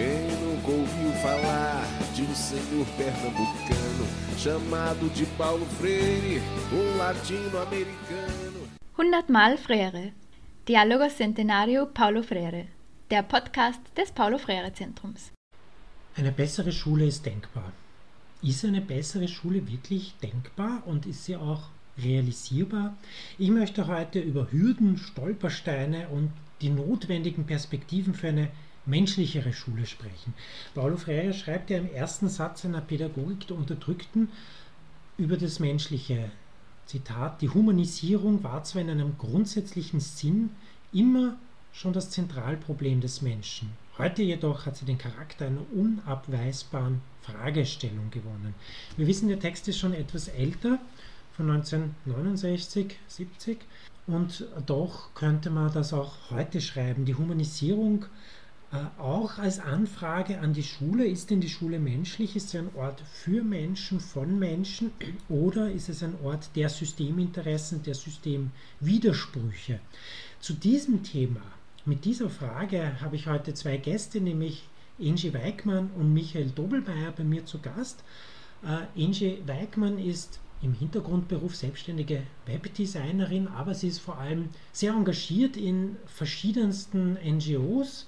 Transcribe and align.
Quem 0.00 0.30
nunca 0.40 0.70
ouviu 0.70 1.12
falar 1.20 1.84
de 2.14 2.22
um 2.22 2.34
senhor 2.34 2.86
pernambucano 2.96 4.06
chamado 4.38 5.10
de 5.10 5.26
Paulo 5.36 5.66
Freire, 5.76 6.40
um 6.72 6.96
latino-americano? 6.96 8.66
Hundertmal 8.98 9.58
Freire. 9.58 10.14
Dialogo 10.66 11.06
Centenario 11.10 11.86
Paulo 11.88 12.22
Freire. 12.22 12.68
Der 13.10 13.22
Podcast 13.22 13.82
des 13.94 14.10
Paulo 14.10 14.38
Freire 14.38 14.72
Zentrums. 14.72 15.32
Eine 16.16 16.32
bessere 16.32 16.72
Schule 16.72 17.04
ist 17.04 17.26
denkbar. 17.26 17.70
Ist 18.42 18.64
eine 18.64 18.80
bessere 18.80 19.28
Schule 19.28 19.68
wirklich 19.70 20.14
denkbar 20.22 20.82
und 20.86 21.04
ist 21.04 21.26
sie 21.26 21.36
auch 21.36 21.64
realisierbar? 21.98 22.96
Ich 23.36 23.50
möchte 23.50 23.86
heute 23.86 24.20
über 24.20 24.50
Hürden, 24.50 24.96
Stolpersteine 24.96 26.08
und 26.08 26.32
die 26.62 26.70
notwendigen 26.70 27.44
Perspektiven 27.44 28.14
für 28.14 28.28
eine 28.28 28.48
menschlichere 28.90 29.52
Schule 29.52 29.86
sprechen. 29.86 30.34
Paulo 30.74 30.96
Freire 30.96 31.32
schreibt 31.32 31.70
ja 31.70 31.78
im 31.78 31.90
ersten 31.90 32.28
Satz 32.28 32.62
seiner 32.62 32.80
Pädagogik 32.80 33.46
der 33.46 33.56
Unterdrückten 33.56 34.28
über 35.16 35.36
das 35.36 35.60
Menschliche. 35.60 36.30
Zitat, 36.86 37.40
die 37.40 37.48
Humanisierung 37.48 38.42
war 38.42 38.64
zwar 38.64 38.82
in 38.82 38.90
einem 38.90 39.16
grundsätzlichen 39.16 40.00
Sinn 40.00 40.50
immer 40.92 41.38
schon 41.72 41.92
das 41.92 42.10
Zentralproblem 42.10 43.00
des 43.00 43.22
Menschen. 43.22 43.70
Heute 43.96 44.22
jedoch 44.22 44.66
hat 44.66 44.76
sie 44.76 44.86
den 44.86 44.98
Charakter 44.98 45.46
einer 45.46 45.62
unabweisbaren 45.72 47.00
Fragestellung 47.22 48.10
gewonnen. 48.10 48.54
Wir 48.96 49.06
wissen, 49.06 49.28
der 49.28 49.38
Text 49.38 49.68
ist 49.68 49.78
schon 49.78 49.94
etwas 49.94 50.28
älter, 50.28 50.80
von 51.36 51.50
1969, 51.50 52.98
70, 53.06 53.58
und 54.06 54.46
doch 54.66 55.14
könnte 55.14 55.50
man 55.50 55.72
das 55.72 55.92
auch 55.92 56.12
heute 56.30 56.60
schreiben. 56.60 57.04
Die 57.04 57.14
Humanisierung 57.14 58.04
auch 58.98 59.38
als 59.38 59.58
Anfrage 59.58 60.38
an 60.38 60.52
die 60.52 60.62
Schule, 60.62 61.04
ist 61.06 61.30
denn 61.30 61.40
die 61.40 61.48
Schule 61.48 61.80
menschlich? 61.80 62.36
Ist 62.36 62.50
sie 62.50 62.58
ein 62.58 62.70
Ort 62.76 63.02
für 63.12 63.42
Menschen, 63.42 63.98
von 63.98 64.38
Menschen 64.38 64.92
oder 65.28 65.70
ist 65.70 65.88
es 65.88 66.04
ein 66.04 66.14
Ort 66.22 66.50
der 66.54 66.68
Systeminteressen, 66.68 67.82
der 67.82 67.94
Systemwidersprüche? 67.94 69.80
Zu 70.38 70.52
diesem 70.54 71.02
Thema, 71.02 71.42
mit 71.84 72.04
dieser 72.04 72.30
Frage 72.30 73.00
habe 73.00 73.16
ich 73.16 73.26
heute 73.26 73.54
zwei 73.54 73.76
Gäste, 73.76 74.20
nämlich 74.20 74.68
Angie 75.00 75.34
Weikmann 75.34 75.90
und 75.98 76.14
Michael 76.14 76.50
Dobelmeier 76.50 77.10
bei 77.10 77.24
mir 77.24 77.44
zu 77.46 77.58
Gast. 77.58 78.04
Äh, 78.62 79.02
Angie 79.02 79.38
Weikmann 79.46 79.98
ist 79.98 80.38
im 80.62 80.74
Hintergrundberuf 80.74 81.56
selbstständige 81.56 82.22
Webdesignerin, 82.46 83.48
aber 83.48 83.74
sie 83.74 83.88
ist 83.88 83.98
vor 83.98 84.18
allem 84.18 84.50
sehr 84.72 84.92
engagiert 84.92 85.56
in 85.56 85.96
verschiedensten 86.06 87.14
NGOs, 87.14 88.06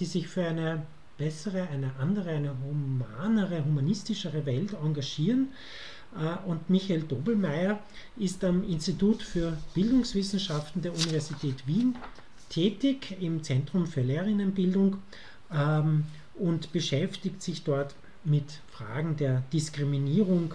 die 0.00 0.04
sich 0.04 0.28
für 0.28 0.44
eine 0.44 0.82
bessere, 1.18 1.68
eine 1.68 1.92
andere, 1.98 2.30
eine 2.30 2.54
humanere, 2.64 3.64
humanistischere 3.64 4.44
Welt 4.46 4.74
engagieren. 4.74 5.48
Äh, 6.14 6.48
und 6.48 6.68
Michael 6.70 7.02
Dobelmeier 7.02 7.78
ist 8.16 8.44
am 8.44 8.64
Institut 8.68 9.22
für 9.22 9.56
Bildungswissenschaften 9.74 10.82
der 10.82 10.92
Universität 10.92 11.66
Wien 11.66 11.96
tätig 12.48 13.16
im 13.20 13.42
Zentrum 13.42 13.86
für 13.86 14.02
Lehrerinnenbildung 14.02 14.98
ähm, 15.52 16.04
und 16.34 16.72
beschäftigt 16.72 17.42
sich 17.42 17.64
dort 17.64 17.94
mit 18.24 18.60
Fragen 18.70 19.16
der 19.16 19.42
Diskriminierung 19.52 20.54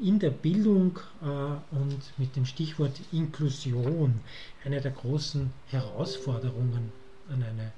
in 0.00 0.18
der 0.18 0.30
Bildung 0.30 0.98
äh, 1.22 1.74
und 1.74 2.00
mit 2.18 2.36
dem 2.36 2.44
Stichwort 2.44 3.00
Inklusion, 3.12 4.20
eine 4.64 4.80
der 4.80 4.90
großen 4.90 5.50
Herausforderungen 5.68 6.92
an 7.28 7.42
eine 7.42 7.72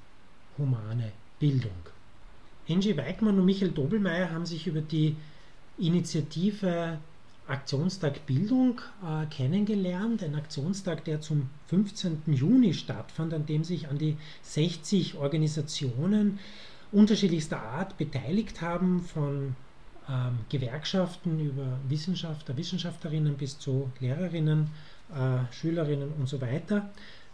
humane 0.58 1.12
Bildung. 1.38 1.72
Angie 2.68 2.96
Weigmann 2.96 3.38
und 3.38 3.46
Michael 3.46 3.70
Dobelmeier 3.70 4.30
haben 4.30 4.44
sich 4.44 4.66
über 4.66 4.80
die 4.80 5.16
Initiative 5.78 6.98
Aktionstag 7.46 8.26
Bildung 8.26 8.80
äh, 9.02 9.24
kennengelernt. 9.26 10.22
Ein 10.22 10.34
Aktionstag, 10.34 11.04
der 11.04 11.20
zum 11.22 11.48
15. 11.68 12.22
Juni 12.26 12.74
stattfand, 12.74 13.32
an 13.32 13.46
dem 13.46 13.64
sich 13.64 13.88
an 13.88 13.96
die 13.96 14.16
60 14.42 15.16
Organisationen 15.16 16.38
unterschiedlichster 16.92 17.60
Art 17.60 17.96
beteiligt 17.96 18.60
haben, 18.60 19.00
von 19.00 19.56
ähm, 20.10 20.38
Gewerkschaften 20.50 21.40
über 21.40 21.78
Wissenschaftler, 21.88 22.56
Wissenschaftlerinnen 22.56 23.36
bis 23.36 23.58
zu 23.58 23.90
Lehrerinnen, 24.00 24.70
äh, 25.10 25.52
Schülerinnen 25.52 26.12
und 26.18 26.28
so 26.28 26.40
weiter. 26.40 26.90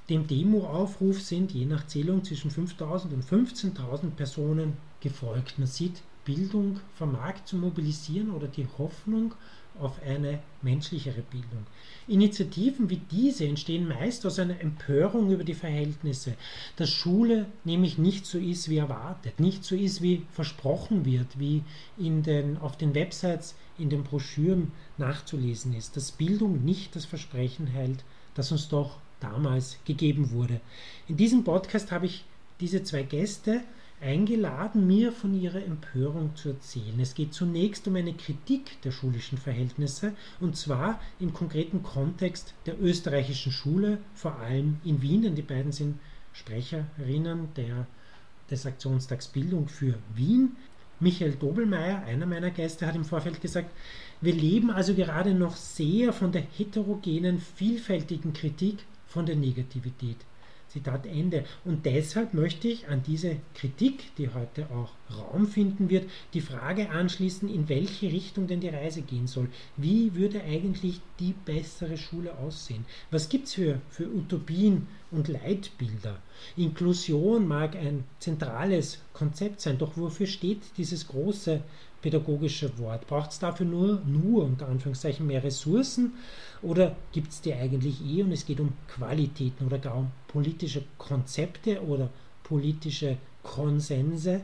Dem 0.09 0.27
Demoaufruf 0.27 1.23
sind 1.23 1.53
je 1.53 1.65
nach 1.65 1.87
Zählung 1.87 2.25
zwischen 2.25 2.51
5.000 2.51 3.15
und 3.15 3.25
15.000 3.25 4.11
Personen 4.11 4.75
gefolgt. 5.01 5.59
Man 5.59 5.67
sieht, 5.67 6.03
Bildung 6.25 6.81
vermag 6.95 7.45
zu 7.45 7.57
mobilisieren 7.57 8.31
oder 8.31 8.47
die 8.47 8.67
Hoffnung 8.79 9.35
auf 9.79 10.01
eine 10.03 10.41
menschlichere 10.63 11.23
Bildung. 11.23 11.67
Initiativen 12.07 12.91
wie 12.91 13.01
diese 13.11 13.47
entstehen 13.47 13.89
meist 13.89 14.25
aus 14.25 14.39
einer 14.39 14.61
Empörung 14.61 15.31
über 15.31 15.43
die 15.43 15.55
Verhältnisse, 15.55 16.37
dass 16.77 16.91
Schule 16.91 17.47
nämlich 17.65 17.99
nicht 17.99 18.25
so 18.27 18.39
ist, 18.39 18.69
wie 18.69 18.77
erwartet, 18.77 19.41
nicht 19.41 19.65
so 19.65 19.75
ist, 19.75 20.01
wie 20.01 20.27
versprochen 20.33 21.05
wird, 21.05 21.39
wie 21.39 21.63
in 21.99 22.23
den, 22.23 22.59
auf 22.59 22.77
den 22.77 22.95
Websites, 22.95 23.57
in 23.79 23.91
den 23.91 24.05
Broschüren 24.05 24.71
nachzulesen 24.97 25.75
ist, 25.75 25.97
dass 25.97 26.13
Bildung 26.13 26.65
nicht 26.65 26.95
das 26.95 27.05
Versprechen 27.05 27.67
hält, 27.67 28.05
das 28.35 28.53
uns 28.53 28.69
doch 28.69 28.99
damals 29.25 29.79
gegeben 29.85 30.31
wurde. 30.31 30.61
In 31.09 31.17
diesem 31.17 31.45
Podcast 31.45 31.93
habe 31.93 32.07
ich 32.07 32.25
diese 32.61 32.83
zwei 32.83 33.03
Gäste 33.03 33.63
eingeladen, 34.01 34.87
mir 34.87 35.13
von 35.13 35.41
ihrer 35.41 35.65
Empörung 35.65 36.37
zu 36.37 36.51
erzählen. 36.51 36.99
Es 37.01 37.15
geht 37.15 37.33
zunächst 37.33 37.89
um 37.89 37.97
eine 37.97 38.13
Kritik 38.13 38.81
der 38.83 38.91
schulischen 38.91 39.39
Verhältnisse 39.39 40.13
und 40.41 40.57
zwar 40.57 41.01
im 41.21 41.33
konkreten 41.33 41.83
Kontext 41.83 42.55
der 42.67 42.81
österreichischen 42.81 43.53
Schule, 43.53 43.99
vor 44.15 44.37
allem 44.41 44.79
in 44.85 45.01
Wien, 45.01 45.23
denn 45.23 45.35
die 45.35 45.43
beiden 45.43 45.73
sind 45.73 45.99
Sprecherinnen 46.33 47.49
der, 47.57 47.87
des 48.51 48.67
Aktionstags 48.67 49.29
Bildung 49.29 49.69
für 49.69 49.95
Wien. 50.15 50.57
Michael 51.01 51.33
Dobelmeier, 51.33 52.03
einer 52.05 52.27
meiner 52.27 52.51
Gäste, 52.51 52.87
hat 52.87 52.95
im 52.95 53.05
Vorfeld 53.05 53.41
gesagt, 53.41 53.71
wir 54.21 54.33
leben 54.33 54.71
also 54.71 54.95
gerade 54.95 55.35
noch 55.35 55.57
sehr 55.57 56.13
von 56.13 56.33
der 56.33 56.43
heterogenen, 56.57 57.41
vielfältigen 57.41 58.33
Kritik 58.33 58.79
von 59.07 59.27
der 59.27 59.37
Negativität. 59.37 60.17
Zitat 60.69 61.07
Ende. 61.07 61.45
Und 61.65 61.87
deshalb 61.87 62.35
möchte 62.35 62.69
ich 62.69 62.89
an 62.89 63.03
diese 63.07 63.37
Kritik, 63.55 64.15
die 64.17 64.29
heute 64.29 64.67
auch 64.71 64.91
Raum 65.17 65.47
finden 65.47 65.91
wird, 65.91 66.11
die 66.33 66.41
Frage 66.41 66.91
anschließen, 66.91 67.49
in 67.53 67.69
welche 67.69 68.07
Richtung 68.07 68.47
denn 68.47 68.61
die 68.61 68.69
Reise 68.69 69.03
gehen 69.03 69.27
soll. 69.27 69.49
Wie 69.77 70.15
würde 70.15 70.43
eigentlich 70.43 71.01
die 71.21 71.35
bessere 71.45 71.97
Schule 71.97 72.37
aussehen? 72.39 72.85
Was 73.11 73.29
gibt 73.29 73.47
es 73.47 73.55
für, 73.55 73.81
für 73.91 74.09
Utopien 74.09 74.87
und 75.11 75.29
Leitbilder? 75.29 76.19
Inklusion 76.57 77.47
mag 77.47 77.77
ein 77.77 78.05
zentrales 78.19 78.99
Konzept 79.13 79.61
sein, 79.61 79.79
doch 79.79 79.97
wofür 79.97 80.27
steht 80.27 80.63
dieses 80.77 81.07
große 81.07 81.63
pädagogische 82.05 82.79
Wort? 82.79 83.07
Braucht 83.07 83.31
es 83.31 83.39
dafür 83.39 83.65
nur, 83.65 84.03
nur 84.05 84.45
unter 84.45 84.69
Anführungszeichen 84.69 85.27
mehr 85.27 85.43
Ressourcen 85.43 86.13
oder 86.61 86.95
gibt 87.13 87.33
es 87.33 87.41
die 87.41 87.55
eigentlich 87.55 88.05
eh 88.05 88.23
und 88.23 88.31
es 88.31 88.45
geht 88.45 88.61
um 88.61 88.75
Qualitäten 88.89 89.65
oder 89.65 89.79
gar 89.79 89.97
um 89.97 90.11
politische 90.29 90.83
Konzepte 90.99 91.83
oder 91.83 92.11
politische 92.43 93.17
Konsense? 93.43 94.43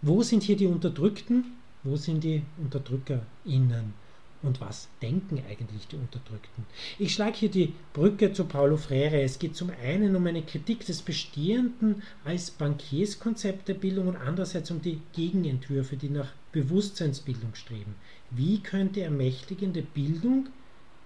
Wo 0.00 0.22
sind 0.22 0.42
hier 0.42 0.56
die 0.56 0.66
Unterdrückten? 0.66 1.44
Wo 1.84 1.96
sind 1.96 2.24
die 2.24 2.42
UnterdrückerInnen? 2.56 4.05
Und 4.46 4.60
was 4.60 4.88
denken 5.02 5.42
eigentlich 5.50 5.88
die 5.88 5.96
Unterdrückten? 5.96 6.66
Ich 7.00 7.12
schlage 7.12 7.36
hier 7.36 7.50
die 7.50 7.74
Brücke 7.92 8.32
zu 8.32 8.44
Paulo 8.44 8.76
Freire. 8.76 9.20
Es 9.20 9.40
geht 9.40 9.56
zum 9.56 9.72
einen 9.82 10.14
um 10.14 10.24
eine 10.24 10.42
Kritik 10.42 10.86
des 10.86 11.02
Bestehenden 11.02 12.04
als 12.24 12.52
Bankierskonzept 12.52 13.66
der 13.66 13.74
Bildung 13.74 14.06
und 14.06 14.16
andererseits 14.16 14.70
um 14.70 14.80
die 14.80 15.00
Gegenentwürfe, 15.14 15.96
die 15.96 16.10
nach 16.10 16.32
Bewusstseinsbildung 16.52 17.56
streben. 17.56 17.96
Wie 18.30 18.60
könnte 18.60 19.02
ermächtigende 19.02 19.82
Bildung 19.82 20.48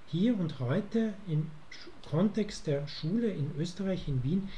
hier 0.08 0.38
und 0.38 0.60
heute 0.60 1.14
im 1.26 1.46
Kontext 2.10 2.66
der 2.66 2.86
Schule 2.88 3.28
in 3.28 3.52
Österreich, 3.58 4.06
in 4.06 4.22
Wien, 4.22 4.48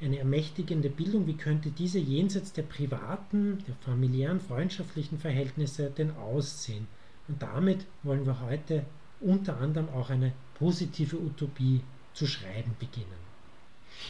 eine 0.00 0.18
ermächtigende 0.18 0.88
Bildung, 0.88 1.26
wie 1.26 1.36
könnte 1.36 1.70
diese 1.72 1.98
jenseits 1.98 2.54
der 2.54 2.62
privaten, 2.62 3.58
der 3.66 3.74
familiären, 3.74 4.40
freundschaftlichen 4.40 5.18
Verhältnisse 5.18 5.90
denn 5.90 6.12
aussehen? 6.12 6.86
Und 7.28 7.42
damit 7.42 7.86
wollen 8.02 8.26
wir 8.26 8.40
heute 8.40 8.84
unter 9.20 9.58
anderem 9.58 9.88
auch 9.90 10.10
eine 10.10 10.32
positive 10.54 11.16
Utopie 11.16 11.82
zu 12.14 12.26
schreiben 12.26 12.74
beginnen. 12.78 13.06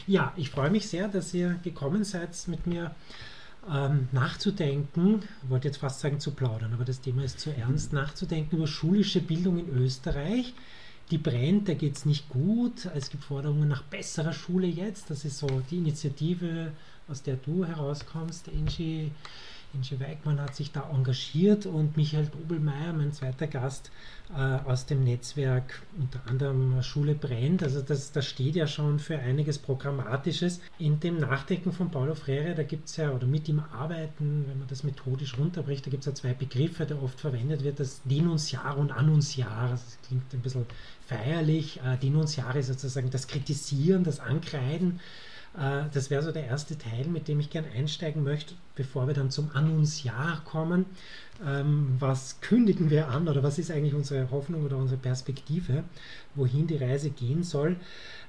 Ja, 0.07 0.33
ich 0.37 0.49
freue 0.49 0.69
mich 0.69 0.87
sehr, 0.87 1.07
dass 1.07 1.33
ihr 1.33 1.59
gekommen 1.63 2.03
seid, 2.03 2.35
mit 2.47 2.67
mir 2.67 2.95
ähm, 3.69 4.07
nachzudenken, 4.11 5.23
ich 5.43 5.49
wollte 5.49 5.67
jetzt 5.67 5.77
fast 5.77 5.99
sagen 5.99 6.19
zu 6.19 6.31
plaudern, 6.31 6.73
aber 6.73 6.85
das 6.85 7.01
Thema 7.01 7.23
ist 7.23 7.39
zu 7.39 7.53
ernst, 7.53 7.91
nachzudenken 7.91 8.57
über 8.57 8.67
schulische 8.67 9.21
Bildung 9.21 9.59
in 9.59 9.69
Österreich. 9.69 10.53
Die 11.11 11.17
brennt, 11.17 11.67
da 11.67 11.73
geht 11.73 11.97
es 11.97 12.05
nicht 12.05 12.29
gut. 12.29 12.85
Es 12.95 13.09
gibt 13.09 13.23
Forderungen 13.23 13.67
nach 13.67 13.81
besserer 13.81 14.31
Schule 14.31 14.67
jetzt. 14.67 15.09
Das 15.09 15.25
ist 15.25 15.39
so 15.39 15.47
die 15.71 15.79
Initiative 15.79 16.71
aus 17.07 17.23
der 17.23 17.35
du 17.37 17.65
herauskommst, 17.65 18.49
Angie 18.49 19.11
Inge 19.73 19.99
Weigmann 19.99 20.41
hat 20.41 20.55
sich 20.55 20.71
da 20.71 20.89
engagiert 20.91 21.65
und 21.65 21.95
Michael 21.95 22.27
Dobelmeier, 22.27 22.91
mein 22.93 23.13
zweiter 23.13 23.45
Gast 23.45 23.91
äh, 24.35 24.39
aus 24.39 24.87
dem 24.87 25.03
Netzwerk, 25.03 25.83
unter 25.97 26.19
anderem 26.27 26.81
Schule 26.81 27.13
brennt. 27.13 27.61
Also 27.61 27.81
das, 27.81 28.11
das 28.11 28.25
steht 28.25 28.55
ja 28.55 28.65
schon 28.65 28.99
für 28.99 29.19
einiges 29.19 29.59
Programmatisches. 29.59 30.59
In 30.79 30.99
dem 30.99 31.17
Nachdenken 31.17 31.71
von 31.71 31.91
Paulo 31.91 32.15
Freire, 32.15 32.55
da 32.55 32.63
gibt 32.63 32.87
es 32.87 32.97
ja, 32.97 33.11
oder 33.11 33.27
mit 33.27 33.47
ihm 33.47 33.59
arbeiten, 33.59 34.45
wenn 34.47 34.59
man 34.59 34.67
das 34.67 34.83
methodisch 34.83 35.37
runterbricht, 35.37 35.85
da 35.85 35.91
gibt 35.91 36.01
es 36.01 36.07
ja 36.07 36.15
zwei 36.15 36.33
Begriffe, 36.33 36.85
die 36.85 36.93
oft 36.93 37.19
verwendet 37.19 37.63
wird, 37.63 37.79
das 37.79 38.01
Denunziar 38.05 38.77
und 38.77 38.91
Annunziar. 38.91 39.69
Das 39.69 39.99
klingt 40.07 40.33
ein 40.33 40.41
bisschen 40.41 40.65
feierlich. 41.05 41.79
Äh, 41.85 41.97
Denunziar 41.97 42.55
ist 42.55 42.67
sozusagen 42.67 43.11
das 43.11 43.27
Kritisieren, 43.27 44.03
das 44.03 44.19
Ankreiden 44.19 44.99
das 45.93 46.09
wäre 46.09 46.23
so 46.23 46.31
der 46.31 46.45
erste 46.45 46.77
Teil, 46.77 47.05
mit 47.07 47.27
dem 47.27 47.39
ich 47.39 47.49
gerne 47.49 47.67
einsteigen 47.71 48.23
möchte, 48.23 48.53
bevor 48.75 49.07
wir 49.07 49.13
dann 49.13 49.29
zum 49.29 49.51
Annunziar 49.53 50.41
kommen. 50.45 50.85
Ähm, 51.45 51.95
was 51.99 52.39
kündigen 52.41 52.89
wir 52.89 53.09
an 53.09 53.27
oder 53.27 53.43
was 53.43 53.59
ist 53.59 53.71
eigentlich 53.71 53.93
unsere 53.93 54.29
Hoffnung 54.31 54.65
oder 54.65 54.77
unsere 54.77 54.99
Perspektive, 54.99 55.83
wohin 56.35 56.67
die 56.67 56.77
Reise 56.77 57.09
gehen 57.09 57.43
soll? 57.43 57.77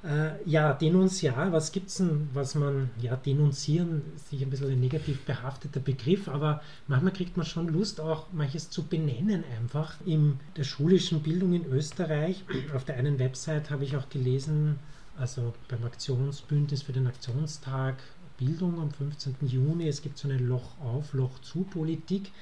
Äh, 0.05 0.49
ja, 0.49 0.73
Denunziar, 0.73 1.53
was 1.53 1.73
gibt 1.73 1.88
es 1.88 1.97
denn, 1.97 2.31
was 2.35 2.55
man, 2.55 2.91
ja, 3.00 3.17
denunzieren 3.17 4.03
ist 4.17 4.31
sicher 4.31 4.47
ein 4.47 4.50
bisschen 4.50 4.71
ein 4.71 4.81
negativ 4.81 5.25
behafteter 5.25 5.81
Begriff, 5.81 6.29
aber 6.29 6.62
manchmal 6.87 7.12
kriegt 7.12 7.37
man 7.37 7.47
schon 7.47 7.69
Lust, 7.69 8.00
auch 8.00 8.27
manches 8.32 8.71
zu 8.71 8.85
benennen 8.85 9.44
einfach. 9.59 9.94
In 10.05 10.38
der 10.56 10.65
schulischen 10.65 11.23
Bildung 11.23 11.53
in 11.53 11.67
Österreich, 11.67 12.44
auf 12.75 12.85
der 12.85 12.97
einen 12.97 13.19
Website 13.19 13.71
habe 13.71 13.85
ich 13.85 13.97
auch 13.97 14.09
gelesen, 14.09 14.79
also 15.20 15.52
beim 15.69 15.84
Aktionsbündnis 15.84 16.82
für 16.82 16.93
den 16.93 17.06
Aktionstag 17.06 17.96
Bildung 18.38 18.81
am 18.81 18.90
15. 18.90 19.37
Juni. 19.43 19.87
Es 19.87 20.00
gibt 20.00 20.17
so 20.17 20.28
eine 20.28 20.38
Loch 20.38 20.81
auf, 20.81 21.12
Loch 21.12 21.38
zu 21.40 21.62
Politik. 21.64 22.32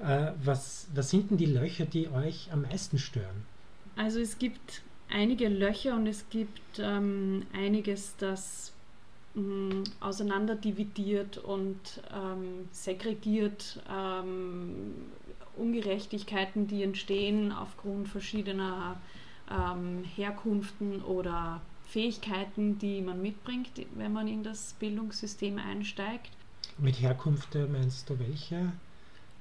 Äh, 0.00 0.32
was, 0.42 0.88
was 0.92 1.10
sind 1.10 1.30
denn 1.30 1.38
die 1.38 1.46
Löcher, 1.46 1.86
die 1.86 2.08
euch 2.08 2.50
am 2.52 2.62
meisten 2.62 2.98
stören? 2.98 3.46
Also 3.94 4.18
es 4.18 4.38
gibt 4.38 4.82
einige 5.08 5.48
Löcher 5.48 5.94
und 5.94 6.08
es 6.08 6.28
gibt 6.28 6.80
ähm, 6.80 7.46
einiges, 7.52 8.16
das 8.18 8.72
mh, 9.34 9.84
auseinanderdividiert 10.00 11.38
und 11.38 11.78
ähm, 12.12 12.68
segregiert. 12.72 13.80
Ähm, 13.88 14.94
Ungerechtigkeiten, 15.56 16.66
die 16.66 16.82
entstehen 16.82 17.50
aufgrund 17.50 18.08
verschiedener 18.08 19.00
ähm, 19.50 20.04
Herkunften 20.16 21.02
oder 21.02 21.62
Fähigkeiten, 21.96 22.78
die 22.78 23.00
man 23.00 23.22
mitbringt, 23.22 23.70
wenn 23.94 24.12
man 24.12 24.28
in 24.28 24.42
das 24.42 24.74
Bildungssystem 24.74 25.56
einsteigt. 25.56 26.30
Mit 26.76 27.00
Herkunft 27.00 27.54
äh, 27.54 27.64
meinst 27.64 28.10
du 28.10 28.18
welche? 28.18 28.70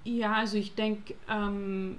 Ja, 0.05 0.35
also 0.35 0.55
ich 0.55 0.73
denke, 0.73 1.15
ähm, 1.29 1.97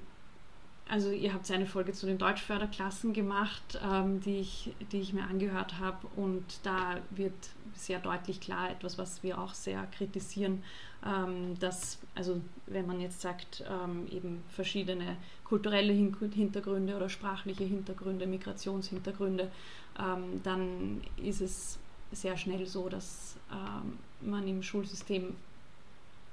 also 0.89 1.11
ihr 1.11 1.33
habt 1.33 1.49
eine 1.51 1.65
Folge 1.65 1.93
zu 1.93 2.05
den 2.05 2.17
Deutschförderklassen 2.17 3.13
gemacht, 3.13 3.79
ähm, 3.83 4.21
die, 4.21 4.39
ich, 4.39 4.73
die 4.91 4.99
ich 4.99 5.13
mir 5.13 5.23
angehört 5.23 5.79
habe 5.79 6.07
und 6.15 6.43
da 6.63 6.97
wird 7.11 7.33
sehr 7.75 7.99
deutlich 7.99 8.39
klar 8.39 8.71
etwas, 8.71 8.97
was 8.97 9.23
wir 9.23 9.39
auch 9.39 9.53
sehr 9.53 9.85
kritisieren, 9.97 10.63
ähm, 11.05 11.57
dass, 11.59 11.99
also 12.15 12.41
wenn 12.65 12.87
man 12.87 12.99
jetzt 12.99 13.21
sagt, 13.21 13.63
ähm, 13.69 14.07
eben 14.11 14.43
verschiedene 14.49 15.17
kulturelle 15.43 15.93
Hintergründe 15.93 16.95
oder 16.95 17.09
sprachliche 17.09 17.63
Hintergründe, 17.63 18.25
Migrationshintergründe, 18.25 19.51
ähm, 19.99 20.41
dann 20.43 21.01
ist 21.17 21.41
es 21.41 21.77
sehr 22.11 22.37
schnell 22.37 22.65
so, 22.65 22.89
dass 22.89 23.35
ähm, 23.51 23.97
man 24.21 24.47
im 24.47 24.63
Schulsystem 24.63 25.35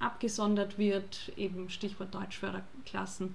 abgesondert 0.05 0.79
wird, 0.79 1.33
eben 1.37 1.71
Stichwort 1.71 2.15
Deutschförderklassen, 2.15 3.35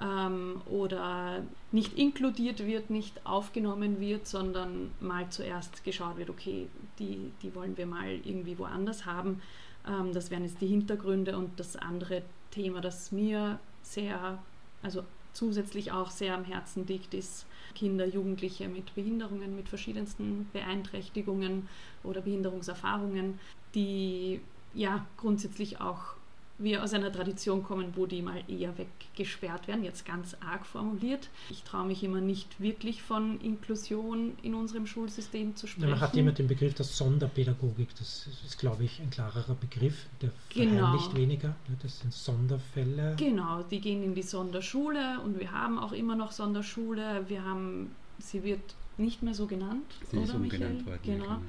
ähm, 0.00 0.62
oder 0.66 1.42
nicht 1.72 1.98
inkludiert 1.98 2.64
wird, 2.64 2.90
nicht 2.90 3.26
aufgenommen 3.26 4.00
wird, 4.00 4.26
sondern 4.26 4.90
mal 5.00 5.28
zuerst 5.30 5.84
geschaut 5.84 6.16
wird, 6.16 6.30
okay, 6.30 6.68
die, 6.98 7.32
die 7.42 7.54
wollen 7.54 7.76
wir 7.76 7.86
mal 7.86 8.08
irgendwie 8.24 8.58
woanders 8.58 9.06
haben. 9.06 9.42
Ähm, 9.86 10.12
das 10.12 10.30
wären 10.30 10.44
jetzt 10.44 10.60
die 10.60 10.66
Hintergründe 10.66 11.36
und 11.36 11.58
das 11.60 11.76
andere 11.76 12.22
Thema, 12.50 12.80
das 12.80 13.12
mir 13.12 13.58
sehr, 13.82 14.38
also 14.82 15.04
zusätzlich 15.32 15.92
auch 15.92 16.10
sehr 16.10 16.34
am 16.34 16.44
Herzen 16.44 16.86
liegt, 16.86 17.14
ist 17.14 17.46
Kinder, 17.74 18.06
Jugendliche 18.06 18.68
mit 18.68 18.94
Behinderungen, 18.94 19.54
mit 19.54 19.68
verschiedensten 19.68 20.48
Beeinträchtigungen 20.52 21.68
oder 22.02 22.20
Behinderungserfahrungen, 22.20 23.38
die 23.74 24.40
ja 24.74 25.06
grundsätzlich 25.16 25.80
auch 25.80 26.14
wir 26.62 26.84
aus 26.84 26.92
einer 26.92 27.10
Tradition 27.10 27.62
kommen, 27.62 27.92
wo 27.96 28.06
die 28.06 28.22
mal 28.22 28.42
eher 28.46 28.74
weggesperrt 28.76 29.66
werden, 29.66 29.82
jetzt 29.82 30.04
ganz 30.04 30.36
arg 30.40 30.66
formuliert. 30.66 31.28
Ich 31.48 31.62
traue 31.62 31.86
mich 31.86 32.04
immer 32.04 32.20
nicht 32.20 32.60
wirklich 32.60 33.02
von 33.02 33.40
Inklusion 33.40 34.32
in 34.42 34.54
unserem 34.54 34.86
Schulsystem 34.86 35.56
zu 35.56 35.66
sprechen. 35.66 35.90
man 35.90 36.00
hat 36.00 36.14
immer 36.16 36.32
den 36.32 36.48
Begriff 36.48 36.74
der 36.74 36.84
Sonderpädagogik, 36.84 37.88
das 37.98 38.28
ist, 38.44 38.58
glaube 38.58 38.84
ich, 38.84 39.00
ein 39.00 39.10
klarerer 39.10 39.54
Begriff, 39.54 40.06
der 40.20 40.30
genau. 40.50 40.92
nicht 40.94 41.14
weniger. 41.16 41.54
Das 41.82 42.00
sind 42.00 42.12
Sonderfälle. 42.12 43.16
Genau, 43.16 43.62
die 43.62 43.80
gehen 43.80 44.02
in 44.02 44.14
die 44.14 44.22
Sonderschule 44.22 45.20
und 45.24 45.40
wir 45.40 45.52
haben 45.52 45.78
auch 45.78 45.92
immer 45.92 46.14
noch 46.14 46.32
Sonderschule. 46.32 47.24
Wir 47.28 47.44
haben, 47.44 47.94
sie 48.18 48.44
wird 48.44 48.60
nicht 48.98 49.22
mehr 49.22 49.34
so 49.34 49.46
genannt, 49.46 49.94
sie 50.10 50.18
oder 50.18 50.26
ist 50.26 50.34
umgenannt 50.34 50.84
worden. 50.84 51.00
Genau. 51.02 51.24
genau. 51.24 51.40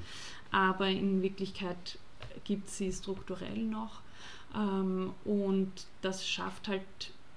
Aber 0.50 0.88
in 0.88 1.22
Wirklichkeit 1.22 1.98
gibt 2.44 2.70
sie 2.70 2.92
strukturell 2.92 3.58
noch. 3.58 4.00
Ähm, 4.54 5.12
und 5.24 5.72
das 6.02 6.26
schafft 6.26 6.68
halt 6.68 6.82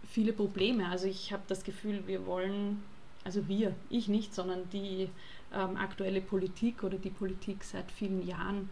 viele 0.08 0.34
Probleme. 0.34 0.88
Also 0.88 1.08
ich 1.08 1.32
habe 1.34 1.44
das 1.48 1.64
Gefühl, 1.64 2.04
wir 2.08 2.26
wollen, 2.26 2.84
also 3.24 3.48
wir, 3.48 3.74
ich 3.90 4.08
nicht, 4.08 4.34
sondern 4.34 4.70
die 4.72 5.10
ähm, 5.54 5.78
aktuelle 5.78 6.22
Politik 6.22 6.84
oder 6.84 6.98
die 6.98 7.10
Politik 7.10 7.64
seit 7.64 7.92
vielen 7.92 8.26
Jahren 8.28 8.70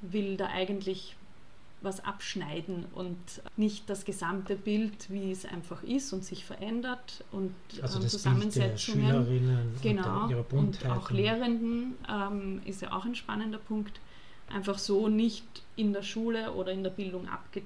will 0.00 0.36
da 0.36 0.48
eigentlich 0.48 1.16
was 1.82 2.04
abschneiden 2.04 2.86
und 2.94 3.16
nicht 3.56 3.88
das 3.88 4.04
gesamte 4.04 4.56
Bild, 4.56 5.10
wie 5.10 5.30
es 5.30 5.44
einfach 5.44 5.82
ist 5.82 6.12
und 6.12 6.24
sich 6.24 6.44
verändert 6.44 7.22
und 7.32 7.54
also 7.82 8.00
ähm, 8.00 8.08
Zusammensetzungen. 8.08 9.74
genau, 9.82 10.28
und, 10.50 10.52
und 10.52 10.86
auch 10.86 11.10
Lehrenden 11.10 11.94
ähm, 12.10 12.62
ist 12.64 12.80
ja 12.80 12.92
auch 12.92 13.04
ein 13.04 13.14
spannender 13.14 13.58
Punkt, 13.58 14.00
einfach 14.48 14.78
so 14.78 15.08
nicht 15.08 15.44
in 15.76 15.92
der 15.92 16.02
Schule 16.02 16.52
oder 16.52 16.72
in 16.72 16.82
der 16.82 16.90
Bildung 16.90 17.28
abge 17.28 17.62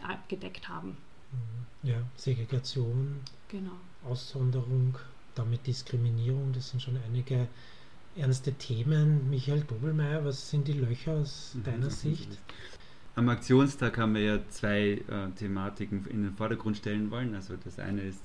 abgedeckt 0.00 0.68
haben. 0.68 0.96
Mhm. 1.32 1.88
Ja, 1.88 1.96
Segregation, 2.16 3.20
genau. 3.48 3.78
Aussonderung, 4.04 4.96
damit 5.34 5.66
Diskriminierung, 5.66 6.52
das 6.52 6.70
sind 6.70 6.80
schon 6.80 6.98
einige 7.04 7.48
ernste 8.16 8.52
Themen. 8.52 9.28
Michael 9.28 9.62
Dobelmeier, 9.62 10.24
was 10.24 10.50
sind 10.50 10.68
die 10.68 10.72
Löcher 10.72 11.14
aus 11.14 11.54
mhm. 11.54 11.64
deiner 11.64 11.90
Sicht? 11.90 12.38
Am 13.16 13.28
Aktionstag 13.28 13.98
haben 13.98 14.14
wir 14.14 14.22
ja 14.22 14.48
zwei 14.50 15.02
äh, 15.08 15.30
Thematiken 15.36 16.06
in 16.06 16.22
den 16.22 16.34
Vordergrund 16.34 16.76
stellen 16.76 17.10
wollen. 17.10 17.34
Also 17.34 17.56
das 17.56 17.78
eine 17.78 18.02
ist 18.02 18.20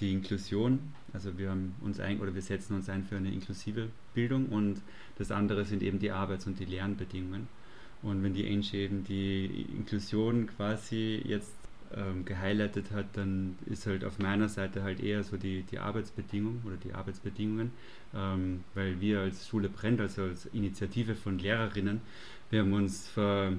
die 0.00 0.12
Inklusion, 0.12 0.78
also 1.12 1.38
wir 1.38 1.50
haben 1.50 1.74
uns 1.80 2.00
ein 2.00 2.20
oder 2.20 2.34
wir 2.34 2.42
setzen 2.42 2.74
uns 2.74 2.88
ein 2.88 3.04
für 3.04 3.16
eine 3.16 3.32
inklusive 3.32 3.88
Bildung 4.14 4.46
und 4.46 4.82
das 5.16 5.30
andere 5.30 5.64
sind 5.64 5.82
eben 5.82 5.98
die 5.98 6.10
Arbeits- 6.10 6.46
und 6.46 6.58
die 6.58 6.64
Lernbedingungen. 6.64 7.48
Und 8.02 8.22
wenn 8.22 8.34
die 8.34 8.46
Angie 8.46 8.76
eben 8.76 9.04
die 9.04 9.66
Inklusion 9.76 10.46
quasi 10.46 11.22
jetzt 11.24 11.54
ähm, 11.94 12.24
gehighlightet 12.24 12.90
hat, 12.90 13.06
dann 13.14 13.56
ist 13.66 13.86
halt 13.86 14.04
auf 14.04 14.18
meiner 14.18 14.48
Seite 14.48 14.82
halt 14.82 15.00
eher 15.00 15.22
so 15.24 15.36
die, 15.36 15.62
die 15.62 15.78
Arbeitsbedingung 15.78 16.60
oder 16.66 16.76
die 16.76 16.92
Arbeitsbedingungen, 16.92 17.72
ähm, 18.14 18.64
weil 18.74 19.00
wir 19.00 19.20
als 19.20 19.48
Schule 19.48 19.68
brennt, 19.68 20.00
also 20.00 20.22
als 20.22 20.46
Initiative 20.46 21.14
von 21.14 21.38
Lehrerinnen, 21.38 22.00
wir 22.50 22.60
haben 22.60 22.72
uns 22.72 23.08
vor 23.08 23.52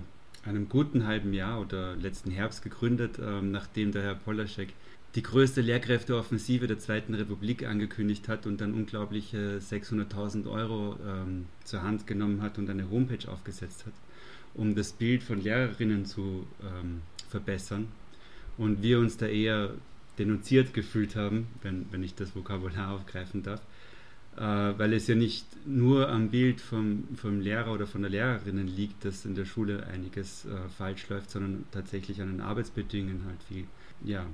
einem 0.46 0.70
guten 0.70 1.06
halben 1.06 1.34
Jahr 1.34 1.60
oder 1.60 1.96
letzten 1.96 2.32
Herbst 2.32 2.63
gegründet, 2.63 3.20
ähm, 3.20 3.51
nachdem 3.51 3.91
der 3.91 4.03
Herr 4.03 4.15
Polaschek 4.15 4.74
die 5.18 5.24
größte 5.24 5.60
Lehrkräfteoffensive 5.60 6.68
der 6.68 6.80
Zweiten 6.80 7.14
Republik 7.14 7.66
angekündigt 7.66 8.30
hat 8.30 8.46
und 8.46 8.62
dann 8.62 8.74
unglaubliche 8.74 9.60
600.000 9.60 10.50
Euro 10.50 10.96
ähm, 11.06 11.48
zur 11.66 11.84
Hand 11.84 12.08
genommen 12.08 12.42
hat 12.42 12.58
und 12.58 12.70
eine 12.70 12.90
Homepage 12.90 13.30
aufgesetzt 13.30 13.86
hat 13.86 13.94
um 14.58 14.76
das 14.76 14.92
Bild 14.92 15.24
von 15.24 15.42
Lehrerinnen 15.42 16.06
zu 16.06 16.46
ähm, 16.62 17.02
verbessern. 17.30 17.88
Und 18.58 18.82
wir 18.82 19.00
uns 19.00 19.18
da 19.18 19.28
eher 19.28 19.72
denunziert 20.18 20.74
gefühlt 20.74 21.16
haben, 21.16 21.48
wenn, 21.62 21.86
wenn 21.92 22.04
ich 22.04 22.16
das 22.16 22.36
Vokabular 22.36 22.92
aufgreifen 22.92 23.44
darf, 23.44 23.62
äh, 24.36 24.42
weil 24.42 24.94
es 24.94 25.06
ja 25.06 25.16
nicht 25.16 25.46
nur 25.68 26.10
am 26.10 26.30
Bild 26.32 26.60
vom, 26.60 27.08
vom 27.16 27.40
Lehrer 27.40 27.72
oder 27.72 27.86
von 27.86 28.02
der 28.02 28.10
Lehrerin 28.10 28.68
liegt, 28.68 29.06
dass 29.06 29.26
in 29.26 29.36
der 29.36 29.46
Schule 29.46 29.86
einiges 29.86 30.46
äh, 30.46 30.70
falsch 30.76 31.08
läuft, 31.10 31.30
sondern 31.30 31.66
tatsächlich 31.72 32.20
an 32.20 32.30
den 32.30 32.42
Arbeitsbedingungen 32.42 33.26
halt 33.28 33.44
viel, 33.48 33.66
ja, 34.04 34.25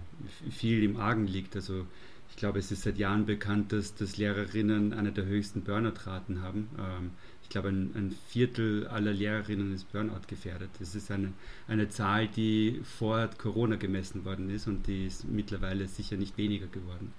viel 0.50 0.84
im 0.84 0.98
Argen 0.98 1.28
liegt. 1.28 1.56
Also 1.56 1.86
ich 2.30 2.38
glaube, 2.38 2.60
es 2.60 2.72
ist 2.72 2.82
seit 2.82 2.98
Jahren 2.98 3.26
bekannt, 3.26 3.72
dass, 3.72 3.94
dass 3.96 4.18
Lehrerinnen 4.18 4.94
eine 4.94 5.12
der 5.12 5.26
höchsten 5.26 5.62
Burnout-Raten 5.62 6.42
haben. 6.42 6.68
Ähm, 6.80 7.12
ich 7.44 7.50
glaube, 7.50 7.70
ein, 7.70 7.92
ein, 7.94 8.16
Viertel 8.28 8.88
aller 8.88 9.14
Lehrerinnen 9.14 9.74
ist 9.74 9.92
Burnout 9.92 10.28
gefährdet. 10.28 10.70
Das 10.80 10.96
ist 10.96 11.12
eine, 11.12 11.34
eine 11.68 11.90
Zahl, 11.90 12.28
die 12.28 12.82
vor 12.84 13.30
Corona 13.38 13.76
gemessen 13.76 14.26
worden 14.26 14.50
ist 14.50 14.68
und 14.68 14.88
die 14.88 15.06
ist 15.06 15.26
mittlerweile 15.30 15.88
sicher 15.88 16.18
nicht 16.18 16.38
weniger 16.38 16.66
geworden. 16.68 17.14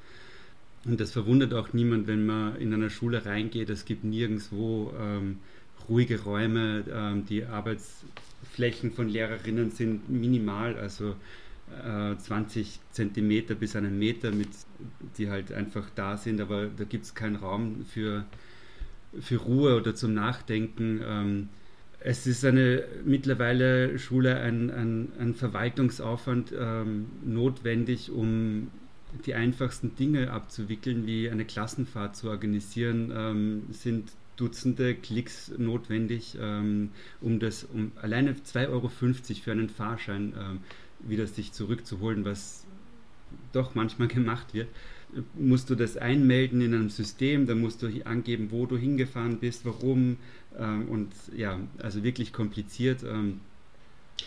Und 0.85 1.01
das 1.01 1.13
verwundert 1.13 1.55
auch 1.55 1.73
niemand, 1.73 2.07
wenn 2.09 2.27
man 2.27 2.57
in 2.57 2.75
einer 2.75 2.91
Schule 2.91 3.25
reingeht. 3.25 3.71
Es 3.71 3.85
gibt 3.85 4.05
nirgendwo 4.05 4.93
ähm, 5.01 5.39
ruhige 5.89 6.23
Räume. 6.23 6.85
Ähm, 6.93 7.25
die 7.27 7.45
Arbeitsflächen 7.45 8.93
von 8.93 9.09
Lehrerinnen 9.09 9.71
sind 9.71 10.11
minimal, 10.11 10.77
also 10.77 11.15
äh, 11.85 12.17
20 12.17 12.81
Zentimeter 12.91 13.55
bis 13.55 13.77
einen 13.77 13.99
Meter, 13.99 14.31
mit, 14.31 14.49
die 15.19 15.31
halt 15.31 15.53
einfach 15.53 15.89
da 15.95 16.17
sind. 16.17 16.41
Aber 16.41 16.67
da 16.67 16.85
gibt 16.85 17.05
es 17.05 17.15
keinen 17.15 17.37
Raum 17.37 17.85
für, 17.87 18.25
für 19.21 19.37
Ruhe 19.37 19.77
oder 19.77 19.95
zum 19.95 20.15
Nachdenken. 20.15 21.01
Ähm, 21.05 21.49
es 22.01 22.27
ist 22.27 22.45
eine 22.45 22.85
mittlerweile 23.05 23.99
Schule 23.99 24.39
ein, 24.39 24.71
ein, 24.71 25.13
ein 25.19 25.35
Verwaltungsaufwand 25.35 26.53
ähm, 26.59 27.07
notwendig, 27.25 28.11
um 28.11 28.71
die 29.25 29.35
einfachsten 29.35 29.95
Dinge 29.97 30.31
abzuwickeln, 30.31 31.07
wie 31.07 31.31
eine 31.31 31.45
Klassenfahrt 31.45 32.17
zu 32.17 32.29
organisieren, 32.29 33.13
ähm, 33.15 33.63
sind 33.71 34.11
Dutzende 34.37 34.97
Klicks 34.97 35.53
notwendig, 35.57 36.37
ähm, 36.41 36.91
um 37.21 37.39
das, 37.39 37.65
um 37.65 37.93
alleine 38.03 38.33
2,50 38.33 38.69
Euro 38.69 38.89
für 38.89 39.53
einen 39.53 39.69
Fahrschein 39.69 40.35
ähm, 40.37 40.59
wieder 41.09 41.27
sich 41.27 41.53
zurückzuholen, 41.53 42.25
was 42.25 42.65
doch 43.53 43.75
manchmal 43.75 44.09
gemacht 44.09 44.55
wird. 44.55 44.69
Musst 45.35 45.71
du 45.71 45.75
das 45.75 45.97
einmelden 45.97 46.61
in 46.61 46.75
einem 46.75 46.91
System, 46.91 47.47
dann 47.47 47.61
musst 47.61 47.83
du 47.83 47.89
angeben, 48.05 48.49
wo 48.51 48.67
du 48.67 48.77
hingefahren 48.77 49.39
bist, 49.39 49.65
warum 49.65 50.17
ähm, 50.59 50.89
und 50.89 51.13
ja, 51.37 51.61
also 51.81 52.03
wirklich 52.03 52.33
kompliziert. 52.33 53.03
Ähm, 53.05 53.41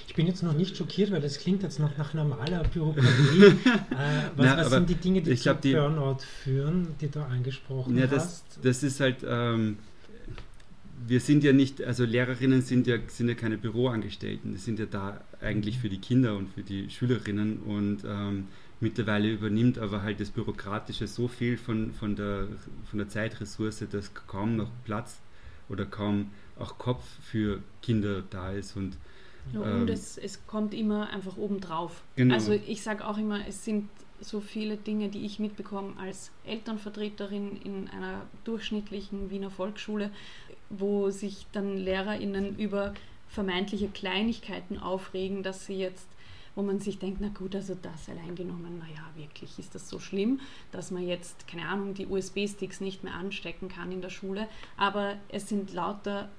ich 0.08 0.16
bin 0.16 0.28
jetzt 0.28 0.44
noch 0.44 0.54
nicht 0.54 0.76
schockiert, 0.76 1.12
weil 1.12 1.22
das 1.22 1.40
klingt 1.40 1.64
jetzt 1.64 1.80
noch 1.80 1.98
nach 1.98 2.14
normaler 2.14 2.64
Bürokratie. 2.64 3.08
äh, 3.44 3.54
was, 4.36 4.46
Na, 4.46 4.58
was 4.58 4.70
sind 4.70 4.90
die 4.90 4.96
Dinge, 4.96 5.22
die 5.22 5.36
zu 5.36 5.44
glaub, 5.44 5.62
die, 5.62 5.74
Burnout 5.74 6.18
führen, 6.44 6.88
die 7.00 7.10
du 7.10 7.22
angesprochen 7.22 7.98
ja, 7.98 8.08
das, 8.08 8.24
hast? 8.24 8.60
Das 8.62 8.84
ist 8.84 9.00
halt, 9.00 9.18
ähm, 9.28 9.78
wir 11.06 11.20
sind 11.20 11.44
ja 11.44 11.54
nicht, 11.54 11.82
also 11.84 12.06
Lehrerinnen 12.06 12.62
sind 12.62 12.88
ja, 12.88 12.98
sind 13.08 13.30
ja 13.30 13.36
keine 13.36 13.58
Büroangestellten, 13.58 14.54
die 14.54 14.58
sind 14.58 14.80
ja 14.80 14.86
da 14.86 15.22
eigentlich 15.42 15.80
für 15.80 15.90
die 15.90 16.00
Kinder 16.00 16.36
und 16.36 16.50
für 16.50 16.64
die 16.64 16.90
Schülerinnen 16.90 17.60
und 17.60 18.04
ähm, 18.08 18.48
mittlerweile 18.80 19.32
übernimmt 19.32 19.78
aber 19.78 20.02
halt 20.02 20.20
das 20.20 20.30
Bürokratische 20.30 21.08
so 21.08 21.28
viel 21.28 21.58
von, 21.58 21.94
von, 21.94 22.16
der, 22.16 22.48
von 22.90 23.00
der 23.00 23.10
Zeitressource, 23.10 23.86
dass 23.92 24.14
kaum 24.14 24.56
noch 24.56 24.72
Platz 24.86 25.20
oder 25.70 25.86
kaum 25.86 26.32
auch 26.58 26.78
Kopf 26.78 27.04
für 27.22 27.62
Kinder 27.82 28.24
da 28.30 28.52
ist 28.52 28.76
und 28.76 28.98
ja, 29.54 29.62
und 29.62 29.88
ähm, 29.88 29.88
es, 29.88 30.18
es 30.18 30.46
kommt 30.46 30.74
immer 30.74 31.10
einfach 31.10 31.38
obendrauf. 31.38 32.04
Genau. 32.18 32.34
Also 32.34 32.52
ich 32.52 32.82
sage 32.82 33.08
auch 33.08 33.18
immer, 33.18 33.48
es 33.48 33.64
sind 33.64 33.88
so 34.20 34.42
viele 34.42 34.78
Dinge, 34.78 35.10
die 35.10 35.26
ich 35.26 35.40
mitbekomme 35.40 35.94
als 35.98 36.32
Elternvertreterin 36.46 37.58
in 37.64 37.88
einer 37.90 38.22
durchschnittlichen 38.44 39.30
Wiener 39.30 39.52
Volksschule, 39.52 40.12
wo 40.70 41.10
sich 41.10 41.46
dann 41.52 41.78
LehrerInnen 41.78 42.58
über 42.58 42.94
vermeintliche 43.30 43.88
Kleinigkeiten 43.88 44.78
aufregen, 44.80 45.44
dass 45.44 45.66
sie 45.66 45.76
jetzt 45.76 46.08
wo 46.58 46.64
man 46.64 46.80
sich 46.80 46.98
denkt, 46.98 47.22
na 47.22 47.28
gut, 47.28 47.54
also 47.56 47.78
das 47.80 48.10
allein 48.10 48.34
genommen, 48.34 48.80
naja, 48.80 49.06
wirklich 49.16 49.60
ist 49.60 49.76
das 49.76 49.90
so 49.90 50.00
schlimm, 50.00 50.40
dass 50.72 50.90
man 50.90 51.08
jetzt, 51.08 51.48
keine 51.48 51.68
Ahnung, 51.68 51.94
die 51.94 52.08
USB-Sticks 52.08 52.82
nicht 52.82 53.04
mehr 53.04 53.14
anstecken 53.14 53.70
kann 53.70 53.92
in 53.92 54.02
der 54.02 54.10
Schule. 54.10 54.48
Aber 54.76 55.18
es 55.30 55.48
sind 55.48 55.72
lauter 55.72 56.30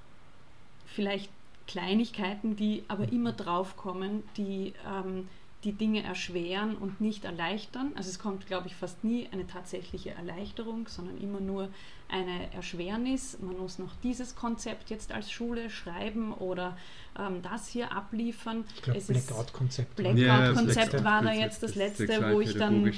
vielleicht 0.85 1.31
Kleinigkeiten, 1.67 2.57
die 2.57 2.83
aber 2.89 3.13
immer 3.13 3.31
draufkommen, 3.31 4.23
die 4.35 4.73
ähm, 4.85 5.29
die 5.63 5.73
Dinge 5.73 6.03
erschweren 6.03 6.75
und 6.75 7.01
nicht 7.01 7.25
erleichtern. 7.25 7.91
Also 7.95 8.09
es 8.09 8.19
kommt, 8.19 8.47
glaube 8.47 8.67
ich, 8.67 8.75
fast 8.75 9.03
nie 9.03 9.27
eine 9.31 9.45
tatsächliche 9.45 10.11
Erleichterung, 10.11 10.87
sondern 10.87 11.17
immer 11.17 11.41
nur 11.41 11.69
eine 12.09 12.51
Erschwernis. 12.53 13.37
Man 13.41 13.57
muss 13.57 13.77
noch 13.77 13.95
dieses 14.01 14.35
Konzept 14.35 14.89
jetzt 14.89 15.11
als 15.11 15.31
Schule 15.31 15.69
schreiben 15.69 16.33
oder 16.33 16.75
ähm, 17.17 17.41
das 17.41 17.67
hier 17.67 17.91
abliefern. 17.91 18.63
Blackout-Konzept. 18.83 19.95
Blackout-Konzept 19.95 20.93
ja, 20.93 21.03
war 21.03 21.21
da 21.21 21.33
jetzt 21.33 21.61
das 21.61 21.75
letzte, 21.75 22.31
wo 22.31 22.41
ich 22.41 22.55
dann. 22.55 22.91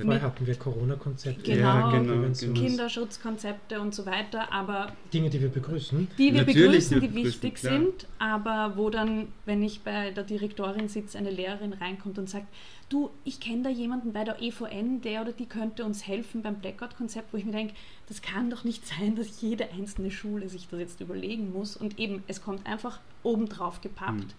Vorher 0.00 0.22
hatten 0.22 0.46
wir 0.46 0.54
Corona-Konzepte, 0.54 1.42
genau, 1.42 1.62
ja, 1.62 1.90
genau, 1.98 2.28
genau. 2.28 2.60
Kinderschutzkonzepte 2.60 3.80
und 3.80 3.94
so 3.94 4.04
weiter, 4.06 4.52
aber. 4.52 4.92
Dinge, 5.12 5.30
die 5.30 5.40
wir 5.40 5.48
begrüßen. 5.48 6.08
Die 6.18 6.32
wir 6.32 6.40
Natürlich 6.40 6.88
begrüßen, 6.88 7.00
die 7.00 7.14
wichtig 7.14 7.54
klar. 7.56 7.72
sind, 7.74 8.06
aber 8.18 8.76
wo 8.76 8.90
dann, 8.90 9.28
wenn 9.46 9.62
ich 9.62 9.80
bei 9.80 10.10
der 10.10 10.24
Direktorin 10.24 10.88
sitze, 10.88 11.18
eine 11.18 11.30
Lehrerin 11.30 11.72
reinkommt 11.72 12.07
und 12.16 12.30
sagt, 12.30 12.46
du, 12.88 13.10
ich 13.24 13.40
kenne 13.40 13.64
da 13.64 13.68
jemanden 13.68 14.12
bei 14.12 14.24
der 14.24 14.40
EVN, 14.40 15.00
der 15.02 15.22
oder 15.22 15.32
die 15.32 15.46
könnte 15.46 15.84
uns 15.84 16.06
helfen 16.06 16.42
beim 16.42 16.60
Blackout-Konzept, 16.60 17.32
wo 17.32 17.36
ich 17.36 17.44
mir 17.44 17.52
denke, 17.52 17.74
das 18.08 18.22
kann 18.22 18.50
doch 18.50 18.64
nicht 18.64 18.86
sein, 18.86 19.16
dass 19.16 19.40
jede 19.40 19.70
einzelne 19.72 20.10
Schule 20.10 20.48
sich 20.48 20.68
das 20.68 20.80
jetzt 20.80 21.00
überlegen 21.00 21.52
muss. 21.52 21.76
Und 21.76 21.98
eben, 21.98 22.22
es 22.28 22.42
kommt 22.42 22.66
einfach 22.66 23.00
obendrauf 23.22 23.80
gepappt, 23.80 24.12
mhm. 24.12 24.32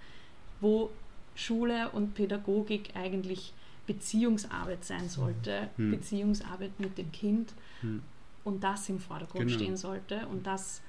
wo 0.62 0.90
Schule 1.36 1.90
und 1.90 2.16
Pädagogik 2.16 2.96
eigentlich 2.96 3.54
Beziehungsarbeit 3.86 4.86
sein 4.86 5.10
sollte, 5.10 5.70
mhm. 5.78 5.92
Beziehungsarbeit 5.92 6.80
mit 6.80 6.98
dem 6.98 7.12
Kind 7.12 7.54
mhm. 7.82 8.02
und 8.44 8.64
das 8.64 8.88
im 8.90 9.00
Vordergrund 9.00 9.48
genau. 9.48 9.60
stehen 9.60 9.78
sollte. 9.78 10.28
Und 10.28 10.48
das 10.48 10.82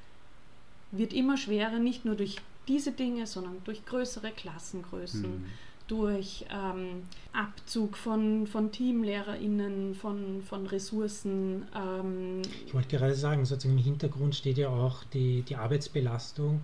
wird 0.92 1.12
immer 1.12 1.36
schwerer, 1.36 1.78
nicht 1.78 2.04
nur 2.04 2.14
durch 2.14 2.36
diese 2.68 2.92
Dinge, 2.92 3.26
sondern 3.26 3.56
durch 3.64 3.84
größere 3.84 4.30
Klassengrößen 4.30 5.24
hm 5.24 5.44
durch 5.90 6.44
ähm, 6.50 7.02
Abzug 7.32 7.96
von, 7.96 8.46
von 8.46 8.70
TeamlehrerInnen, 8.70 9.94
von, 9.94 10.42
von 10.42 10.66
Ressourcen. 10.66 11.64
Ähm 11.76 12.42
ich 12.64 12.72
wollte 12.72 12.96
gerade 12.96 13.14
sagen, 13.14 13.44
sozusagen 13.44 13.76
im 13.76 13.84
Hintergrund 13.84 14.36
steht 14.36 14.58
ja 14.58 14.68
auch 14.68 15.02
die, 15.04 15.42
die 15.42 15.56
Arbeitsbelastung 15.56 16.60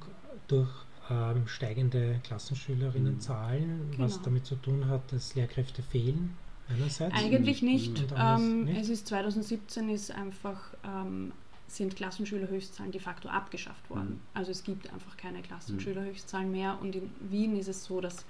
durch 0.46 0.70
ähm, 1.10 1.46
steigende 1.46 2.20
Klassenschülerinnenzahlen, 2.22 3.90
genau. 3.90 4.04
was 4.04 4.22
damit 4.22 4.46
zu 4.46 4.54
tun 4.56 4.86
hat, 4.88 5.12
dass 5.12 5.34
Lehrkräfte 5.34 5.82
fehlen. 5.82 6.36
Einerseits. 6.68 7.14
Eigentlich 7.14 7.62
nicht. 7.62 8.04
Ähm, 8.16 8.64
nicht. 8.64 8.80
Es 8.80 8.88
ist 8.88 9.06
2017 9.08 9.88
ist 9.88 10.10
einfach 10.10 10.60
ähm, 10.84 11.32
sind 11.68 11.96
Klassenschülerhöchstzahlen 11.96 12.92
de 12.92 13.00
facto 13.00 13.28
abgeschafft 13.28 13.88
worden. 13.90 14.10
Mhm. 14.10 14.20
Also 14.34 14.50
es 14.50 14.62
gibt 14.62 14.92
einfach 14.92 15.16
keine 15.16 15.42
Klassenschülerhöchstzahlen 15.42 16.50
mehr 16.50 16.78
und 16.80 16.94
in 16.94 17.10
Wien 17.28 17.56
ist 17.56 17.68
es 17.68 17.84
so, 17.84 18.00
dass 18.00 18.24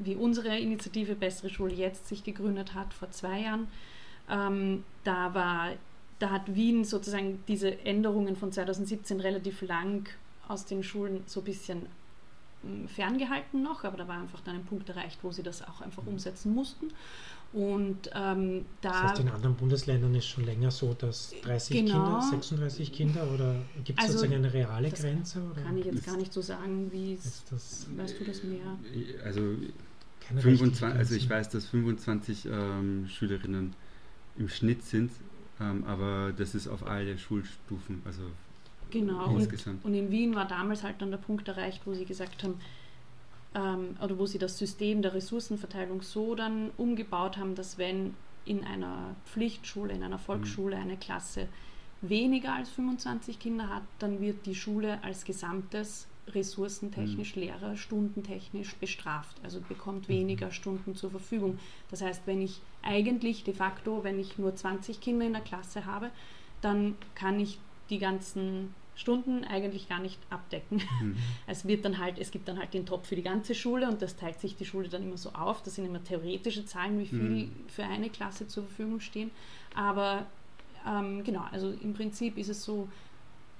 wie 0.00 0.16
unsere 0.16 0.58
Initiative 0.58 1.14
Bessere 1.14 1.50
Schule 1.50 1.74
jetzt 1.74 2.08
sich 2.08 2.24
gegründet 2.24 2.74
hat 2.74 2.92
vor 2.92 3.10
zwei 3.10 3.42
Jahren, 3.42 3.68
ähm, 4.28 4.84
da 5.04 5.34
war, 5.34 5.72
da 6.18 6.30
hat 6.30 6.54
Wien 6.54 6.84
sozusagen 6.84 7.42
diese 7.46 7.84
Änderungen 7.84 8.36
von 8.36 8.50
2017 8.50 9.20
relativ 9.20 9.62
lang 9.62 10.08
aus 10.48 10.64
den 10.64 10.82
Schulen 10.82 11.22
so 11.26 11.40
ein 11.40 11.44
bisschen 11.44 11.82
hm, 12.62 12.88
ferngehalten 12.88 13.62
noch, 13.62 13.84
aber 13.84 13.98
da 13.98 14.08
war 14.08 14.18
einfach 14.18 14.40
dann 14.40 14.56
ein 14.56 14.64
Punkt 14.64 14.88
erreicht, 14.88 15.18
wo 15.22 15.32
sie 15.32 15.42
das 15.42 15.62
auch 15.62 15.80
einfach 15.80 16.06
umsetzen 16.06 16.54
mussten. 16.54 16.88
Und 17.52 18.10
ähm, 18.14 18.64
da. 18.80 18.90
Das 18.90 19.02
heißt, 19.02 19.20
in 19.20 19.28
anderen 19.28 19.56
Bundesländern 19.56 20.14
ist 20.14 20.26
schon 20.26 20.44
länger 20.44 20.70
so, 20.70 20.94
dass 20.94 21.34
30 21.42 21.78
genau, 21.78 22.04
Kinder, 22.04 22.22
36 22.30 22.92
Kinder 22.92 23.28
oder 23.34 23.56
gibt 23.84 23.98
es 23.98 24.04
also, 24.04 24.18
sozusagen 24.18 24.44
eine 24.44 24.52
reale 24.52 24.88
Grenze? 24.90 25.42
Oder? 25.42 25.62
Kann 25.62 25.76
ich 25.76 25.84
jetzt 25.84 26.06
gar 26.06 26.16
nicht 26.16 26.32
so 26.32 26.42
sagen, 26.42 26.92
wie 26.92 27.14
es. 27.14 27.42
Weißt 27.96 28.20
du 28.20 28.24
das 28.24 28.44
mehr? 28.44 28.78
Also 29.24 29.56
25, 30.38 30.82
also 30.84 31.14
ich 31.14 31.28
weiß, 31.28 31.48
dass 31.48 31.66
25 31.66 32.46
ähm, 32.46 33.08
Schülerinnen 33.08 33.74
im 34.36 34.48
Schnitt 34.48 34.84
sind, 34.84 35.10
ähm, 35.60 35.84
aber 35.86 36.32
das 36.36 36.54
ist 36.54 36.68
auf 36.68 36.86
alle 36.86 37.18
Schulstufen, 37.18 38.02
also 38.04 38.22
genau. 38.90 39.36
insgesamt. 39.36 39.84
Und, 39.84 39.92
und, 39.92 39.98
in 39.98 40.10
Wien 40.10 40.34
war 40.34 40.46
damals 40.46 40.82
halt 40.82 41.00
dann 41.00 41.10
der 41.10 41.18
Punkt 41.18 41.48
erreicht, 41.48 41.82
wo 41.84 41.94
sie 41.94 42.04
gesagt 42.04 42.42
haben, 42.42 42.54
ähm, 43.54 43.96
oder 44.02 44.18
wo 44.18 44.26
sie 44.26 44.38
das 44.38 44.58
System 44.58 45.02
der 45.02 45.14
Ressourcenverteilung 45.14 46.02
so 46.02 46.34
dann 46.34 46.70
umgebaut 46.76 47.36
haben, 47.36 47.54
dass 47.54 47.78
wenn 47.78 48.14
in 48.44 48.64
einer 48.64 49.16
Pflichtschule, 49.26 49.92
in 49.92 50.02
einer 50.02 50.18
Volksschule 50.18 50.76
eine 50.76 50.96
Klasse 50.96 51.48
weniger 52.00 52.54
als 52.54 52.70
25 52.70 53.38
Kinder 53.38 53.68
hat, 53.68 53.82
dann 53.98 54.20
wird 54.20 54.46
die 54.46 54.54
Schule 54.54 55.02
als 55.04 55.24
Gesamtes 55.24 56.06
ressourcentechnisch, 56.34 57.36
mhm. 57.36 57.42
lehrerstundentechnisch 57.42 58.74
bestraft, 58.76 59.36
also 59.42 59.60
bekommt 59.60 60.08
mhm. 60.08 60.14
weniger 60.14 60.50
Stunden 60.50 60.94
zur 60.94 61.10
Verfügung. 61.10 61.58
Das 61.90 62.02
heißt, 62.02 62.22
wenn 62.26 62.42
ich 62.42 62.60
eigentlich 62.82 63.44
de 63.44 63.54
facto, 63.54 64.04
wenn 64.04 64.18
ich 64.18 64.38
nur 64.38 64.54
20 64.54 65.00
Kinder 65.00 65.26
in 65.26 65.32
der 65.32 65.42
Klasse 65.42 65.86
habe, 65.86 66.10
dann 66.60 66.96
kann 67.14 67.40
ich 67.40 67.58
die 67.88 67.98
ganzen 67.98 68.74
Stunden 68.94 69.44
eigentlich 69.44 69.88
gar 69.88 70.00
nicht 70.00 70.18
abdecken. 70.28 70.82
Mhm. 71.00 71.16
Es 71.46 71.66
wird 71.66 71.84
dann 71.84 71.98
halt, 71.98 72.18
es 72.18 72.30
gibt 72.30 72.48
dann 72.48 72.58
halt 72.58 72.74
den 72.74 72.84
Top 72.86 73.06
für 73.06 73.16
die 73.16 73.22
ganze 73.22 73.54
Schule 73.54 73.88
und 73.88 74.02
das 74.02 74.16
teilt 74.16 74.40
sich 74.40 74.56
die 74.56 74.66
Schule 74.66 74.88
dann 74.88 75.02
immer 75.02 75.16
so 75.16 75.30
auf. 75.30 75.62
Das 75.62 75.76
sind 75.76 75.86
immer 75.86 76.04
theoretische 76.04 76.66
Zahlen, 76.66 77.00
wie 77.00 77.06
viel 77.06 77.18
mhm. 77.18 77.52
für 77.68 77.84
eine 77.84 78.10
Klasse 78.10 78.46
zur 78.46 78.64
Verfügung 78.64 79.00
stehen. 79.00 79.30
Aber 79.74 80.26
ähm, 80.86 81.24
genau, 81.24 81.44
also 81.50 81.70
im 81.70 81.94
Prinzip 81.94 82.36
ist 82.36 82.48
es 82.48 82.62
so, 82.62 82.88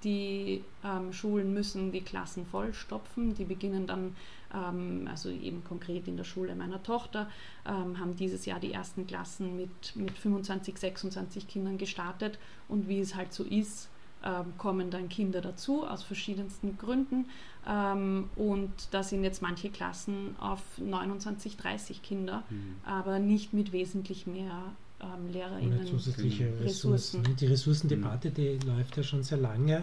die 0.04 0.64
ähm, 0.85 1.12
Schulen 1.12 1.52
müssen 1.52 1.92
die 1.92 2.00
Klassen 2.00 2.47
vollstopfen. 2.47 3.35
Die 3.35 3.45
beginnen 3.45 3.87
dann, 3.87 4.16
ähm, 4.54 5.09
also 5.11 5.30
eben 5.30 5.62
konkret 5.64 6.09
in 6.09 6.16
der 6.16 6.25
Schule 6.25 6.54
meiner 6.54 6.83
Tochter, 6.83 7.28
ähm, 7.66 7.99
haben 7.99 8.16
dieses 8.16 8.47
Jahr 8.47 8.61
die 8.61 8.73
ersten 8.73 9.07
Klassen 9.07 9.57
mit, 9.57 9.97
mit 9.97 10.19
25, 10.19 10.78
26 10.78 11.49
Kindern 11.49 11.78
gestartet. 11.78 12.38
Und 12.69 12.88
wie 12.88 13.00
es 13.00 13.14
halt 13.14 13.33
so 13.33 13.45
ist, 13.45 13.88
ähm, 14.25 14.52
kommen 14.59 14.90
dann 14.90 15.09
Kinder 15.09 15.40
dazu 15.40 15.87
aus 15.87 16.02
verschiedensten 16.02 16.76
Gründen. 16.76 17.26
Ähm, 17.66 18.28
und 18.37 18.73
da 18.90 19.02
sind 19.02 19.25
jetzt 19.25 19.42
manche 19.42 19.71
Klassen 19.71 20.35
auf 20.38 20.61
29, 20.78 21.57
30 21.57 22.02
Kinder, 22.02 22.42
mhm. 22.50 22.76
aber 22.85 23.19
nicht 23.19 23.52
mit 23.52 23.73
wesentlich 23.73 24.26
mehr 24.26 24.73
ähm, 25.02 25.33
LehrerInnen. 25.33 25.78
Ohne 25.78 25.87
zusätzliche 25.87 26.47
Ressourcen. 26.61 27.21
Ressourcen. 27.21 27.37
Die 27.37 27.47
Ressourcendebatte, 27.47 28.30
die 28.30 28.59
läuft 28.66 28.97
ja 28.97 29.02
schon 29.02 29.23
sehr 29.23 29.38
lange, 29.38 29.83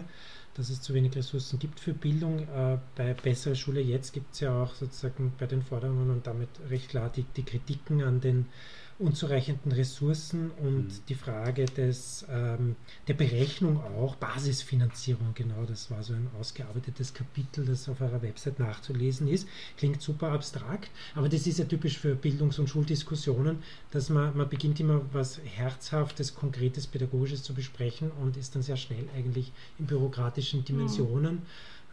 dass 0.54 0.70
es 0.70 0.80
zu 0.80 0.94
wenig 0.94 1.14
Ressourcen 1.16 1.58
gibt 1.58 1.80
für 1.80 1.92
Bildung. 1.92 2.40
Äh, 2.48 2.78
bei 2.96 3.14
Bessere 3.14 3.56
Schule 3.56 3.80
jetzt 3.80 4.12
gibt 4.12 4.34
es 4.34 4.40
ja 4.40 4.62
auch 4.62 4.74
sozusagen 4.74 5.32
bei 5.38 5.46
den 5.46 5.62
Forderungen 5.62 6.10
und 6.10 6.26
damit 6.26 6.48
recht 6.68 6.88
klar 6.88 7.10
die, 7.14 7.24
die 7.36 7.44
Kritiken 7.44 8.02
an 8.02 8.20
den 8.20 8.46
unzureichenden 8.98 9.70
Ressourcen 9.70 10.50
und 10.60 10.86
mhm. 10.86 11.02
die 11.08 11.14
Frage 11.14 11.66
des, 11.66 12.26
ähm, 12.28 12.74
der 13.06 13.14
Berechnung 13.14 13.80
auch, 13.80 14.16
Basisfinanzierung, 14.16 15.34
genau, 15.34 15.64
das 15.66 15.90
war 15.90 16.02
so 16.02 16.14
ein 16.14 16.28
ausgearbeitetes 16.38 17.14
Kapitel, 17.14 17.64
das 17.64 17.88
auf 17.88 18.00
eurer 18.00 18.22
Website 18.22 18.58
nachzulesen 18.58 19.28
ist. 19.28 19.46
Klingt 19.76 20.02
super 20.02 20.32
abstrakt, 20.32 20.90
aber 21.14 21.28
das 21.28 21.46
ist 21.46 21.58
ja 21.58 21.64
typisch 21.64 21.98
für 21.98 22.16
Bildungs- 22.16 22.58
und 22.58 22.68
Schuldiskussionen, 22.68 23.62
dass 23.92 24.10
man, 24.10 24.36
man 24.36 24.48
beginnt 24.48 24.80
immer 24.80 25.00
was 25.12 25.40
Herzhaftes, 25.44 26.34
Konkretes, 26.34 26.88
Pädagogisches 26.88 27.44
zu 27.44 27.54
besprechen 27.54 28.10
und 28.20 28.36
ist 28.36 28.56
dann 28.56 28.62
sehr 28.62 28.76
schnell 28.76 29.04
eigentlich 29.16 29.52
in 29.78 29.86
bürokratischen 29.86 30.64
Dimensionen. 30.64 31.34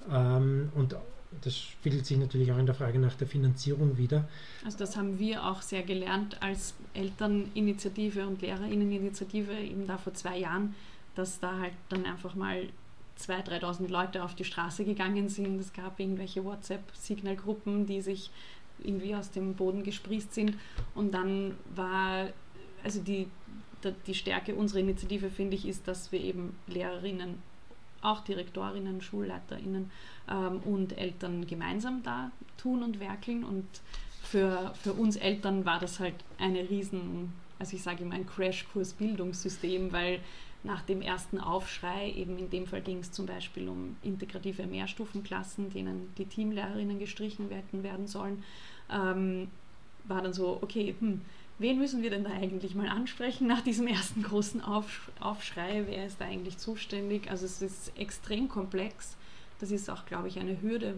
Mhm. 0.07 0.11
Ähm, 0.11 0.69
und 0.73 0.95
das 1.41 1.57
spiegelt 1.57 2.05
sich 2.05 2.17
natürlich 2.17 2.51
auch 2.51 2.57
in 2.57 2.65
der 2.65 2.75
Frage 2.75 2.99
nach 2.99 3.15
der 3.15 3.27
Finanzierung 3.27 3.97
wieder. 3.97 4.27
Also 4.63 4.77
das 4.77 4.97
haben 4.97 5.19
wir 5.19 5.45
auch 5.45 5.61
sehr 5.61 5.83
gelernt 5.83 6.41
als 6.41 6.73
Elterninitiative 6.93 8.27
und 8.27 8.41
Lehrerinneninitiative 8.41 9.53
eben 9.53 9.87
da 9.87 9.97
vor 9.97 10.13
zwei 10.13 10.37
Jahren, 10.37 10.75
dass 11.15 11.39
da 11.39 11.59
halt 11.59 11.73
dann 11.89 12.05
einfach 12.05 12.35
mal 12.35 12.67
2.000, 13.19 13.61
3.000 13.61 13.87
Leute 13.87 14.23
auf 14.23 14.35
die 14.35 14.43
Straße 14.43 14.83
gegangen 14.83 15.29
sind. 15.29 15.59
Es 15.59 15.73
gab 15.73 15.99
irgendwelche 15.99 16.43
WhatsApp-Signalgruppen, 16.43 17.85
die 17.85 18.01
sich 18.01 18.29
irgendwie 18.83 19.15
aus 19.15 19.31
dem 19.31 19.55
Boden 19.55 19.83
gesprießt 19.83 20.33
sind. 20.33 20.55
Und 20.95 21.13
dann 21.13 21.55
war, 21.73 22.29
also 22.83 23.01
die, 23.01 23.27
die 24.07 24.13
Stärke 24.13 24.55
unserer 24.55 24.79
Initiative, 24.79 25.29
finde 25.29 25.55
ich, 25.55 25.67
ist, 25.67 25.87
dass 25.87 26.11
wir 26.11 26.19
eben 26.19 26.57
Lehrerinnen 26.67 27.35
auch 28.05 28.21
Direktorinnen, 28.21 29.01
SchulleiterInnen 29.01 29.91
ähm, 30.29 30.59
und 30.65 30.97
Eltern 30.97 31.45
gemeinsam 31.47 32.03
da 32.03 32.31
tun 32.57 32.83
und 32.83 32.99
werkeln. 32.99 33.43
Und 33.43 33.67
für, 34.23 34.73
für 34.81 34.93
uns 34.93 35.15
Eltern 35.15 35.65
war 35.65 35.79
das 35.79 35.99
halt 35.99 36.15
eine 36.37 36.69
riesen, 36.69 37.33
also 37.59 37.75
ich 37.75 37.83
sage 37.83 38.03
immer 38.03 38.15
ein 38.15 38.25
Crashkurs 38.25 38.93
Bildungssystem, 38.93 39.91
weil 39.91 40.19
nach 40.63 40.81
dem 40.81 41.01
ersten 41.01 41.39
Aufschrei, 41.39 42.11
eben 42.11 42.39
in 42.39 42.49
dem 42.49 42.65
Fall 42.65 42.81
ging 42.81 42.99
es 42.99 43.11
zum 43.11 43.27
Beispiel 43.27 43.69
um 43.69 43.95
integrative 44.01 44.65
Mehrstufenklassen, 44.65 45.69
denen 45.69 46.11
die 46.17 46.25
Teamlehrerinnen 46.25 46.97
gestrichen 46.97 47.49
werden, 47.51 47.83
werden 47.83 48.07
sollen, 48.07 48.43
ähm, 48.91 49.49
war 50.05 50.21
dann 50.21 50.33
so, 50.33 50.57
okay, 50.61 50.95
hm, 50.99 51.21
wen 51.57 51.77
müssen 51.77 52.03
wir 52.03 52.09
denn 52.09 52.23
da 52.23 52.31
eigentlich 52.31 52.75
mal 52.75 52.89
ansprechen 52.89 53.47
nach 53.47 53.61
diesem 53.61 53.87
ersten 53.87 54.23
großen 54.23 54.61
Aufschrei? 54.61 55.83
Wer 55.87 56.05
ist 56.05 56.19
da 56.19 56.25
eigentlich 56.25 56.57
zuständig? 56.57 57.29
Also 57.29 57.45
es 57.45 57.61
ist 57.61 57.97
extrem 57.97 58.49
komplex. 58.49 59.15
Das 59.59 59.71
ist 59.71 59.89
auch, 59.89 60.05
glaube 60.05 60.27
ich, 60.27 60.39
eine 60.39 60.61
Hürde, 60.61 60.95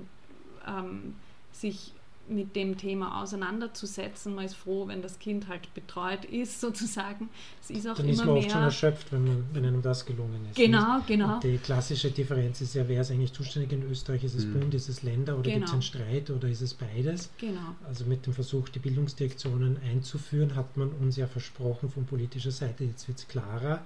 ähm, 0.66 1.16
sich 1.52 1.94
mit 2.30 2.56
dem 2.56 2.78
Thema 2.78 3.22
auseinanderzusetzen. 3.22 4.36
Man 4.36 4.46
ist 4.46 4.56
froh, 4.56 4.88
wenn 4.88 5.02
das 5.02 5.20
Kind 5.20 5.48
halt 5.48 5.74
betreut 5.74 6.26
ist, 6.26 6.60
sozusagen. 6.62 7.30
Es 7.62 7.70
ist 7.70 7.88
auch 7.88 7.96
Dann 7.96 8.06
immer 8.06 8.14
ist 8.14 8.26
man 8.26 8.38
oft 8.38 8.52
schon 8.52 8.62
erschöpft, 8.64 9.12
wenn, 9.12 9.26
man, 9.26 9.46
wenn 9.54 9.66
einem 9.66 9.82
das 9.82 10.06
gelungen 10.06 10.46
ist. 10.50 10.56
Genau, 10.56 10.98
nicht? 10.98 11.08
genau. 11.08 11.36
Und 11.36 11.44
die 11.44 11.58
klassische 11.58 12.12
Differenz 12.12 12.62
ist 12.62 12.76
ja, 12.76 12.88
wer 12.88 13.02
ist 13.02 13.12
eigentlich 13.12 13.34
zuständig 13.34 13.72
in 13.72 13.84
Österreich? 13.90 14.24
Ist 14.24 14.36
es 14.36 14.46
mhm. 14.46 14.60
Bund, 14.60 14.74
ist 14.74 14.90
es 14.90 15.04
Länder 15.04 15.34
oder 15.34 15.44
genau. 15.44 15.56
gibt 15.56 15.68
es 15.68 15.74
einen 15.74 15.82
Streit 15.82 16.30
oder 16.30 16.48
ist 16.48 16.62
es 16.62 16.74
beides? 16.74 17.30
Genau. 17.38 17.76
Also 17.88 18.06
mit 18.06 18.26
dem 18.26 18.34
Versuch, 18.34 18.70
die 18.70 18.80
Bildungsdirektionen 18.80 19.78
einzuführen, 19.78 20.56
hat 20.56 20.78
man 20.78 20.90
uns 20.90 21.18
ja 21.18 21.28
versprochen 21.28 21.90
von 21.90 22.06
politischer 22.06 22.52
Seite, 22.52 22.84
jetzt 22.84 23.08
wird 23.08 23.20
es 23.20 23.28
klarer 23.28 23.84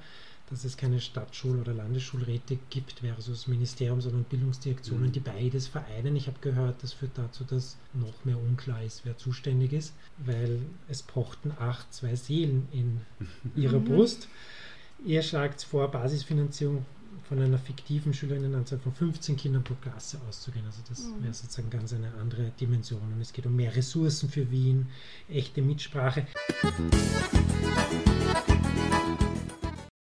dass 0.52 0.66
es 0.66 0.76
keine 0.76 1.00
Stadtschul- 1.00 1.62
oder 1.62 1.74
Landesschulräte 1.74 2.60
gibt 2.70 3.00
versus 3.00 3.48
Ministeriums- 3.48 4.06
und 4.06 4.30
Bildungsdirektionen, 4.30 5.08
mhm. 5.08 5.12
die 5.14 5.22
beides 5.22 5.68
vereinen. 5.68 6.16
Ich 6.18 6.28
habe 6.28 6.38
gehört, 6.42 6.84
das 6.84 6.92
führt 6.94 7.18
dazu, 7.18 7.46
dass 7.46 7.78
noch 7.94 8.26
mehr 8.26 8.38
unklar 8.38 8.84
ist, 8.84 9.02
wer 9.06 9.18
zuständig 9.18 9.72
ist, 9.72 9.94
weil 10.18 10.60
es 10.90 11.02
pochten 11.02 11.52
acht, 11.58 11.92
zwei 11.94 12.16
Seelen 12.16 12.68
in 12.74 13.02
ihrer 13.56 13.80
mhm. 13.80 13.86
Brust. 13.86 14.28
Ihr 15.06 15.24
schlagt 15.24 15.64
vor, 15.64 15.90
Basisfinanzierung 15.90 16.86
von 17.28 17.40
einer 17.40 17.58
fiktiven 17.58 18.14
Schülerinnenanzahl 18.14 18.80
von 18.80 18.94
15 18.94 19.38
Kindern 19.38 19.64
pro 19.64 19.76
Klasse 19.76 20.20
auszugehen. 20.28 20.66
Also 20.66 20.82
das 20.90 21.06
mhm. 21.06 21.24
wäre 21.24 21.34
sozusagen 21.34 21.70
ganz 21.70 21.94
eine 21.94 22.14
andere 22.20 22.52
Dimension. 22.60 23.02
Und 23.02 23.22
es 23.22 23.32
geht 23.32 23.46
um 23.46 23.56
mehr 23.56 23.74
Ressourcen 23.74 24.30
für 24.30 24.52
Wien, 24.52 24.88
echte 25.30 25.62
Mitsprache. 25.62 26.28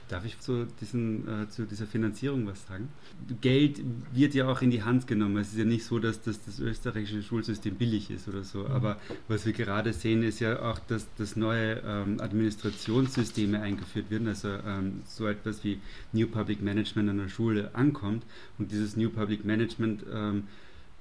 Darf 0.10 0.26
ich 0.26 0.39
zu, 0.39 0.65
diesen, 0.82 1.28
äh, 1.28 1.50
zu 1.50 1.65
dieser 1.65 1.86
Finanzierung 1.86 2.48
was 2.48 2.65
sagen? 2.65 2.89
Geld 3.41 3.80
wird 4.12 4.34
ja 4.34 4.48
auch 4.48 4.63
in 4.63 4.72
die 4.72 4.82
Hand 4.82 5.06
genommen. 5.06 5.38
Es 5.38 5.50
ist 5.50 5.60
ja 5.60 5.65
nicht 5.65 5.86
so, 5.86 6.00
dass 6.00 6.22
das, 6.24 6.43
das 6.43 6.60
österreichische 6.60 7.22
Schulsystem 7.22 7.76
billig 7.76 8.10
ist 8.10 8.28
oder 8.28 8.43
so. 8.43 8.63
Mhm. 8.63 8.72
Aber 8.72 8.98
was 9.28 9.45
wir 9.45 9.54
gerade 9.54 9.93
sehen, 9.93 10.24
ist 10.24 10.39
ja 10.39 10.63
auch, 10.63 10.80
dass, 10.80 11.08
dass 11.17 11.36
neue 11.36 11.84
ähm, 11.86 12.19
Administrationssysteme 12.19 13.62
eingeführt 13.62 14.10
werden. 14.10 14.28
Also 14.28 14.50
ähm, 14.50 15.04
so 15.06 15.28
etwas 15.28 15.63
wie 15.63 15.80
New 16.12 16.28
Public 16.28 16.62
Management 16.62 17.08
an 17.08 17.19
der 17.19 17.30
Schule 17.30 17.69
ankommt. 17.76 18.24
Und 18.58 18.72
dieses 18.72 18.98
New 18.98 19.12
Public 19.12 19.45
Management 19.45 20.04
ähm, 20.12 20.48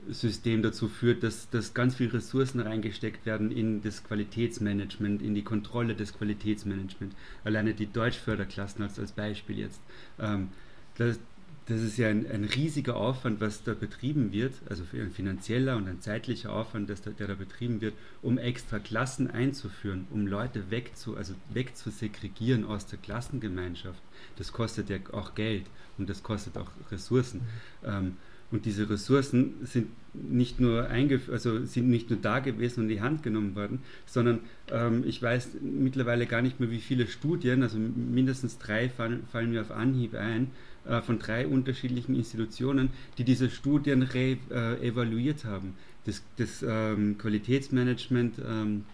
System 0.09 0.63
dazu 0.63 0.89
führt, 0.89 1.23
dass, 1.23 1.51
dass 1.51 1.75
ganz 1.75 1.97
viele 1.97 2.15
Ressourcen 2.15 2.61
reingesteckt 2.61 3.27
werden 3.27 3.51
in 3.51 3.83
das 3.83 4.05
Qualitätsmanagement, 4.05 5.23
in 5.23 5.35
die 5.35 5.43
Kontrolle 5.43 5.95
des 5.95 6.17
Qualitätsmanagements. 6.17 7.17
Alleine 7.45 7.75
die 7.75 7.91
Deutschförderklassen 7.91 8.83
als, 8.83 8.99
als 8.99 9.13
Beispiel 9.13 9.59
jetzt. 9.59 9.81
Ähm, 10.19 10.49
das, 10.97 11.19
das 11.67 11.83
ist 11.83 11.99
ja 11.99 12.09
ein, 12.09 12.27
ein, 12.31 12.45
riesiger 12.45 12.97
Aufwand, 12.97 13.43
was 13.43 13.63
da 13.63 13.75
betrieben 13.75 14.33
wird, 14.33 14.55
also 14.71 14.85
ein 14.95 15.11
finanzieller 15.11 15.77
und 15.77 15.87
ein 15.87 16.01
zeitlicher 16.01 16.53
Aufwand, 16.53 16.89
da, 16.89 16.95
der 16.95 17.27
da 17.27 17.35
betrieben 17.35 17.83
wird, 17.83 17.93
um 18.23 18.39
extra 18.39 18.79
Klassen 18.79 19.31
einzuführen, 19.31 20.07
um 20.11 20.27
Leute 20.27 20.71
wegzu, 20.71 21.17
also 21.17 21.35
wegzusegregieren 21.53 22.65
aus 22.65 22.87
der 22.87 22.99
Klassengemeinschaft. 22.99 24.03
Das 24.37 24.53
kostet 24.53 24.89
ja 24.89 24.97
auch 25.13 25.35
Geld 25.35 25.67
und 25.99 26.09
das 26.09 26.23
kostet 26.23 26.57
auch 26.57 26.71
Ressourcen. 26.91 27.43
Mhm. 27.83 27.89
Ähm, 27.89 28.17
und 28.51 28.65
diese 28.65 28.89
Ressourcen 28.89 29.55
sind 29.63 29.89
nicht 30.15 30.59
nur 30.59 30.89
also 31.31 31.65
sind 31.67 31.89
nicht 31.89 32.11
nur 32.11 32.19
da 32.19 32.39
gewesen 32.39 32.81
und 32.81 32.91
in 32.91 32.97
die 32.97 33.01
Hand 33.03 33.23
genommen 33.23 33.55
worden, 33.55 33.81
sondern 34.07 34.41
ähm, 34.71 35.05
ich 35.07 35.21
weiß 35.23 35.51
mittlerweile 35.61 36.27
gar 36.27 36.43
nicht 36.43 36.59
mehr, 36.59 36.71
wie 36.71 36.81
viele 36.81 37.07
Studien, 37.07 37.63
also 37.63 37.79
mindestens 37.79 38.59
drei 38.59 38.89
fallen, 38.89 39.25
fallen 39.31 39.51
mir 39.51 39.61
auf 39.61 39.71
Anhieb 39.71 40.15
ein, 40.15 40.51
äh, 40.87 41.03
von 41.03 41.19
drei 41.19 41.47
unterschiedlichen 41.47 42.17
Institutionen, 42.17 42.91
die 43.19 43.25
diese 43.25 43.51
Studien 43.51 44.03
re, 44.03 44.39
äh, 44.51 44.87
evaluiert 44.89 45.45
haben. 45.45 45.75
Das, 46.07 46.23
das 46.37 46.65
ähm, 46.67 47.19
Qualitätsmanagement 47.19 48.37
ähm, 48.39 48.85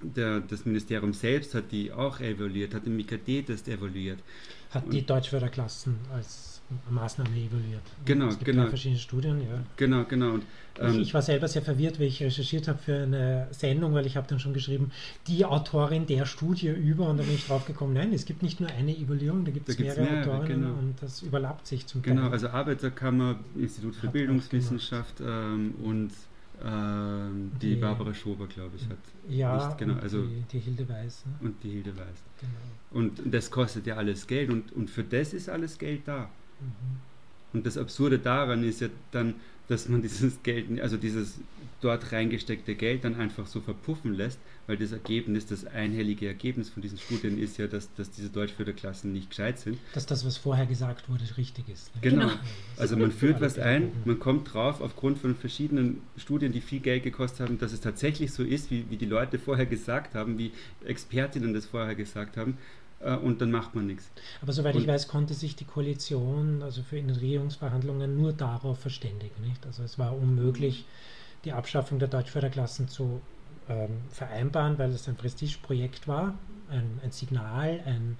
der, 0.00 0.40
das 0.40 0.64
Ministerium 0.64 1.12
selbst 1.12 1.54
hat 1.54 1.70
die 1.72 1.92
auch 1.92 2.20
evaluiert, 2.20 2.74
hat 2.74 2.86
den 2.86 2.96
MIKD-Test 2.96 3.68
evaluiert. 3.68 4.18
Hat 4.70 4.92
die 4.92 5.04
Deutschförderklassen 5.04 5.96
als 6.12 6.57
Maßnahme 6.90 7.30
evaluiert. 7.30 7.82
Genau, 8.04 8.26
es 8.26 8.38
gibt 8.38 8.50
genau. 8.50 8.66
verschiedene 8.66 8.98
Studien, 8.98 9.40
ja. 9.40 9.62
Genau, 9.76 10.04
genau. 10.04 10.32
Und, 10.32 10.44
ähm, 10.78 10.94
ich, 10.94 11.08
ich, 11.08 11.14
war 11.14 11.22
selber 11.22 11.48
sehr 11.48 11.62
verwirrt, 11.62 11.98
weil 11.98 12.08
ich 12.08 12.22
recherchiert 12.22 12.68
habe 12.68 12.78
für 12.78 13.02
eine 13.02 13.48
Sendung, 13.50 13.94
weil 13.94 14.06
ich 14.06 14.16
habe 14.16 14.26
dann 14.28 14.38
schon 14.38 14.52
geschrieben, 14.52 14.90
die 15.26 15.44
Autorin 15.44 16.06
der 16.06 16.26
Studie 16.26 16.68
über 16.68 17.08
und 17.08 17.18
da 17.18 17.22
bin 17.22 17.34
ich 17.34 17.46
drauf 17.46 17.66
gekommen, 17.66 17.94
nein, 17.94 18.12
es 18.12 18.24
gibt 18.24 18.42
nicht 18.42 18.60
nur 18.60 18.68
eine 18.70 18.96
Evaluierung, 18.96 19.44
da 19.44 19.50
gibt 19.50 19.68
es 19.68 19.78
mehrere, 19.78 20.02
mehrere 20.02 20.34
Autorinnen 20.34 20.62
genau. 20.62 20.78
und 20.78 20.94
das 21.00 21.22
überlappt 21.22 21.66
sich 21.66 21.86
zum 21.86 22.02
Teil. 22.02 22.14
Genau, 22.14 22.28
also 22.28 22.48
Arbeiterkammer, 22.48 23.36
Institut 23.56 23.96
für 23.96 24.08
Bildungswissenschaft 24.08 25.20
ähm, 25.20 25.74
und 25.82 26.12
ähm, 26.64 27.52
die, 27.62 27.74
die, 27.74 27.76
Barbara 27.76 28.12
Schober, 28.12 28.46
glaube 28.46 28.76
ich, 28.76 28.88
hat. 28.88 28.98
Ja, 29.28 29.68
nicht, 29.68 29.78
genau, 29.78 29.94
also, 30.00 30.22
die, 30.22 30.42
die, 30.50 30.58
Hilde 30.58 30.88
Weiß. 30.88 31.24
Ne? 31.26 31.48
Und 31.48 31.62
die 31.62 31.70
Hilde 31.70 31.96
Weiß. 31.96 32.22
Genau. 32.40 33.00
Und 33.00 33.22
das 33.32 33.50
kostet 33.50 33.86
ja 33.86 33.96
alles 33.96 34.26
Geld 34.26 34.50
und, 34.50 34.72
und 34.72 34.90
für 34.90 35.04
das 35.04 35.32
ist 35.34 35.48
alles 35.48 35.78
Geld 35.78 36.02
da. 36.06 36.28
Mhm. 36.60 36.98
Und 37.52 37.66
das 37.66 37.78
Absurde 37.78 38.18
daran 38.18 38.62
ist 38.62 38.80
ja 38.80 38.88
dann, 39.10 39.34
dass 39.68 39.88
man 39.88 40.02
dieses 40.02 40.42
Geld, 40.42 40.80
also 40.80 40.96
dieses 40.96 41.38
dort 41.80 42.10
reingesteckte 42.10 42.74
Geld 42.74 43.04
dann 43.04 43.14
einfach 43.14 43.46
so 43.46 43.60
verpuffen 43.60 44.14
lässt, 44.14 44.38
weil 44.66 44.76
das 44.76 44.90
Ergebnis, 44.90 45.46
das 45.46 45.64
einhellige 45.64 46.26
Ergebnis 46.26 46.68
von 46.68 46.82
diesen 46.82 46.98
Studien 46.98 47.38
ist 47.38 47.56
ja, 47.56 47.68
dass, 47.68 47.92
dass 47.94 48.10
diese 48.10 48.30
Deutschförderklassen 48.30 49.12
nicht 49.12 49.30
gescheit 49.30 49.60
sind. 49.60 49.78
Dass 49.94 50.04
das, 50.04 50.26
was 50.26 50.36
vorher 50.36 50.66
gesagt 50.66 51.08
wurde, 51.08 51.24
richtig 51.36 51.68
ist. 51.68 51.94
Ne? 51.94 52.00
Genau. 52.02 52.30
Also 52.76 52.96
man 52.96 53.12
führt 53.12 53.40
was 53.40 53.58
ein, 53.58 53.92
man 54.04 54.18
kommt 54.18 54.52
drauf 54.52 54.80
aufgrund 54.80 55.18
von 55.18 55.36
verschiedenen 55.36 56.02
Studien, 56.16 56.52
die 56.52 56.60
viel 56.60 56.80
Geld 56.80 57.04
gekostet 57.04 57.46
haben, 57.46 57.58
dass 57.58 57.72
es 57.72 57.80
tatsächlich 57.80 58.32
so 58.32 58.42
ist, 58.42 58.70
wie, 58.70 58.84
wie 58.90 58.96
die 58.96 59.06
Leute 59.06 59.38
vorher 59.38 59.66
gesagt 59.66 60.14
haben, 60.14 60.36
wie 60.36 60.50
Expertinnen 60.84 61.54
das 61.54 61.66
vorher 61.66 61.94
gesagt 61.94 62.36
haben 62.36 62.58
und 63.00 63.40
dann 63.40 63.50
macht 63.50 63.74
man 63.74 63.86
nichts. 63.86 64.10
Aber 64.42 64.52
soweit 64.52 64.74
und 64.74 64.82
ich 64.82 64.88
weiß, 64.88 65.08
konnte 65.08 65.34
sich 65.34 65.54
die 65.54 65.64
Koalition, 65.64 66.62
also 66.62 66.82
für 66.82 66.98
in 66.98 67.08
den 67.08 67.16
Regierungsverhandlungen, 67.16 68.16
nur 68.16 68.32
darauf 68.32 68.80
verständigen. 68.80 69.40
Nicht? 69.42 69.64
Also 69.66 69.82
es 69.82 69.98
war 69.98 70.16
unmöglich, 70.16 70.84
die 71.44 71.52
Abschaffung 71.52 71.98
der 71.98 72.08
Deutschförderklassen 72.08 72.88
zu 72.88 73.20
ähm, 73.68 73.98
vereinbaren, 74.10 74.78
weil 74.78 74.90
es 74.90 75.08
ein 75.08 75.16
Prestigeprojekt 75.16 76.08
war, 76.08 76.34
ein, 76.70 77.00
ein 77.04 77.12
Signal, 77.12 77.80
ein, 77.86 78.18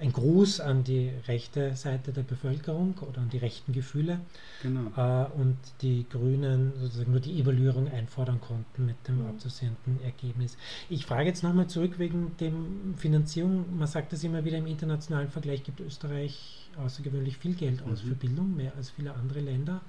ein 0.00 0.12
Gruß 0.12 0.60
an 0.60 0.84
die 0.84 1.10
rechte 1.26 1.74
Seite 1.74 2.12
der 2.12 2.22
Bevölkerung 2.22 2.94
oder 2.98 3.20
an 3.20 3.30
die 3.30 3.38
rechten 3.38 3.72
Gefühle. 3.72 4.20
Genau. 4.62 4.90
Äh, 4.96 5.26
und 5.40 5.56
die 5.82 6.06
Grünen 6.08 6.72
sozusagen 6.80 7.10
nur 7.10 7.20
die 7.20 7.40
Evaluierung 7.40 7.88
einfordern 7.90 8.40
konnten 8.40 8.86
mit 8.86 8.96
dem 9.08 9.22
mhm. 9.22 9.26
abzusehenden 9.26 10.00
Ergebnis. 10.02 10.56
Ich 10.88 11.06
frage 11.06 11.28
jetzt 11.28 11.42
nochmal 11.42 11.66
zurück 11.66 11.98
wegen 11.98 12.32
der 12.38 12.52
Finanzierung. 12.96 13.76
Man 13.76 13.88
sagt 13.88 14.12
das 14.12 14.22
immer 14.24 14.44
wieder 14.44 14.58
im 14.58 14.66
internationalen 14.66 15.28
Vergleich, 15.28 15.64
gibt 15.64 15.80
Österreich 15.80 16.68
außergewöhnlich 16.76 17.38
viel 17.38 17.54
Geld 17.54 17.82
aus 17.82 18.04
mhm. 18.04 18.08
für 18.08 18.14
Bildung, 18.14 18.56
mehr 18.56 18.72
als 18.76 18.90
viele 18.90 19.14
andere 19.14 19.40
Länder. 19.40 19.80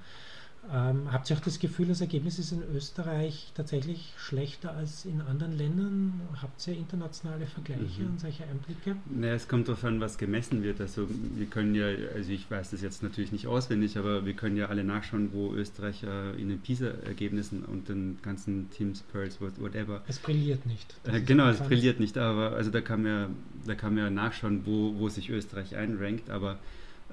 Ähm, 0.72 1.10
habt 1.10 1.30
ihr 1.30 1.36
auch 1.36 1.40
das 1.40 1.58
Gefühl, 1.58 1.86
das 1.86 2.00
Ergebnis 2.00 2.38
ist 2.38 2.52
in 2.52 2.62
Österreich 2.74 3.50
tatsächlich 3.54 4.12
schlechter 4.18 4.72
als 4.72 5.04
in 5.04 5.20
anderen 5.22 5.56
Ländern? 5.56 6.20
Habt 6.40 6.64
ihr 6.68 6.74
internationale 6.74 7.46
Vergleiche 7.46 8.02
mhm. 8.02 8.10
und 8.10 8.20
solche 8.20 8.44
Einblicke? 8.44 8.96
Naja, 9.06 9.34
es 9.34 9.48
kommt 9.48 9.68
darauf 9.68 9.82
an, 9.84 10.00
was 10.00 10.18
gemessen 10.18 10.62
wird. 10.62 10.80
Also 10.80 11.08
wir 11.08 11.46
können 11.46 11.74
ja, 11.74 11.86
also 12.14 12.30
ich 12.30 12.48
weiß 12.50 12.70
das 12.70 12.82
jetzt 12.82 13.02
natürlich 13.02 13.32
nicht 13.32 13.46
auswendig, 13.46 13.96
aber 13.96 14.26
wir 14.26 14.34
können 14.34 14.56
ja 14.56 14.66
alle 14.66 14.84
nachschauen, 14.84 15.30
wo 15.32 15.52
Österreich 15.54 16.04
äh, 16.04 16.40
in 16.40 16.50
den 16.50 16.60
PISA-Ergebnissen 16.60 17.64
und 17.64 17.88
den 17.88 18.18
ganzen 18.22 18.70
Teams, 18.70 19.02
Pearls, 19.12 19.40
whatever. 19.40 20.02
Es 20.06 20.18
brilliert 20.18 20.66
nicht. 20.66 20.94
Äh, 21.04 21.22
genau, 21.22 21.48
es 21.48 21.58
brilliert 21.58 21.98
nicht, 21.98 22.16
aber 22.18 22.52
also 22.52 22.70
da 22.70 22.80
kann 22.80 23.02
man, 23.02 23.34
da 23.66 23.74
kann 23.74 23.94
man 23.94 24.04
ja 24.04 24.10
nachschauen, 24.10 24.66
wo, 24.66 24.94
wo 24.98 25.08
sich 25.08 25.30
Österreich 25.30 25.74
einrankt, 25.74 26.30
aber 26.30 26.58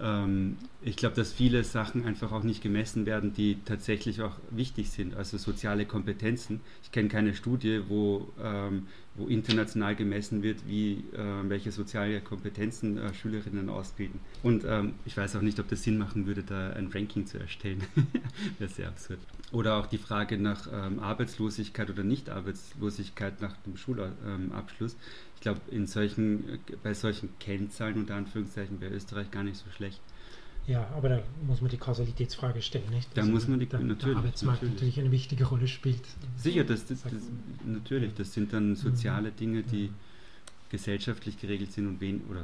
ähm, 0.02 0.58
ich 0.82 0.96
glaube, 0.96 1.16
dass 1.16 1.34
viele 1.34 1.64
Sachen 1.64 2.06
einfach 2.06 2.32
auch 2.32 2.44
nicht 2.44 2.62
gemessen 2.62 3.06
werden, 3.06 3.34
die 3.34 3.58
tatsächlich 3.66 4.22
auch 4.22 4.38
wichtig 4.52 4.90
sind, 4.90 5.16
also 5.16 5.38
soziale 5.38 5.86
Kompetenzen. 5.86 6.62
Ich 6.84 6.92
kenne 6.92 7.10
keine 7.10 7.34
Studie, 7.34 7.82
wo, 7.88 8.32
ähm, 8.42 8.88
wo 9.16 9.28
international 9.28 9.96
gemessen 9.96 10.44
wird, 10.44 10.68
wie, 10.68 11.04
äh, 11.14 11.50
welche 11.50 11.72
soziale 11.72 12.22
Kompetenzen 12.22 12.98
äh, 12.98 13.14
Schülerinnen 13.14 13.70
ausbilden. 13.70 14.20
Und 14.44 14.64
ähm, 14.66 14.94
ich 15.06 15.18
weiß 15.18 15.36
auch 15.36 15.42
nicht, 15.42 15.60
ob 15.60 15.68
das 15.68 15.84
Sinn 15.84 15.98
machen 15.98 16.28
würde, 16.28 16.44
da 16.44 16.70
ein 16.70 16.88
Ranking 16.88 17.26
zu 17.26 17.40
erstellen. 17.40 17.84
Wäre 18.60 18.72
sehr 18.72 18.88
absurd. 18.88 19.20
Oder 19.52 19.78
auch 19.78 19.88
die 19.88 19.98
Frage 19.98 20.38
nach 20.38 20.68
ähm, 20.72 21.00
Arbeitslosigkeit 21.00 21.90
oder 21.90 22.04
Nicht-Arbeitslosigkeit 22.04 23.42
nach 23.42 23.56
dem 23.66 23.78
Schulabschluss 23.78 24.96
ich 24.96 25.27
glaube, 25.48 25.62
in 25.72 25.88
solchen, 25.88 26.60
bei 26.84 26.94
solchen 26.94 27.30
Kennzahlen 27.40 27.96
unter 27.96 28.16
Anführungszeichen 28.16 28.82
wäre 28.82 28.94
Österreich 28.94 29.32
gar 29.32 29.44
nicht 29.44 29.56
so 29.56 29.70
schlecht. 29.76 30.02
Ja, 30.68 30.86
aber 30.94 31.08
da 31.08 31.24
muss 31.48 31.62
man 31.62 31.72
die 31.72 31.78
Kausalitätsfrage 31.78 32.62
stellen, 32.62 32.90
nicht? 32.90 33.08
Da 33.14 33.22
also 33.22 33.32
muss 33.32 33.48
man 33.48 33.58
die 33.58 33.66
der, 33.66 33.80
natürlich, 33.80 34.04
der 34.04 34.18
Arbeitsmarkt 34.18 34.64
natürlich. 34.64 34.82
natürlich. 34.82 35.00
eine 35.00 35.12
wichtige 35.12 35.46
Rolle 35.46 35.70
spielt. 35.70 36.02
Sicher, 36.36 36.66
das, 36.66 36.86
das, 36.86 37.04
das, 37.04 37.14
natürlich, 37.66 38.14
das 38.16 38.34
sind 38.34 38.52
dann 38.52 38.76
soziale 38.76 39.32
Dinge, 39.32 39.64
die 39.64 39.90
gesellschaftlich 40.70 41.40
geregelt 41.40 41.72
sind 41.72 41.88
und 41.88 42.02
wen 42.02 42.22
oder 42.30 42.44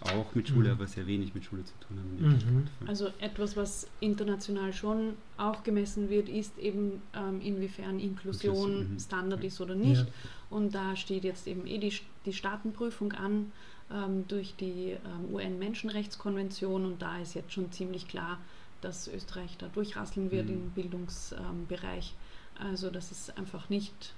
auch 0.00 0.34
mit 0.34 0.48
Schule, 0.48 0.70
mhm. 0.70 0.74
aber 0.74 0.86
sehr 0.86 1.06
wenig 1.06 1.34
mit 1.34 1.44
Schule 1.44 1.62
zu 1.64 1.74
tun 1.86 1.98
haben. 1.98 2.36
Mhm. 2.36 2.88
Also 2.88 3.10
etwas, 3.20 3.56
was 3.56 3.86
international 4.00 4.72
schon 4.72 5.12
auch 5.36 5.62
gemessen 5.62 6.08
wird, 6.08 6.28
ist 6.28 6.58
eben 6.58 7.02
ähm, 7.14 7.40
inwiefern 7.40 8.00
Inklusion 8.00 8.94
mhm. 8.94 8.98
Standard 8.98 9.44
ist 9.44 9.60
oder 9.60 9.74
nicht. 9.74 10.00
Ja. 10.00 10.06
Und 10.48 10.74
da 10.74 10.96
steht 10.96 11.22
jetzt 11.22 11.46
eben 11.46 11.66
eh 11.66 11.78
die, 11.78 11.92
die 12.26 12.32
Staatenprüfung 12.32 13.12
an 13.12 13.52
ähm, 13.90 14.26
durch 14.28 14.54
die 14.56 14.96
ähm, 15.04 15.34
UN-Menschenrechtskonvention 15.34 16.84
und 16.84 17.02
da 17.02 17.18
ist 17.18 17.34
jetzt 17.34 17.52
schon 17.52 17.72
ziemlich 17.72 18.08
klar, 18.08 18.38
dass 18.80 19.08
Österreich 19.08 19.56
da 19.58 19.68
durchrasseln 19.68 20.30
wird 20.30 20.46
mhm. 20.46 20.54
im 20.54 20.70
Bildungsbereich. 20.70 22.14
also 22.58 22.90
das 22.90 23.10
ist 23.10 23.36
einfach 23.36 23.68
nicht 23.68 24.14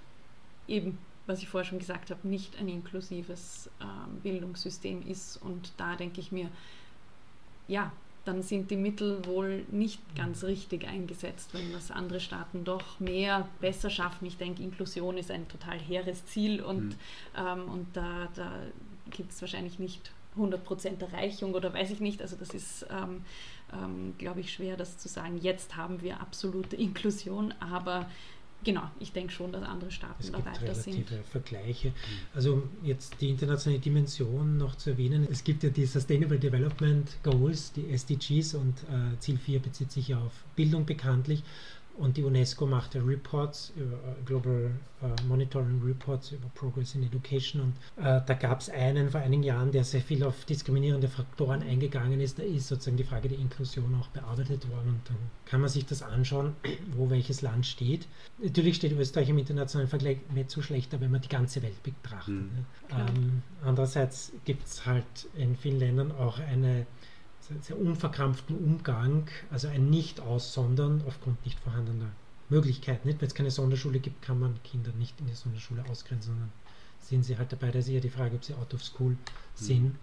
eben 0.68 0.98
was 1.26 1.40
ich 1.40 1.48
vorher 1.48 1.68
schon 1.68 1.78
gesagt 1.78 2.10
habe, 2.10 2.26
nicht 2.26 2.58
ein 2.58 2.68
inklusives 2.68 3.70
ähm, 3.80 4.20
Bildungssystem 4.22 5.06
ist. 5.06 5.36
Und 5.36 5.72
da 5.76 5.96
denke 5.96 6.20
ich 6.20 6.32
mir, 6.32 6.48
ja, 7.68 7.92
dann 8.24 8.42
sind 8.42 8.70
die 8.70 8.76
Mittel 8.76 9.24
wohl 9.26 9.64
nicht 9.70 10.00
ganz 10.14 10.44
richtig 10.44 10.86
eingesetzt, 10.86 11.50
wenn 11.54 11.72
das 11.72 11.90
andere 11.90 12.20
Staaten 12.20 12.64
doch 12.64 13.00
mehr 13.00 13.48
besser 13.60 13.90
schaffen. 13.90 14.26
Ich 14.26 14.36
denke, 14.36 14.62
Inklusion 14.62 15.18
ist 15.18 15.30
ein 15.30 15.48
total 15.48 15.78
hehres 15.78 16.24
Ziel 16.26 16.62
und, 16.62 16.84
mhm. 16.84 16.94
ähm, 17.36 17.68
und 17.68 17.86
da, 17.94 18.28
da 18.34 18.52
gibt 19.10 19.32
es 19.32 19.40
wahrscheinlich 19.40 19.78
nicht 19.78 20.12
100% 20.38 21.00
Erreichung 21.00 21.54
oder 21.54 21.74
weiß 21.74 21.90
ich 21.90 22.00
nicht. 22.00 22.22
Also 22.22 22.36
das 22.36 22.50
ist, 22.50 22.86
ähm, 22.90 23.24
ähm, 23.72 24.14
glaube 24.18 24.40
ich, 24.40 24.52
schwer, 24.52 24.76
das 24.76 24.98
zu 24.98 25.08
sagen. 25.08 25.38
Jetzt 25.38 25.76
haben 25.76 26.00
wir 26.02 26.20
absolute 26.20 26.76
Inklusion, 26.76 27.52
aber 27.60 28.08
Genau, 28.64 28.82
ich 29.00 29.12
denke 29.12 29.32
schon, 29.32 29.50
dass 29.50 29.62
andere 29.64 29.90
Staaten 29.90 30.16
es 30.20 30.30
da 30.30 30.38
gibt 30.38 30.62
weiter 30.62 30.74
sind. 30.74 31.04
Vergleiche. 31.30 31.92
Also 32.34 32.62
jetzt 32.82 33.20
die 33.20 33.30
internationale 33.30 33.80
Dimension 33.80 34.56
noch 34.56 34.76
zu 34.76 34.90
erwähnen. 34.90 35.26
Es 35.30 35.42
gibt 35.42 35.64
ja 35.64 35.70
die 35.70 35.84
Sustainable 35.84 36.38
Development 36.38 37.08
Goals, 37.24 37.72
die 37.72 37.90
SDGs 37.90 38.54
und 38.54 38.74
äh, 38.84 39.18
Ziel 39.18 39.38
4 39.38 39.58
bezieht 39.60 39.90
sich 39.90 40.08
ja 40.08 40.18
auf 40.18 40.32
Bildung 40.54 40.86
bekanntlich. 40.86 41.42
Und 41.98 42.16
die 42.16 42.22
UNESCO 42.22 42.66
machte 42.66 43.06
Reports, 43.06 43.72
über, 43.76 43.96
äh, 43.96 44.22
Global 44.24 44.70
uh, 45.02 45.06
Monitoring 45.28 45.82
Reports 45.84 46.32
über 46.32 46.48
Progress 46.54 46.94
in 46.94 47.02
Education. 47.02 47.60
Und 47.62 47.74
uh, 47.98 48.20
da 48.24 48.34
gab 48.34 48.60
es 48.60 48.70
einen 48.70 49.10
vor 49.10 49.20
einigen 49.20 49.42
Jahren, 49.42 49.72
der 49.72 49.84
sehr 49.84 50.00
viel 50.00 50.24
auf 50.24 50.44
diskriminierende 50.44 51.08
Faktoren 51.08 51.62
eingegangen 51.62 52.20
ist. 52.20 52.38
Da 52.38 52.42
ist 52.42 52.68
sozusagen 52.68 52.96
die 52.96 53.04
Frage 53.04 53.28
der 53.28 53.38
Inklusion 53.38 53.94
auch 54.00 54.08
bearbeitet 54.08 54.68
worden. 54.70 54.88
Und 54.88 55.00
dann 55.08 55.16
kann 55.44 55.60
man 55.60 55.68
sich 55.68 55.84
das 55.84 56.02
anschauen, 56.02 56.54
wo 56.96 57.10
welches 57.10 57.42
Land 57.42 57.66
steht. 57.66 58.06
Natürlich 58.42 58.76
steht 58.76 58.92
Österreich 58.92 59.28
im 59.28 59.38
internationalen 59.38 59.88
Vergleich 59.88 60.18
nicht 60.34 60.50
so 60.50 60.62
schlechter, 60.62 61.00
wenn 61.00 61.10
man 61.10 61.20
die 61.20 61.28
ganze 61.28 61.62
Welt 61.62 61.82
betrachtet. 61.82 62.34
Mhm. 62.34 62.66
Ähm, 62.90 63.42
andererseits 63.62 64.32
gibt 64.44 64.66
es 64.66 64.86
halt 64.86 65.04
in 65.36 65.56
vielen 65.56 65.78
Ländern 65.78 66.12
auch 66.12 66.38
eine 66.38 66.86
sehr 67.60 67.78
unverkrampften 67.78 68.56
Umgang, 68.56 69.28
also 69.50 69.68
ein 69.68 69.90
Nicht-Aussondern 69.90 71.02
aufgrund 71.06 71.44
nicht 71.44 71.58
vorhandener 71.60 72.10
Möglichkeiten. 72.48 73.08
Wenn 73.08 73.26
es 73.26 73.34
keine 73.34 73.50
Sonderschule 73.50 73.98
gibt, 73.98 74.22
kann 74.22 74.38
man 74.38 74.62
Kinder 74.62 74.92
nicht 74.92 75.18
in 75.20 75.26
die 75.26 75.34
Sonderschule 75.34 75.84
ausgrenzen, 75.88 76.32
sondern 76.32 76.52
sind 77.00 77.24
sie 77.24 77.36
halt 77.36 77.52
dabei. 77.52 77.70
Da 77.70 77.80
ist 77.80 77.88
eher 77.88 78.00
die 78.00 78.10
Frage, 78.10 78.36
ob 78.36 78.44
sie 78.44 78.54
out 78.54 78.72
of 78.74 78.84
school 78.84 79.12
mhm. 79.12 79.16
sind. 79.54 79.84
Mhm. 79.84 79.98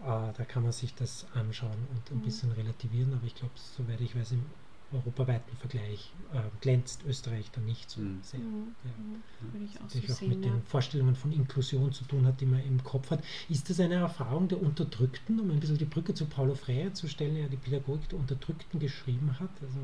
Uh, 0.00 0.32
da 0.36 0.44
kann 0.44 0.64
man 0.64 0.72
sich 0.72 0.92
das 0.96 1.26
anschauen 1.32 1.86
und 1.90 2.10
ein 2.10 2.18
mhm. 2.18 2.22
bisschen 2.22 2.50
relativieren, 2.50 3.12
aber 3.14 3.24
ich 3.24 3.36
glaube, 3.36 3.54
soweit 3.54 4.00
ich 4.00 4.16
weiß, 4.16 4.32
im 4.32 4.44
europaweiten 4.92 5.56
Vergleich 5.56 6.12
äh, 6.32 6.40
glänzt 6.60 7.02
Österreich 7.06 7.50
da 7.52 7.60
nicht 7.60 7.90
so 7.90 8.00
mhm. 8.00 8.20
sehr. 8.22 8.40
Mhm. 8.40 8.74
Ja. 8.84 8.90
Mhm. 8.90 9.52
Würde 9.52 9.64
ich 9.64 9.80
auch 9.80 9.88
so 9.88 9.98
auch 9.98 10.16
sehen, 10.18 10.28
mit 10.28 10.44
ja. 10.44 10.52
den 10.52 10.62
Vorstellungen 10.62 11.14
von 11.14 11.32
Inklusion 11.32 11.92
zu 11.92 12.04
tun 12.04 12.26
hat, 12.26 12.40
die 12.40 12.46
man 12.46 12.64
im 12.64 12.82
Kopf 12.82 13.10
hat. 13.10 13.22
Ist 13.48 13.68
das 13.70 13.80
eine 13.80 13.94
Erfahrung 13.94 14.48
der 14.48 14.62
Unterdrückten, 14.62 15.40
um 15.40 15.50
ein 15.50 15.60
bisschen 15.60 15.78
die 15.78 15.84
Brücke 15.84 16.14
zu 16.14 16.26
Paulo 16.26 16.54
Freire 16.54 16.92
zu 16.92 17.08
stellen, 17.08 17.34
der 17.34 17.44
ja 17.44 17.48
die 17.48 17.56
Pädagogik 17.56 18.08
der 18.08 18.18
Unterdrückten 18.18 18.78
geschrieben 18.78 19.38
hat? 19.38 19.50
Also, 19.60 19.78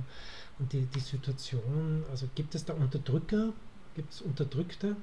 und 0.59 0.73
die, 0.73 0.87
die 0.87 1.01
Situation, 1.01 2.05
also 2.11 2.29
gibt 2.35 2.55
es 2.55 2.65
da 2.65 2.75
Unterdrücker? 2.75 3.53
Gibt 3.95 4.13
es 4.13 4.23
Unterdrückte? 4.23 4.97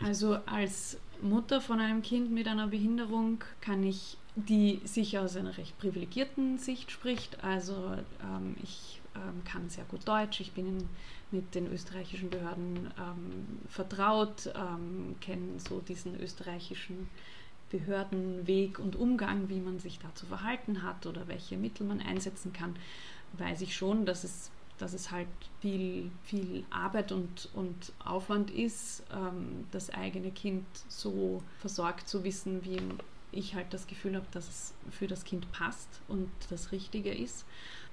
Also 0.00 0.38
als 0.46 0.98
Mutter 1.22 1.60
von 1.60 1.80
einem 1.80 2.02
Kind 2.02 2.30
mit 2.30 2.48
einer 2.48 2.68
Behinderung 2.68 3.42
kann 3.60 3.82
ich, 3.82 4.16
die 4.36 4.80
sicher 4.84 5.22
aus 5.22 5.36
einer 5.36 5.56
recht 5.56 5.78
privilegierten 5.78 6.58
Sicht 6.58 6.90
spricht. 6.90 7.42
Also 7.44 7.74
ähm, 8.22 8.56
ich 8.62 9.00
ähm, 9.14 9.44
kann 9.44 9.70
sehr 9.70 9.84
gut 9.84 10.06
Deutsch, 10.06 10.40
ich 10.40 10.52
bin 10.52 10.88
mit 11.30 11.54
den 11.54 11.70
österreichischen 11.72 12.30
Behörden 12.30 12.90
ähm, 12.98 13.60
vertraut, 13.68 14.52
ähm, 14.54 15.16
kenne 15.20 15.58
so 15.58 15.80
diesen 15.80 16.18
österreichischen 16.20 17.08
Behördenweg 17.70 18.78
und 18.78 18.96
Umgang, 18.96 19.48
wie 19.48 19.60
man 19.60 19.78
sich 19.78 19.98
da 19.98 20.14
zu 20.14 20.26
verhalten 20.26 20.82
hat 20.82 21.06
oder 21.06 21.26
welche 21.28 21.56
Mittel 21.56 21.86
man 21.86 22.00
einsetzen 22.00 22.52
kann, 22.52 22.76
weiß 23.32 23.62
ich 23.62 23.74
schon, 23.74 24.06
dass 24.06 24.22
es, 24.22 24.50
dass 24.78 24.92
es 24.92 25.10
halt 25.10 25.28
viel, 25.60 26.10
viel 26.22 26.64
Arbeit 26.70 27.10
und, 27.10 27.48
und 27.54 27.92
Aufwand 28.04 28.50
ist, 28.50 29.02
ähm, 29.12 29.66
das 29.70 29.90
eigene 29.90 30.30
Kind 30.30 30.66
so 30.88 31.42
versorgt 31.58 32.08
zu 32.08 32.22
wissen, 32.22 32.64
wie 32.64 32.80
ich 33.34 33.54
halt 33.54 33.72
das 33.72 33.86
Gefühl 33.86 34.16
habe, 34.16 34.26
dass 34.32 34.48
es 34.48 34.74
für 34.90 35.06
das 35.06 35.24
Kind 35.24 35.50
passt 35.52 36.00
und 36.08 36.30
das 36.50 36.72
Richtige 36.72 37.12
ist. 37.12 37.44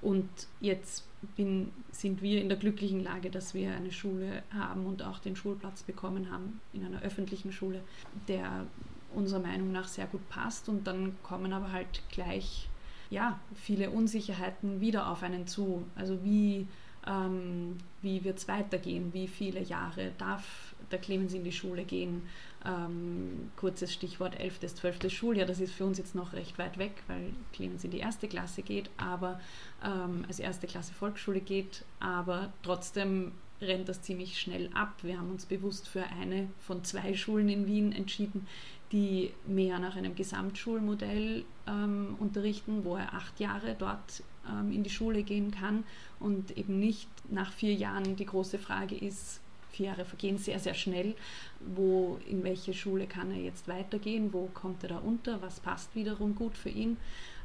Und 0.01 0.30
jetzt 0.60 1.06
bin, 1.36 1.71
sind 1.91 2.21
wir 2.21 2.41
in 2.41 2.49
der 2.49 2.58
glücklichen 2.58 3.04
Lage, 3.04 3.30
dass 3.30 3.54
wir 3.54 3.73
eine 3.73 3.91
Schule 3.91 4.43
haben 4.54 4.86
und 4.86 5.04
auch 5.04 5.19
den 5.19 5.36
Schulplatz 5.36 5.84
bekommen 5.84 6.32
haben 6.32 6.60
in 6.73 6.86
einer 6.86 7.01
öffentlichen 7.01 7.51
Schule, 7.51 7.82
der 8.27 8.65
unserer 9.13 9.39
Meinung 9.39 9.71
nach 9.71 9.88
sehr 9.88 10.08
gut 10.08 10.27
passt. 10.30 10.69
Und 10.69 10.88
dann 10.88 11.15
kommen 11.23 11.54
aber 11.54 11.71
halt 11.71 12.01
gleich 12.10 12.69
ja, 13.12 13.39
viele 13.54 13.91
Unsicherheiten 13.91 14.80
wieder 14.80 15.12
auf 15.12 15.21
einen 15.21 15.45
zu. 15.45 15.86
Also 15.95 16.23
wie, 16.23 16.65
ähm, 17.06 17.77
wie 18.01 18.23
wird 18.23 18.39
es 18.39 18.47
weitergehen? 18.47 19.13
Wie 19.13 19.27
viele 19.27 19.62
Jahre 19.62 20.12
darf 20.17 20.73
der 20.91 20.99
Clemens 20.99 21.34
in 21.34 21.43
die 21.43 21.51
Schule 21.51 21.84
gehen? 21.84 22.23
Ähm, 22.63 23.52
kurzes 23.56 23.91
Stichwort 23.91 24.39
11. 24.39 24.60
bis 24.60 24.76
12. 24.76 25.12
Schuljahr, 25.12 25.47
das 25.47 25.60
ist 25.60 25.74
für 25.74 25.86
uns 25.86 25.97
jetzt 25.97 26.13
noch 26.13 26.34
recht 26.34 26.60
weit 26.60 26.78
weg, 26.78 27.04
weil 27.08 27.34
Clemens 27.54 27.84
in 27.84 27.91
die 27.91 28.00
erste 28.00 28.28
Klasse 28.28 28.62
geht, 28.62 28.89
aber 28.97 29.39
ähm, 29.84 30.26
als 30.28 30.39
erste 30.39 30.67
Klasse 30.67 30.93
Volksschule 30.93 31.39
geht, 31.39 31.84
aber 32.00 32.54
trotzdem 32.62 33.32
rennt 33.62 33.89
das 33.89 34.02
ziemlich 34.02 34.39
schnell 34.39 34.69
ab. 34.74 34.93
Wir 35.02 35.17
haben 35.17 35.32
uns 35.32 35.45
bewusst 35.45 35.88
für 35.88 36.04
eine 36.04 36.50
von 36.60 36.84
zwei 36.84 37.13
Schulen 37.13 37.50
in 37.50 37.67
Wien 37.67 37.91
entschieden, 37.91 38.47
die 38.91 39.32
mehr 39.47 39.80
nach 39.80 39.95
einem 39.95 40.15
Gesamtschulmodell 40.15 41.45
ähm, 41.67 42.15
unterrichten, 42.19 42.84
wo 42.84 42.95
er 42.95 43.13
acht 43.13 43.39
Jahre 43.39 43.76
dort 43.78 44.24
ähm, 44.50 44.71
in 44.71 44.84
die 44.84 44.89
Schule 44.89 45.24
gehen 45.24 45.52
kann 45.52 45.84
und 46.19 46.58
eben 46.58 46.80
nicht 46.80 47.10
nach 47.30 47.52
vier 47.54 47.74
Jahren 47.74 48.15
die 48.15 48.26
große 48.26 48.58
Frage 48.58 48.95
ist, 48.95 49.40
vier 49.72 49.88
Jahre 49.88 50.06
vergehen 50.06 50.38
sehr, 50.38 50.60
sehr 50.60 50.74
schnell. 50.74 51.16
Wo, 51.60 52.20
in 52.28 52.44
welche 52.44 52.74
Schule 52.74 53.08
kann 53.08 53.32
er 53.32 53.40
jetzt 53.40 53.68
weitergehen? 53.68 54.34
Wo 54.34 54.50
kommt 54.54 54.84
er 54.84 54.90
da 54.90 54.98
unter? 54.98 55.42
Was 55.42 55.60
passt 55.60 55.96
wiederum 55.96 56.36
gut 56.36 56.58
für 56.58 56.70
ihn? 56.70 56.98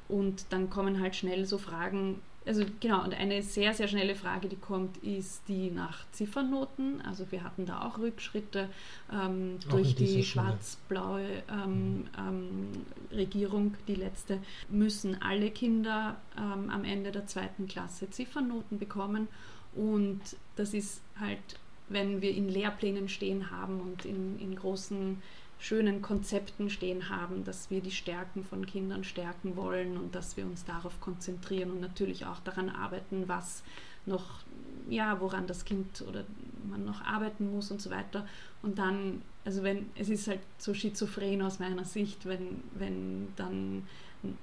Und 0.08 0.46
dann 0.50 0.70
kommen 0.70 1.00
halt 1.00 1.16
schnell 1.16 1.46
so 1.46 1.58
Fragen, 1.58 2.20
also 2.46 2.64
genau, 2.78 3.02
und 3.02 3.12
eine 3.12 3.42
sehr, 3.42 3.74
sehr 3.74 3.88
schnelle 3.88 4.14
Frage, 4.14 4.48
die 4.48 4.56
kommt, 4.56 4.98
ist 4.98 5.42
die 5.48 5.70
nach 5.70 6.08
Ziffernnoten. 6.12 7.00
Also 7.00 7.26
wir 7.32 7.42
hatten 7.42 7.66
da 7.66 7.82
auch 7.82 7.98
Rückschritte 7.98 8.68
ähm, 9.12 9.58
auch 9.66 9.70
durch 9.70 9.96
die 9.96 10.22
schwarz-blaue 10.22 11.26
ähm, 11.50 11.96
mhm. 11.96 12.08
ähm, 12.16 12.68
Regierung, 13.10 13.74
die 13.88 13.96
letzte, 13.96 14.38
müssen 14.68 15.20
alle 15.20 15.50
Kinder 15.50 16.16
ähm, 16.38 16.70
am 16.70 16.84
Ende 16.84 17.10
der 17.10 17.26
zweiten 17.26 17.66
Klasse 17.66 18.08
Ziffernnoten 18.10 18.78
bekommen. 18.78 19.26
Und 19.74 20.20
das 20.54 20.72
ist 20.72 21.02
halt 21.18 21.40
wenn 21.88 22.20
wir 22.20 22.34
in 22.34 22.48
Lehrplänen 22.48 23.08
stehen 23.08 23.50
haben 23.50 23.80
und 23.80 24.04
in, 24.04 24.38
in 24.40 24.56
großen, 24.56 25.22
schönen 25.58 26.02
Konzepten 26.02 26.68
stehen 26.68 27.08
haben, 27.08 27.44
dass 27.44 27.70
wir 27.70 27.80
die 27.80 27.90
Stärken 27.90 28.44
von 28.44 28.66
Kindern 28.66 29.04
stärken 29.04 29.56
wollen 29.56 29.96
und 29.96 30.14
dass 30.14 30.36
wir 30.36 30.44
uns 30.44 30.64
darauf 30.64 31.00
konzentrieren 31.00 31.70
und 31.70 31.80
natürlich 31.80 32.26
auch 32.26 32.40
daran 32.40 32.68
arbeiten, 32.68 33.24
was 33.26 33.62
noch, 34.04 34.40
ja, 34.88 35.20
woran 35.20 35.46
das 35.46 35.64
Kind 35.64 36.04
oder 36.06 36.24
man 36.68 36.84
noch 36.84 37.02
arbeiten 37.02 37.50
muss 37.50 37.70
und 37.70 37.80
so 37.80 37.90
weiter. 37.90 38.26
Und 38.62 38.78
dann, 38.78 39.22
also 39.44 39.62
wenn, 39.62 39.86
es 39.96 40.08
ist 40.08 40.28
halt 40.28 40.40
so 40.58 40.74
schizophren 40.74 41.42
aus 41.42 41.58
meiner 41.58 41.84
Sicht, 41.84 42.26
wenn, 42.26 42.62
wenn 42.74 43.28
dann 43.36 43.86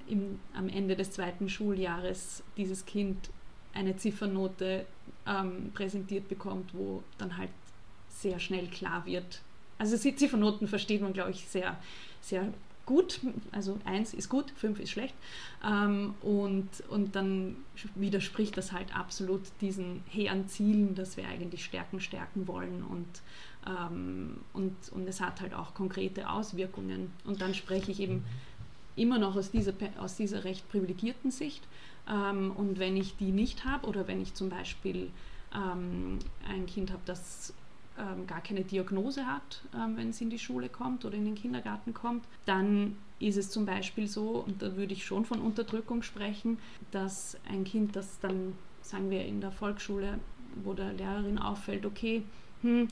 im, 0.08 0.40
am 0.54 0.68
Ende 0.68 0.96
des 0.96 1.12
zweiten 1.12 1.48
Schuljahres 1.48 2.42
dieses 2.56 2.86
Kind 2.86 3.30
eine 3.74 3.96
Ziffernote 3.96 4.86
ähm, 5.26 5.70
präsentiert 5.74 6.28
bekommt, 6.28 6.74
wo 6.74 7.02
dann 7.18 7.36
halt 7.36 7.50
sehr 8.08 8.38
schnell 8.38 8.66
klar 8.68 9.04
wird. 9.06 9.40
Also 9.78 9.96
Ziffernoten 9.96 10.68
versteht 10.68 11.02
man, 11.02 11.12
glaube 11.12 11.30
ich, 11.30 11.46
sehr, 11.46 11.76
sehr 12.20 12.52
gut. 12.86 13.20
Also 13.52 13.78
eins 13.84 14.14
ist 14.14 14.28
gut, 14.28 14.52
fünf 14.56 14.78
ist 14.78 14.90
schlecht. 14.90 15.14
Ähm, 15.66 16.14
und, 16.22 16.68
und 16.88 17.16
dann 17.16 17.56
widerspricht 17.94 18.56
das 18.56 18.72
halt 18.72 18.96
absolut 18.96 19.42
diesen 19.60 20.02
hehren 20.08 20.48
Zielen, 20.48 20.94
dass 20.94 21.16
wir 21.16 21.26
eigentlich 21.26 21.64
Stärken 21.64 22.00
stärken 22.00 22.46
wollen. 22.46 22.84
Und, 22.84 23.06
ähm, 23.66 24.38
und, 24.52 24.74
und 24.92 25.08
es 25.08 25.20
hat 25.20 25.40
halt 25.40 25.54
auch 25.54 25.74
konkrete 25.74 26.30
Auswirkungen. 26.30 27.10
Und 27.24 27.40
dann 27.40 27.54
spreche 27.54 27.90
ich 27.90 28.00
eben 28.00 28.24
immer 28.96 29.18
noch 29.18 29.36
aus 29.36 29.50
dieser, 29.50 29.72
aus 29.98 30.16
dieser 30.16 30.44
recht 30.44 30.68
privilegierten 30.68 31.30
Sicht. 31.30 31.66
Ähm, 32.08 32.52
und 32.52 32.78
wenn 32.78 32.96
ich 32.96 33.16
die 33.16 33.32
nicht 33.32 33.64
habe 33.64 33.86
oder 33.86 34.06
wenn 34.06 34.20
ich 34.20 34.34
zum 34.34 34.48
Beispiel 34.48 35.10
ähm, 35.54 36.18
ein 36.48 36.66
Kind 36.66 36.90
habe, 36.90 37.02
das 37.06 37.54
ähm, 37.98 38.26
gar 38.26 38.40
keine 38.40 38.62
Diagnose 38.62 39.26
hat, 39.26 39.62
ähm, 39.74 39.96
wenn 39.96 40.10
es 40.10 40.20
in 40.20 40.30
die 40.30 40.38
Schule 40.38 40.68
kommt 40.68 41.04
oder 41.04 41.14
in 41.14 41.24
den 41.24 41.34
Kindergarten 41.34 41.94
kommt, 41.94 42.24
dann 42.44 42.96
ist 43.20 43.36
es 43.36 43.50
zum 43.50 43.64
Beispiel 43.64 44.08
so, 44.08 44.44
und 44.46 44.62
da 44.62 44.76
würde 44.76 44.92
ich 44.92 45.04
schon 45.04 45.24
von 45.24 45.40
Unterdrückung 45.40 46.02
sprechen, 46.02 46.58
dass 46.90 47.38
ein 47.48 47.64
Kind, 47.64 47.96
das 47.96 48.18
dann, 48.20 48.54
sagen 48.82 49.10
wir, 49.10 49.24
in 49.24 49.40
der 49.40 49.52
Volksschule, 49.52 50.18
wo 50.62 50.74
der 50.74 50.92
Lehrerin 50.92 51.38
auffällt, 51.38 51.86
okay, 51.86 52.22
hm, 52.62 52.88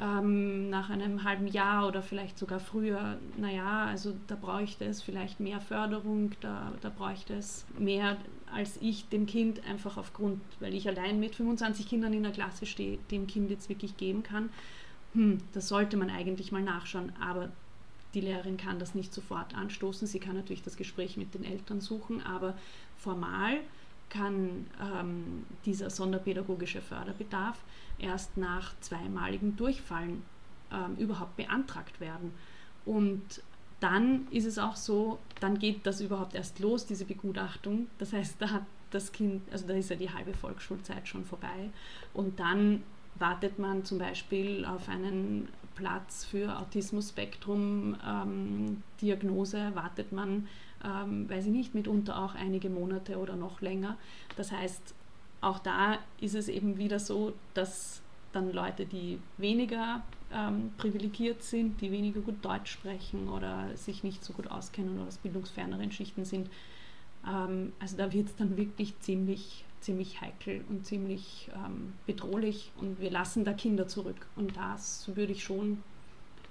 ähm, 0.00 0.70
nach 0.70 0.88
einem 0.88 1.24
halben 1.24 1.46
Jahr 1.46 1.86
oder 1.86 2.02
vielleicht 2.02 2.38
sogar 2.38 2.58
früher, 2.58 3.18
naja, 3.36 3.84
also 3.84 4.14
da 4.28 4.34
bräuchte 4.34 4.84
es 4.84 5.02
vielleicht 5.02 5.40
mehr 5.40 5.60
Förderung, 5.60 6.32
da, 6.40 6.72
da 6.80 6.88
bräuchte 6.88 7.34
es 7.34 7.66
mehr, 7.78 8.16
als 8.52 8.78
ich 8.80 9.08
dem 9.08 9.26
Kind 9.26 9.66
einfach 9.68 9.98
aufgrund, 9.98 10.40
weil 10.58 10.74
ich 10.74 10.88
allein 10.88 11.20
mit 11.20 11.36
25 11.36 11.86
Kindern 11.86 12.14
in 12.14 12.22
der 12.22 12.32
Klasse 12.32 12.64
stehe, 12.64 12.98
dem 13.10 13.26
Kind 13.26 13.50
jetzt 13.50 13.68
wirklich 13.68 13.96
geben 13.96 14.22
kann. 14.22 14.48
Hm, 15.12 15.38
das 15.52 15.68
sollte 15.68 15.96
man 15.96 16.08
eigentlich 16.08 16.50
mal 16.50 16.62
nachschauen, 16.62 17.12
aber 17.20 17.50
die 18.14 18.20
Lehrerin 18.20 18.56
kann 18.56 18.78
das 18.78 18.94
nicht 18.94 19.12
sofort 19.12 19.54
anstoßen. 19.54 20.06
Sie 20.06 20.18
kann 20.18 20.34
natürlich 20.34 20.62
das 20.62 20.76
Gespräch 20.76 21.16
mit 21.16 21.34
den 21.34 21.44
Eltern 21.44 21.80
suchen, 21.80 22.22
aber 22.22 22.56
formal 22.96 23.58
kann 24.10 24.66
ähm, 24.80 25.46
dieser 25.64 25.88
sonderpädagogische 25.88 26.82
Förderbedarf 26.82 27.58
erst 27.98 28.36
nach 28.36 28.78
zweimaligem 28.80 29.56
Durchfallen 29.56 30.22
ähm, 30.72 30.96
überhaupt 30.96 31.36
beantragt 31.36 32.00
werden. 32.00 32.32
Und 32.84 33.42
dann 33.80 34.28
ist 34.30 34.44
es 34.44 34.58
auch 34.58 34.76
so, 34.76 35.18
dann 35.40 35.58
geht 35.58 35.84
das 35.86 36.00
überhaupt 36.00 36.34
erst 36.34 36.58
los, 36.58 36.86
diese 36.86 37.06
Begutachtung. 37.06 37.88
Das 37.98 38.12
heißt, 38.12 38.36
da 38.38 38.50
hat 38.50 38.64
das 38.90 39.12
Kind, 39.12 39.42
also 39.50 39.66
da 39.66 39.74
ist 39.74 39.90
ja 39.90 39.96
die 39.96 40.10
halbe 40.10 40.34
Volksschulzeit 40.34 41.08
schon 41.08 41.24
vorbei. 41.24 41.70
Und 42.12 42.38
dann 42.40 42.82
wartet 43.18 43.58
man 43.58 43.84
zum 43.84 43.98
Beispiel 43.98 44.64
auf 44.64 44.88
einen 44.88 45.48
Platz 45.74 46.24
für 46.24 46.56
Autismus-Spektrum-Diagnose, 46.58 49.58
ähm, 49.58 49.74
wartet 49.74 50.12
man 50.12 50.46
ähm, 50.84 51.28
weiß 51.28 51.46
ich 51.46 51.52
nicht, 51.52 51.74
mitunter 51.74 52.22
auch 52.22 52.34
einige 52.34 52.70
Monate 52.70 53.18
oder 53.18 53.36
noch 53.36 53.60
länger. 53.60 53.96
Das 54.36 54.52
heißt, 54.52 54.94
auch 55.40 55.58
da 55.58 55.98
ist 56.20 56.34
es 56.34 56.48
eben 56.48 56.78
wieder 56.78 56.98
so, 56.98 57.32
dass 57.54 58.02
dann 58.32 58.52
Leute, 58.52 58.86
die 58.86 59.18
weniger 59.38 60.02
ähm, 60.32 60.72
privilegiert 60.76 61.42
sind, 61.42 61.80
die 61.80 61.90
weniger 61.90 62.20
gut 62.20 62.44
Deutsch 62.44 62.70
sprechen 62.70 63.28
oder 63.28 63.76
sich 63.76 64.04
nicht 64.04 64.24
so 64.24 64.32
gut 64.32 64.50
auskennen 64.50 64.96
oder 64.96 65.08
aus 65.08 65.18
bildungsferneren 65.18 65.90
Schichten 65.90 66.24
sind, 66.24 66.48
ähm, 67.26 67.72
also 67.78 67.96
da 67.96 68.12
wird 68.12 68.28
es 68.28 68.36
dann 68.36 68.56
wirklich 68.56 68.98
ziemlich, 69.00 69.64
ziemlich 69.80 70.20
heikel 70.20 70.64
und 70.68 70.86
ziemlich 70.86 71.50
ähm, 71.54 71.94
bedrohlich 72.06 72.70
und 72.76 73.00
wir 73.00 73.10
lassen 73.10 73.44
da 73.44 73.52
Kinder 73.52 73.88
zurück. 73.88 74.26
Und 74.36 74.56
das 74.56 75.10
würde 75.14 75.32
ich 75.32 75.42
schon 75.42 75.82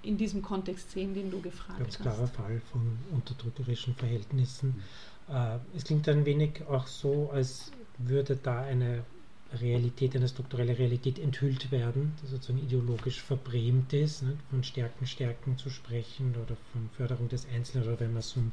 in 0.02 0.16
diesem 0.16 0.42
Kontext 0.42 0.90
sehen, 0.90 1.14
den 1.14 1.30
du 1.30 1.40
gefragt 1.40 1.78
Ganz 1.78 1.98
hast. 1.98 2.04
Ganz 2.04 2.16
klarer 2.16 2.28
Fall 2.28 2.60
von 2.72 2.98
unterdrückerischen 3.12 3.94
Verhältnissen. 3.94 4.82
Äh, 5.28 5.58
es 5.76 5.84
klingt 5.84 6.08
ein 6.08 6.24
wenig 6.24 6.62
auch 6.68 6.86
so, 6.86 7.30
als 7.30 7.72
würde 7.98 8.36
da 8.36 8.62
eine 8.62 9.04
Realität, 9.52 10.14
eine 10.14 10.28
strukturelle 10.28 10.78
Realität 10.78 11.18
enthüllt 11.18 11.70
werden, 11.70 12.12
die 12.22 12.28
sozusagen 12.28 12.62
ideologisch 12.62 13.20
verbrämt 13.20 13.92
ist, 13.92 14.22
ne? 14.22 14.36
von 14.48 14.62
Stärken, 14.62 15.06
Stärken 15.06 15.58
zu 15.58 15.70
sprechen 15.70 16.34
oder 16.36 16.56
von 16.72 16.88
Förderung 16.96 17.28
des 17.28 17.46
Einzelnen 17.48 17.86
oder 17.86 17.98
wenn 18.00 18.12
man 18.12 18.22
so 18.22 18.40
um 18.40 18.52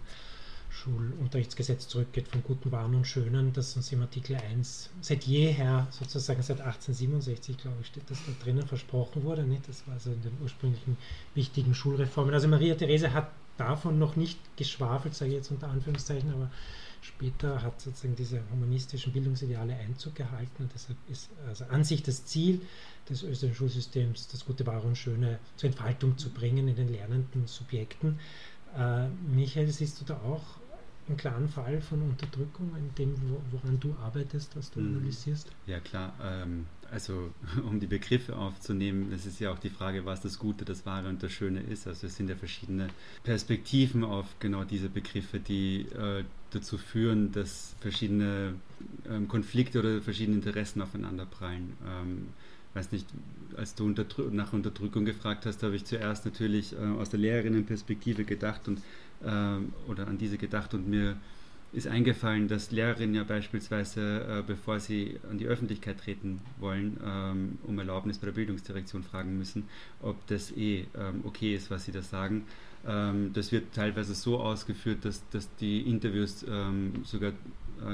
Schulunterrichtsgesetz 0.70 1.88
zurückgeht, 1.88 2.28
von 2.28 2.44
guten 2.44 2.72
Waren 2.72 2.96
und 2.96 3.06
Schönen, 3.06 3.54
das 3.54 3.76
uns 3.76 3.92
im 3.92 4.02
Artikel 4.02 4.36
1 4.36 4.90
seit 5.02 5.24
jeher, 5.24 5.88
sozusagen 5.92 6.42
seit 6.42 6.62
1867, 6.62 7.58
glaube 7.58 7.78
ich, 7.82 7.88
steht 7.88 8.10
das 8.10 8.20
da 8.26 8.32
drinnen, 8.44 8.68
versprochen 8.68 9.24
wurde. 9.24 9.44
Nicht? 9.44 9.68
Das 9.68 9.88
war 9.88 9.96
also 9.96 10.12
in 10.12 10.22
den 10.22 10.38
ursprünglichen 10.42 10.98
wichtigen 11.36 11.74
Schulreformen. 11.74 12.34
Also 12.34 12.48
Maria 12.48 12.76
Therese 12.76 13.14
hat 13.14 13.32
davon 13.58 13.98
noch 14.00 14.16
nicht 14.16 14.40
geschwafelt, 14.56 15.16
sage 15.16 15.32
ich 15.32 15.38
jetzt 15.38 15.52
unter 15.52 15.70
Anführungszeichen, 15.70 16.32
aber 16.32 16.52
später 17.02 17.62
hat 17.62 17.80
sozusagen 17.82 18.16
diese 18.16 18.42
humanistischen 18.52 19.14
Bildungsideale 19.14 19.76
Einzug 19.76 20.16
gehalten 20.16 20.64
und 20.64 20.72
deshalb 20.74 20.98
ist 21.10 21.30
also 21.48 21.66
an 21.66 21.84
sich 21.84 22.04
das 22.04 22.26
Ziel 22.26 22.62
des 23.10 23.24
österreichischen 23.24 23.56
Schulsystems, 23.56 24.28
das 24.28 24.46
Gute, 24.46 24.66
Wahre 24.66 24.88
und 24.88 24.98
Schöne 24.98 25.40
zur 25.56 25.70
Entfaltung 25.70 26.18
zu 26.18 26.30
bringen 26.30 26.68
in 26.68 26.76
den 26.76 26.90
lernenden 26.90 27.48
Subjekten. 27.48 28.20
Äh, 28.76 29.08
Michael, 29.36 29.68
siehst 29.68 30.02
du 30.02 30.06
da 30.06 30.16
auch 30.16 30.44
einen 31.08 31.18
klaren 31.18 31.48
Fall 31.48 31.80
von 31.82 32.02
Unterdrückung 32.02 32.76
in 32.76 32.94
dem, 32.96 33.16
woran 33.52 33.80
du 33.80 33.96
arbeitest, 34.04 34.56
was 34.56 34.72
du 34.72 34.80
hm. 34.80 34.98
analysierst? 34.98 35.50
Ja 35.66 35.80
klar, 35.80 36.14
ähm, 36.22 36.66
also 36.92 37.32
um 37.68 37.80
die 37.80 37.88
Begriffe 37.88 38.36
aufzunehmen, 38.36 39.10
das 39.12 39.26
ist 39.26 39.40
ja 39.40 39.52
auch 39.52 39.60
die 39.60 39.70
Frage, 39.70 40.06
was 40.06 40.22
das 40.22 40.38
Gute, 40.38 40.66
das 40.66 40.86
Wahre 40.86 41.10
und 41.10 41.24
das 41.24 41.32
Schöne 41.32 41.62
ist. 41.62 41.88
Also 41.88 42.08
es 42.08 42.16
sind 42.16 42.30
ja 42.30 42.36
verschiedene 42.36 42.88
Perspektiven 43.24 44.04
auf 44.04 44.26
genau 44.40 44.64
diese 44.64 44.90
Begriffe, 44.90 45.40
die 45.40 45.88
äh, 45.92 46.24
dazu 46.52 46.78
führen, 46.78 47.32
dass 47.32 47.76
verschiedene 47.80 48.56
ähm, 49.10 49.28
Konflikte 49.28 49.80
oder 49.80 50.02
verschiedene 50.02 50.38
Interessen 50.38 50.82
aufeinanderprallen. 50.82 51.74
Ähm, 51.86 52.28
weiß 52.74 52.92
nicht, 52.92 53.08
als 53.56 53.76
du 53.76 53.86
Unterdrü 53.86 54.30
nach 54.32 54.54
Unterdrückung 54.54 55.06
gefragt 55.06 55.46
hast, 55.46 55.64
habe 55.64 55.76
ich 55.76 55.86
zuerst 55.86 56.26
natürlich 56.26 56.74
äh, 56.74 56.78
aus 56.78 57.10
der 57.10 57.20
Lehrerinnenperspektive 57.20 58.24
gedacht 58.24 58.68
und 58.68 58.80
äh, 59.24 59.90
oder 59.90 60.08
an 60.08 60.18
diese 60.18 60.38
gedacht 60.38 60.74
und 60.74 60.88
mir 60.88 61.18
ist 61.74 61.88
eingefallen, 61.88 62.48
dass 62.48 62.72
Lehrerinnen 62.72 63.16
ja 63.16 63.24
beispielsweise, 63.24 64.22
äh, 64.22 64.44
bevor 64.46 64.80
sie 64.80 65.20
an 65.30 65.38
die 65.38 65.48
Öffentlichkeit 65.48 66.00
treten 66.00 66.40
wollen, 66.60 66.98
ähm, 67.06 67.58
um 67.64 67.78
Erlaubnis 67.78 68.18
bei 68.18 68.28
der 68.28 68.34
Bildungsdirektion 68.34 69.04
fragen 69.04 69.38
müssen, 69.38 69.66
ob 70.02 70.26
das 70.28 70.52
eh 70.56 70.86
ähm, 70.98 71.22
okay 71.24 71.56
ist, 71.56 71.70
was 71.70 71.86
sie 71.86 71.92
da 71.92 72.02
sagen. 72.02 72.46
Ähm, 72.88 73.32
das 73.34 73.52
wird 73.52 73.74
teilweise 73.74 74.16
so 74.16 74.40
ausgeführt, 74.40 75.04
dass, 75.04 75.28
dass 75.30 75.54
die 75.56 75.82
Interviews 75.82 76.46
ähm, 76.50 76.94
sogar 77.04 77.34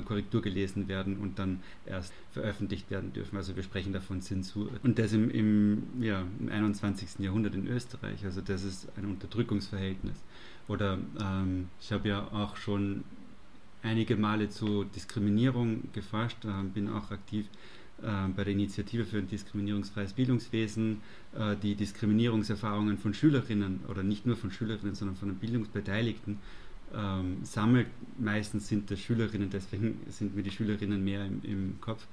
Korrektur 0.06 0.41
gelesen 0.41 0.88
werden 0.88 1.17
und 1.17 1.39
dann 1.39 1.60
erst 1.86 2.13
veröffentlicht 2.32 2.89
werden 2.91 3.13
dürfen. 3.13 3.38
Also 3.38 3.56
wir 3.56 3.63
sprechen 3.63 3.93
davon 3.93 4.22
Zensur. 4.22 4.69
Und 4.84 5.00
das 5.00 5.13
im, 5.13 5.30
im, 5.30 5.84
ja, 6.02 6.26
im 6.39 6.50
21. 6.50 7.19
Jahrhundert 7.19 7.56
in 7.56 7.67
Österreich. 7.67 8.26
Also 8.26 8.41
das 8.41 8.63
ist 8.63 8.88
ein 8.98 9.06
Unterdrückungsverhältnis. 9.06 10.17
Oder 10.67 10.98
ähm, 11.22 11.67
ich 11.82 11.91
habe 11.91 12.10
ja 12.10 12.28
auch 12.32 12.56
schon 12.56 13.04
einige 13.82 14.15
Male 14.15 14.50
zu 14.50 14.86
Diskriminierung 14.86 15.84
geforscht, 15.93 16.46
äh, 16.46 16.63
bin 16.74 16.89
auch 16.89 17.12
aktiv 17.12 17.48
äh, 18.02 18.28
bei 18.36 18.43
der 18.43 18.54
Initiative 18.54 19.06
für 19.06 19.17
ein 19.17 19.28
diskriminierungsfreies 19.28 20.13
Bildungswesen, 20.13 21.02
äh, 21.38 21.56
die 21.62 21.76
Diskriminierungserfahrungen 21.76 22.98
von 22.98 23.13
Schülerinnen 23.13 23.82
oder 23.88 24.04
nicht 24.04 24.26
nur 24.26 24.36
von 24.36 24.52
Schülerinnen, 24.52 24.96
sondern 24.96 25.15
von 25.15 25.30
den 25.30 25.38
Bildungsbeteiligten 25.38 26.39
ähm, 26.96 27.38
sammelt. 27.44 27.88
Meistens 28.20 28.68
sind 28.68 28.92
das 28.92 29.00
Schülerinnen, 29.00 29.50
deswegen 29.50 30.00
sind 30.10 30.36
mir 30.36 30.44
die 30.44 30.52
Schülerinnen 30.52 31.04
mehr 31.04 31.26
im, 31.26 31.42
im 31.44 31.82
Kopf. 31.82 32.06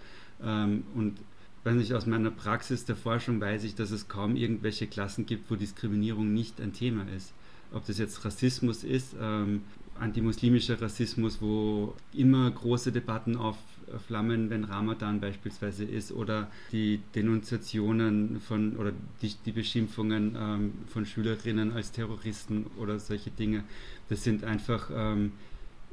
Ähm, 0.42 0.84
und 0.94 1.18
weiß 1.64 1.74
nicht, 1.74 1.92
aus 1.92 2.06
meiner 2.06 2.30
Praxis 2.30 2.84
der 2.84 2.96
Forschung 2.96 3.40
weiß 3.40 3.64
ich, 3.64 3.74
dass 3.74 3.90
es 3.90 4.08
kaum 4.08 4.36
irgendwelche 4.36 4.86
Klassen 4.86 5.26
gibt, 5.26 5.50
wo 5.50 5.56
Diskriminierung 5.56 6.32
nicht 6.32 6.60
ein 6.60 6.72
Thema 6.72 7.06
ist. 7.14 7.32
Ob 7.72 7.86
das 7.86 7.98
jetzt 7.98 8.24
Rassismus 8.24 8.82
ist, 8.82 9.14
ähm, 9.20 9.62
antimuslimischer 10.00 10.80
Rassismus, 10.80 11.40
wo 11.40 11.94
immer 12.12 12.50
große 12.50 12.90
Debatten 12.90 13.36
aufflammen, 13.36 14.50
wenn 14.50 14.64
Ramadan 14.64 15.20
beispielsweise 15.20 15.84
ist, 15.84 16.12
oder 16.12 16.50
die 16.72 17.00
Denunziationen 17.14 18.40
von 18.40 18.76
oder 18.76 18.92
die, 19.22 19.34
die 19.44 19.52
Beschimpfungen 19.52 20.36
ähm, 20.38 20.72
von 20.88 21.06
Schülerinnen 21.06 21.72
als 21.72 21.92
Terroristen 21.92 22.66
oder 22.78 22.98
solche 22.98 23.30
Dinge. 23.30 23.64
Das 24.08 24.24
sind 24.24 24.44
einfach 24.44 24.90
ähm, 24.92 25.32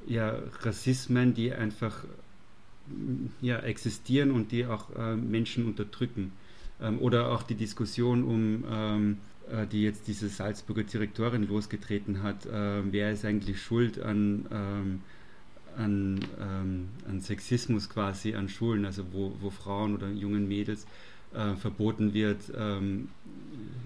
ja, 0.08 0.38
Rassismen, 0.62 1.34
die 1.34 1.52
einfach 1.52 2.06
ja, 3.42 3.60
existieren 3.60 4.32
und 4.32 4.52
die 4.52 4.66
auch 4.66 4.96
äh, 4.96 5.16
Menschen 5.16 5.66
unterdrücken. 5.66 6.32
Ähm, 6.82 7.00
oder 7.00 7.32
auch 7.32 7.44
die 7.44 7.56
Diskussion 7.56 8.24
um 8.24 8.64
ähm, 8.70 9.12
äh, 9.14 9.37
die 9.72 9.84
jetzt 9.84 10.08
diese 10.08 10.30
Salzburger 10.30 10.84
Direktorin 10.84 11.48
losgetreten 11.48 12.24
hat, 12.24 12.46
äh, 12.46 12.82
wer 12.92 13.12
ist 13.12 13.26
eigentlich 13.26 13.62
schuld 13.62 14.00
an, 14.00 14.46
ähm, 14.52 15.02
an, 15.78 16.20
ähm, 16.40 16.90
an 17.08 17.22
Sexismus 17.22 17.90
quasi 17.90 18.36
an 18.36 18.50
Schulen, 18.50 18.86
also 18.86 19.04
wo, 19.12 19.34
wo 19.40 19.50
Frauen 19.50 19.94
oder 19.96 20.10
jungen 20.10 20.48
Mädels 20.48 20.86
äh, 21.34 21.56
verboten 21.56 22.14
wird, 22.14 22.52
ähm, 22.58 23.10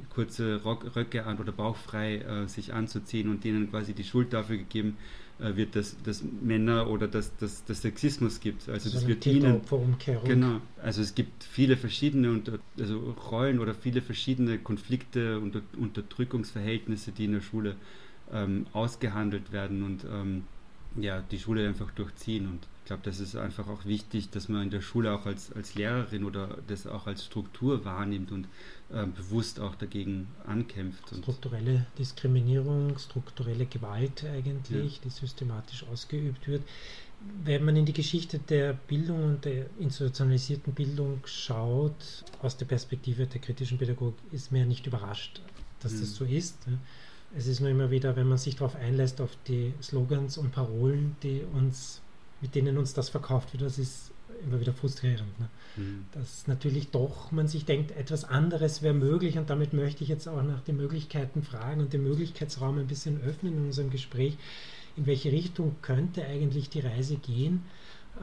kurze 0.09 0.61
Rock, 0.63 0.95
Röcke 0.95 1.25
an 1.25 1.37
oder 1.37 1.51
bauchfrei 1.51 2.17
äh, 2.17 2.47
sich 2.47 2.73
anzuziehen 2.73 3.29
und 3.29 3.43
denen 3.43 3.69
quasi 3.69 3.93
die 3.93 4.03
Schuld 4.03 4.33
dafür 4.33 4.57
gegeben 4.57 4.97
äh, 4.97 5.20
wird, 5.41 5.75
dass, 5.75 5.95
dass 6.03 6.23
Männer 6.41 6.89
oder 6.89 7.07
dass, 7.07 7.35
dass, 7.37 7.65
dass 7.65 7.81
Sexismus 7.81 8.39
gibt. 8.39 8.69
Also 8.69 8.89
so 8.89 8.95
das 8.95 9.07
wird 9.07 9.25
ihnen. 9.25 9.61
Genau. 10.23 10.61
Also 10.81 11.01
es 11.01 11.15
gibt 11.15 11.43
viele 11.43 11.77
verschiedene 11.77 12.29
unter, 12.29 12.59
also 12.79 13.15
Rollen 13.31 13.59
oder 13.59 13.73
viele 13.73 14.01
verschiedene 14.01 14.59
Konflikte 14.59 15.39
und 15.39 15.61
Unterdrückungsverhältnisse, 15.77 17.11
die 17.11 17.25
in 17.25 17.33
der 17.33 17.41
Schule 17.41 17.75
ähm, 18.31 18.67
ausgehandelt 18.73 19.51
werden 19.51 19.83
und 19.83 20.05
ähm, 20.05 20.43
ja, 20.95 21.21
die 21.21 21.39
Schule 21.39 21.67
einfach 21.67 21.91
durchziehen. 21.91 22.47
Und 22.47 22.67
ich 22.81 22.85
glaube, 22.85 23.01
das 23.03 23.19
ist 23.19 23.35
einfach 23.35 23.67
auch 23.67 23.85
wichtig, 23.85 24.29
dass 24.29 24.49
man 24.49 24.63
in 24.63 24.69
der 24.69 24.81
Schule 24.81 25.13
auch 25.13 25.25
als, 25.25 25.51
als 25.53 25.75
Lehrerin 25.75 26.23
oder 26.23 26.57
das 26.67 26.87
auch 26.87 27.07
als 27.07 27.25
Struktur 27.25 27.85
wahrnimmt 27.85 28.31
und 28.31 28.47
äh, 28.93 29.05
bewusst 29.05 29.59
auch 29.59 29.75
dagegen 29.75 30.27
ankämpft. 30.45 31.15
strukturelle 31.15 31.85
Diskriminierung, 31.97 32.97
strukturelle 32.97 33.65
Gewalt 33.65 34.25
eigentlich, 34.25 34.95
ja. 34.95 35.01
die 35.03 35.09
systematisch 35.09 35.85
ausgeübt 35.91 36.47
wird. 36.47 36.63
Wenn 37.43 37.63
man 37.63 37.75
in 37.75 37.85
die 37.85 37.93
Geschichte 37.93 38.39
der 38.39 38.73
Bildung 38.73 39.23
und 39.23 39.45
der 39.45 39.67
institutionalisierten 39.79 40.73
Bildung 40.73 41.21
schaut, 41.25 42.25
aus 42.41 42.57
der 42.57 42.65
Perspektive 42.65 43.27
der 43.27 43.39
kritischen 43.39 43.77
Pädagogik, 43.77 44.19
ist 44.31 44.51
man 44.51 44.61
ja 44.61 44.67
nicht 44.67 44.87
überrascht, 44.87 45.41
dass 45.79 45.93
mhm. 45.93 45.99
das 46.01 46.15
so 46.15 46.25
ist. 46.25 46.57
Es 47.35 47.47
ist 47.47 47.61
nur 47.61 47.69
immer 47.69 47.91
wieder, 47.91 48.15
wenn 48.15 48.27
man 48.27 48.37
sich 48.37 48.55
darauf 48.55 48.75
einlässt, 48.75 49.21
auf 49.21 49.37
die 49.47 49.73
Slogans 49.81 50.37
und 50.37 50.51
Parolen, 50.51 51.15
die 51.23 51.43
uns, 51.53 52.01
mit 52.41 52.55
denen 52.55 52.77
uns 52.77 52.93
das 52.93 53.09
verkauft 53.09 53.53
wird, 53.53 53.63
das 53.63 53.77
ist 53.77 54.10
immer 54.45 54.59
wieder 54.59 54.73
frustrierend. 54.73 55.39
Ne? 55.39 55.49
Mhm. 55.77 56.05
Dass 56.11 56.47
natürlich 56.47 56.89
doch 56.89 57.31
man 57.31 57.47
sich 57.47 57.65
denkt, 57.65 57.91
etwas 57.91 58.23
anderes 58.23 58.81
wäre 58.81 58.93
möglich 58.93 59.37
und 59.37 59.49
damit 59.49 59.73
möchte 59.73 60.03
ich 60.03 60.09
jetzt 60.09 60.27
auch 60.27 60.43
nach 60.43 60.61
den 60.61 60.77
Möglichkeiten 60.77 61.43
fragen 61.43 61.81
und 61.81 61.93
den 61.93 62.03
Möglichkeitsraum 62.03 62.77
ein 62.77 62.87
bisschen 62.87 63.21
öffnen 63.21 63.57
in 63.57 63.65
unserem 63.65 63.89
Gespräch. 63.89 64.37
In 64.97 65.05
welche 65.05 65.31
Richtung 65.31 65.75
könnte 65.81 66.25
eigentlich 66.25 66.69
die 66.69 66.81
Reise 66.81 67.15
gehen? 67.15 67.63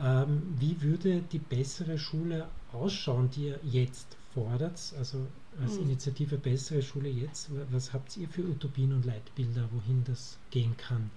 Ähm, 0.02 0.42
wie 0.58 0.82
würde 0.82 1.22
die 1.32 1.38
bessere 1.38 1.98
Schule 1.98 2.46
ausschauen, 2.72 3.30
die 3.30 3.46
ihr 3.46 3.60
jetzt 3.62 4.16
fordert? 4.34 4.78
Also 4.98 5.26
als 5.60 5.76
mhm. 5.76 5.84
Initiative 5.84 6.36
Bessere 6.36 6.82
Schule 6.82 7.08
jetzt. 7.08 7.50
Was 7.70 7.92
habt 7.92 8.16
ihr 8.16 8.28
für 8.28 8.42
Utopien 8.42 8.92
und 8.92 9.04
Leitbilder, 9.04 9.68
wohin 9.72 10.04
das 10.04 10.38
gehen 10.50 10.76
kann? 10.76 11.10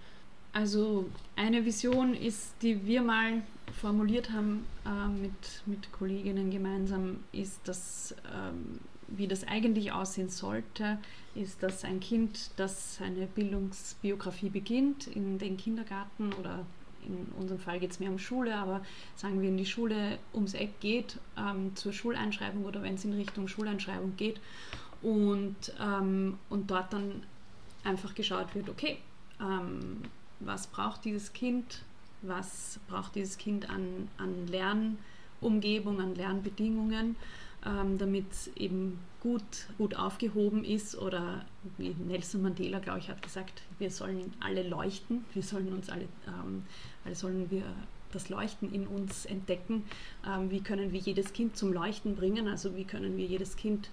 Also 0.53 1.09
eine 1.35 1.65
Vision 1.65 2.13
ist, 2.13 2.53
die 2.61 2.85
wir 2.85 3.01
mal 3.01 3.41
formuliert 3.79 4.31
haben 4.31 4.65
äh, 4.85 5.07
mit, 5.07 5.63
mit 5.65 5.91
Kolleginnen 5.93 6.51
gemeinsam, 6.51 7.23
ist, 7.31 7.65
dass 7.67 8.13
ähm, 8.33 8.79
wie 9.07 9.27
das 9.27 9.47
eigentlich 9.47 9.91
aussehen 9.91 10.29
sollte, 10.29 10.97
ist, 11.35 11.63
dass 11.63 11.83
ein 11.83 11.99
Kind, 11.99 12.51
das 12.57 12.95
seine 12.95 13.27
Bildungsbiografie 13.27 14.49
beginnt, 14.49 15.07
in 15.07 15.37
den 15.37 15.57
Kindergarten 15.57 16.33
oder 16.33 16.65
in 17.05 17.27
unserem 17.39 17.59
Fall 17.59 17.79
geht 17.79 17.91
es 17.91 17.99
mehr 17.99 18.11
um 18.11 18.19
Schule, 18.19 18.55
aber 18.55 18.81
sagen 19.15 19.41
wir 19.41 19.49
in 19.49 19.57
die 19.57 19.65
Schule 19.65 20.19
ums 20.33 20.53
Eck 20.53 20.79
geht, 20.81 21.17
ähm, 21.37 21.75
zur 21.75 21.93
Schuleinschreibung 21.93 22.65
oder 22.65 22.83
wenn 22.83 22.95
es 22.95 23.05
in 23.05 23.13
Richtung 23.13 23.47
Schuleinschreibung 23.47 24.15
geht 24.17 24.39
und, 25.01 25.55
ähm, 25.79 26.37
und 26.49 26.69
dort 26.69 26.93
dann 26.93 27.23
einfach 27.83 28.13
geschaut 28.13 28.53
wird, 28.53 28.69
okay, 28.69 28.97
ähm, 29.39 30.01
was 30.45 30.67
braucht 30.67 31.05
dieses 31.05 31.33
Kind, 31.33 31.83
was 32.21 32.79
braucht 32.87 33.15
dieses 33.15 33.37
Kind 33.37 33.69
an, 33.69 34.09
an 34.17 34.47
Lernumgebung, 34.47 35.99
an 35.99 36.15
Lernbedingungen, 36.15 37.15
ähm, 37.65 37.97
damit 37.97 38.31
es 38.31 38.47
eben 38.55 38.99
gut, 39.21 39.41
gut 39.77 39.95
aufgehoben 39.95 40.63
ist. 40.63 40.97
Oder 40.97 41.45
wie 41.77 41.95
Nelson 42.07 42.41
Mandela, 42.41 42.79
glaube 42.79 42.99
ich, 42.99 43.09
hat 43.09 43.21
gesagt, 43.21 43.61
wir 43.79 43.91
sollen 43.91 44.33
alle 44.39 44.67
leuchten, 44.67 45.25
wir 45.33 45.43
sollen 45.43 45.71
uns 45.73 45.89
alle, 45.89 46.07
ähm, 46.27 46.63
alle 47.05 47.15
sollen 47.15 47.49
wir 47.49 47.63
das 48.11 48.29
Leuchten 48.29 48.73
in 48.73 48.87
uns 48.87 49.25
entdecken. 49.25 49.85
Ähm, 50.27 50.51
wie 50.51 50.61
können 50.61 50.91
wir 50.91 50.99
jedes 50.99 51.33
Kind 51.33 51.55
zum 51.55 51.71
Leuchten 51.71 52.15
bringen? 52.15 52.47
Also 52.47 52.75
wie 52.75 52.83
können 52.83 53.17
wir 53.17 53.25
jedes 53.25 53.55
Kind 53.55 53.89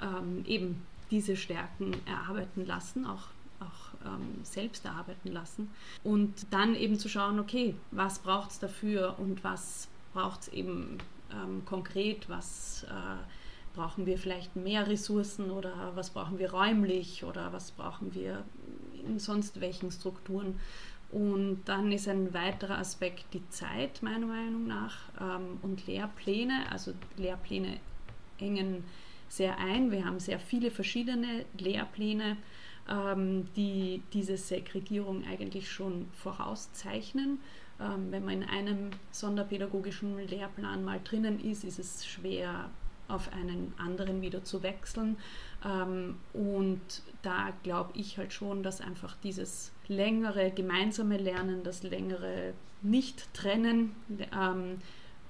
ähm, 0.00 0.44
eben 0.46 0.82
diese 1.10 1.36
Stärken 1.36 1.94
erarbeiten 2.06 2.66
lassen, 2.66 3.06
auch 3.06 3.28
auch 3.62 3.91
ähm, 4.04 4.44
selbst 4.44 4.84
erarbeiten 4.84 5.32
lassen. 5.32 5.70
Und 6.04 6.46
dann 6.50 6.74
eben 6.74 6.98
zu 6.98 7.08
schauen, 7.08 7.38
okay, 7.38 7.74
was 7.90 8.18
braucht 8.18 8.50
es 8.50 8.58
dafür 8.58 9.16
und 9.18 9.44
was 9.44 9.88
braucht 10.12 10.42
es 10.42 10.48
eben 10.48 10.98
ähm, 11.32 11.64
konkret, 11.64 12.28
was 12.28 12.84
äh, 12.84 13.74
brauchen 13.74 14.06
wir 14.06 14.18
vielleicht 14.18 14.56
mehr 14.56 14.86
Ressourcen 14.86 15.50
oder 15.50 15.92
was 15.94 16.10
brauchen 16.10 16.38
wir 16.38 16.52
räumlich 16.52 17.24
oder 17.24 17.52
was 17.52 17.70
brauchen 17.72 18.14
wir 18.14 18.44
in 19.06 19.18
sonst 19.18 19.60
welchen 19.60 19.90
Strukturen. 19.90 20.58
Und 21.10 21.62
dann 21.66 21.92
ist 21.92 22.08
ein 22.08 22.32
weiterer 22.32 22.78
Aspekt 22.78 23.34
die 23.34 23.46
Zeit, 23.50 24.02
meiner 24.02 24.26
Meinung 24.26 24.66
nach, 24.66 24.96
ähm, 25.20 25.58
und 25.62 25.86
Lehrpläne. 25.86 26.64
Also 26.70 26.94
Lehrpläne 27.18 27.78
hängen 28.38 28.84
sehr 29.28 29.58
ein. 29.58 29.90
Wir 29.90 30.06
haben 30.06 30.20
sehr 30.20 30.38
viele 30.38 30.70
verschiedene 30.70 31.44
Lehrpläne 31.58 32.38
ähm, 32.88 33.48
die 33.56 34.02
diese 34.12 34.36
Segregierung 34.36 35.24
eigentlich 35.24 35.70
schon 35.70 36.06
vorauszeichnen. 36.12 37.38
Ähm, 37.80 38.10
wenn 38.10 38.24
man 38.24 38.42
in 38.42 38.48
einem 38.48 38.90
sonderpädagogischen 39.10 40.18
Lehrplan 40.26 40.84
mal 40.84 41.00
drinnen 41.02 41.40
ist, 41.40 41.64
ist 41.64 41.78
es 41.78 42.06
schwer 42.06 42.70
auf 43.08 43.32
einen 43.32 43.74
anderen 43.78 44.22
wieder 44.22 44.44
zu 44.44 44.62
wechseln. 44.62 45.16
Ähm, 45.64 46.16
und 46.32 46.80
da 47.22 47.52
glaube 47.62 47.92
ich 47.94 48.18
halt 48.18 48.32
schon, 48.32 48.62
dass 48.62 48.80
einfach 48.80 49.16
dieses 49.22 49.72
längere 49.88 50.50
gemeinsame 50.50 51.18
Lernen, 51.18 51.62
das 51.62 51.82
längere 51.82 52.54
Nicht-Trennen 52.82 53.94
ähm, 54.34 54.78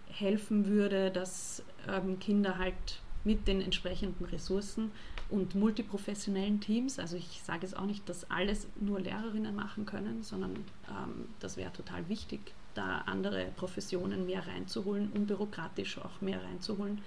helfen 0.06 0.66
würde, 0.66 1.10
dass 1.10 1.62
ähm, 1.88 2.18
Kinder 2.18 2.58
halt 2.58 3.00
mit 3.24 3.46
den 3.46 3.60
entsprechenden 3.60 4.24
Ressourcen 4.26 4.90
und 5.32 5.54
multiprofessionellen 5.54 6.60
Teams, 6.60 6.98
also 6.98 7.16
ich 7.16 7.40
sage 7.42 7.64
es 7.64 7.72
auch 7.74 7.86
nicht, 7.86 8.06
dass 8.08 8.30
alles 8.30 8.68
nur 8.80 9.00
Lehrerinnen 9.00 9.54
machen 9.54 9.86
können, 9.86 10.22
sondern 10.22 10.52
ähm, 10.88 11.28
das 11.40 11.56
wäre 11.56 11.72
total 11.72 12.06
wichtig, 12.08 12.40
da 12.74 12.98
andere 13.06 13.46
Professionen 13.56 14.26
mehr 14.26 14.46
reinzuholen, 14.46 15.10
unbürokratisch 15.12 15.98
auch 15.98 16.20
mehr 16.20 16.42
reinzuholen. 16.42 17.00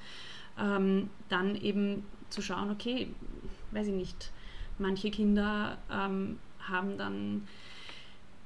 Ähm, 0.60 1.10
dann 1.30 1.56
eben 1.56 2.04
zu 2.30 2.42
schauen, 2.42 2.72
okay, 2.72 3.10
weiß 3.72 3.88
ich 3.88 3.94
nicht, 3.94 4.32
manche 4.80 5.12
Kinder 5.12 5.78
ähm, 5.92 6.40
haben 6.60 6.98
dann 6.98 7.48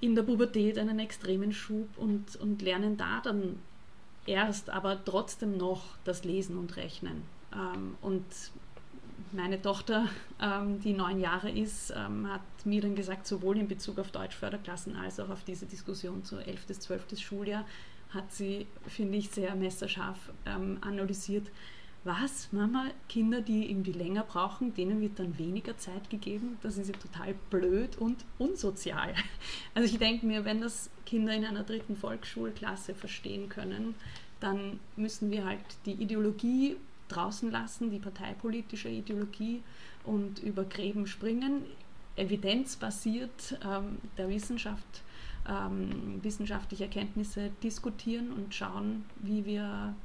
in 0.02 0.16
der 0.16 0.24
Pubertät 0.24 0.78
einen 0.78 1.00
extremen 1.00 1.54
Schub 1.54 1.88
und, 1.98 2.36
und 2.36 2.62
lernen 2.62 2.98
da 2.98 3.22
dann 3.24 3.60
erst, 4.26 4.70
aber 4.70 5.04
trotzdem 5.06 5.58
noch 5.58 5.84
das 6.04 6.26
Lesen 6.26 6.58
und 6.58 6.76
Rechnen. 6.76 7.24
Ähm, 7.54 7.96
und 8.02 8.26
meine 9.34 9.62
Tochter, 9.62 10.08
ähm, 10.42 10.80
die 10.82 10.94
neun 10.94 11.20
Jahre 11.20 11.50
ist, 11.50 11.94
ähm, 11.96 12.32
hat 12.32 12.42
mir 12.66 12.82
dann 12.82 12.96
gesagt, 12.96 13.28
sowohl 13.28 13.58
in 13.58 13.68
Bezug 13.68 14.00
auf 14.00 14.12
Deutschförderklassen 14.12 14.96
als 14.96 15.20
auch 15.20 15.30
auf 15.30 15.44
diese 15.44 15.66
Diskussion 15.66 16.24
zu 16.24 16.38
11. 16.38 16.68
bis 16.68 16.80
12. 16.80 17.20
Schuljahr, 17.20 17.66
hat 18.10 18.32
sie, 18.34 18.66
finde 18.88 19.18
ich, 19.18 19.30
sehr 19.30 19.56
messerscharf 19.56 20.18
ähm, 20.46 20.80
analysiert, 20.82 21.48
was, 22.04 22.52
Mama, 22.52 22.86
Kinder, 23.10 23.42
die 23.42 23.70
irgendwie 23.70 23.92
länger 23.92 24.24
brauchen, 24.24 24.74
denen 24.74 25.02
wird 25.02 25.20
dann 25.20 25.38
weniger 25.38 25.78
Zeit 25.78 26.10
gegeben. 26.10 26.58
Das 26.64 26.78
ist 26.78 26.88
ja 26.88 26.96
total 26.96 27.36
blöd 27.50 27.98
und 27.98 28.26
unsozial. 28.38 29.14
Also 29.76 29.94
ich 29.94 30.00
denke 30.00 30.26
mir, 30.26 30.46
wenn 30.46 30.62
das 30.62 30.90
Kinder 31.06 31.34
in 31.34 31.46
einer 31.46 31.64
dritten 31.64 31.96
Volksschulklasse 31.96 32.96
verstehen 32.96 33.50
können, 33.50 33.96
dann 34.40 34.80
müssen 34.96 35.30
wir 35.30 35.46
halt 35.46 35.60
die 35.86 35.94
Ideologie 35.94 36.78
draußen 37.10 37.52
lassen, 37.52 37.92
die 37.92 38.00
parteipolitische 38.00 38.90
Ideologie 38.90 39.62
und 40.04 40.40
über 40.40 40.64
Gräben 40.64 41.08
springen, 41.08 41.64
evidenzbasiert 42.16 43.60
ähm, 43.64 43.98
der 44.18 44.30
Wissenschaft, 44.30 45.04
ähm, 45.48 46.24
wissenschaftliche 46.24 46.86
Erkenntnisse 46.86 47.52
diskutieren 47.64 48.32
und 48.32 48.54
schauen, 48.54 49.06
wie 49.22 49.46
wir 49.46 49.96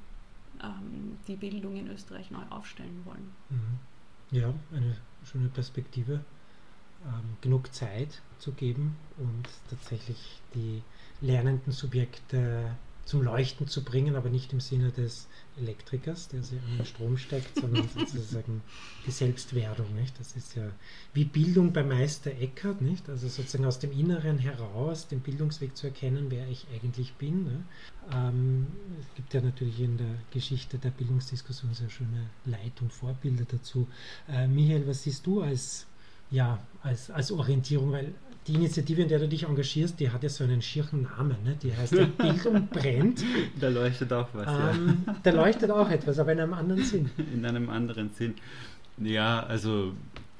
ähm, 0.62 1.18
die 1.28 1.36
Bildung 1.36 1.76
in 1.76 1.88
Österreich 1.88 2.30
neu 2.30 2.42
aufstellen 2.50 3.02
wollen. 3.04 3.32
Mhm. 3.50 4.36
Ja, 4.36 4.52
eine 4.72 4.96
schöne 5.24 5.48
Perspektive. 5.48 6.24
Ähm, 7.04 7.36
genug 7.42 7.74
Zeit 7.74 8.22
zu 8.38 8.52
geben 8.52 8.96
und 9.18 9.46
tatsächlich 9.68 10.40
die 10.54 10.82
lernenden 11.20 11.70
Subjekte 11.70 12.76
zum 13.04 13.22
Leuchten 13.22 13.68
zu 13.68 13.84
bringen, 13.84 14.16
aber 14.16 14.30
nicht 14.30 14.52
im 14.52 14.60
Sinne 14.60 14.90
des 14.90 15.26
Elektrikers, 15.56 16.28
der 16.28 16.42
sie 16.42 16.56
an 16.56 16.78
den 16.78 16.86
Strom 16.86 17.18
steckt, 17.18 17.54
sondern 17.60 17.88
sozusagen 17.88 18.62
die 19.06 19.10
Selbstwerdung. 19.10 19.94
Nicht? 19.94 20.18
Das 20.18 20.36
ist 20.36 20.54
ja 20.54 20.70
wie 21.12 21.24
Bildung 21.24 21.72
bei 21.72 21.82
Meister 21.82 22.30
Eckhart, 22.30 22.80
nicht? 22.80 23.08
also 23.08 23.28
sozusagen 23.28 23.64
aus 23.64 23.78
dem 23.78 23.92
Inneren 23.92 24.38
heraus 24.38 25.08
den 25.08 25.20
Bildungsweg 25.20 25.76
zu 25.76 25.86
erkennen, 25.86 26.26
wer 26.30 26.48
ich 26.48 26.66
eigentlich 26.74 27.14
bin. 27.14 27.44
Ne? 27.44 27.64
Ähm, 28.12 28.66
es 29.00 29.14
gibt 29.14 29.34
ja 29.34 29.40
natürlich 29.40 29.80
in 29.80 29.98
der 29.98 30.14
Geschichte 30.30 30.78
der 30.78 30.90
Bildungsdiskussion 30.90 31.74
sehr 31.74 31.90
schöne 31.90 32.30
Leit- 32.44 32.80
und 32.80 32.92
Vorbilder 32.92 33.44
dazu. 33.44 33.86
Äh, 34.28 34.48
Michael, 34.48 34.86
was 34.86 35.02
siehst 35.02 35.26
du 35.26 35.42
als 35.42 35.86
ja, 36.30 36.58
als, 36.82 37.10
als 37.10 37.30
Orientierung, 37.30 37.92
weil 37.92 38.14
die 38.46 38.54
Initiative, 38.54 39.02
in 39.02 39.08
der 39.08 39.18
du 39.18 39.28
dich 39.28 39.44
engagierst, 39.44 39.98
die 39.98 40.10
hat 40.10 40.22
ja 40.22 40.28
so 40.28 40.44
einen 40.44 40.60
schirchen 40.60 41.02
Namen. 41.02 41.36
Ne? 41.44 41.56
Die 41.62 41.74
heißt 41.74 41.94
ja 41.94 42.04
Bildung 42.18 42.68
brennt. 42.68 43.24
Da 43.58 43.68
leuchtet 43.68 44.12
auch 44.12 44.28
was. 44.34 44.76
Ähm, 44.76 45.04
ja. 45.06 45.16
Da 45.22 45.30
leuchtet 45.30 45.70
auch 45.70 45.88
etwas, 45.90 46.18
aber 46.18 46.32
in 46.32 46.40
einem 46.40 46.54
anderen 46.54 46.82
Sinn. 46.82 47.10
In 47.32 47.44
einem 47.46 47.70
anderen 47.70 48.10
Sinn. 48.10 48.34
Ja, 48.98 49.40
also 49.40 49.92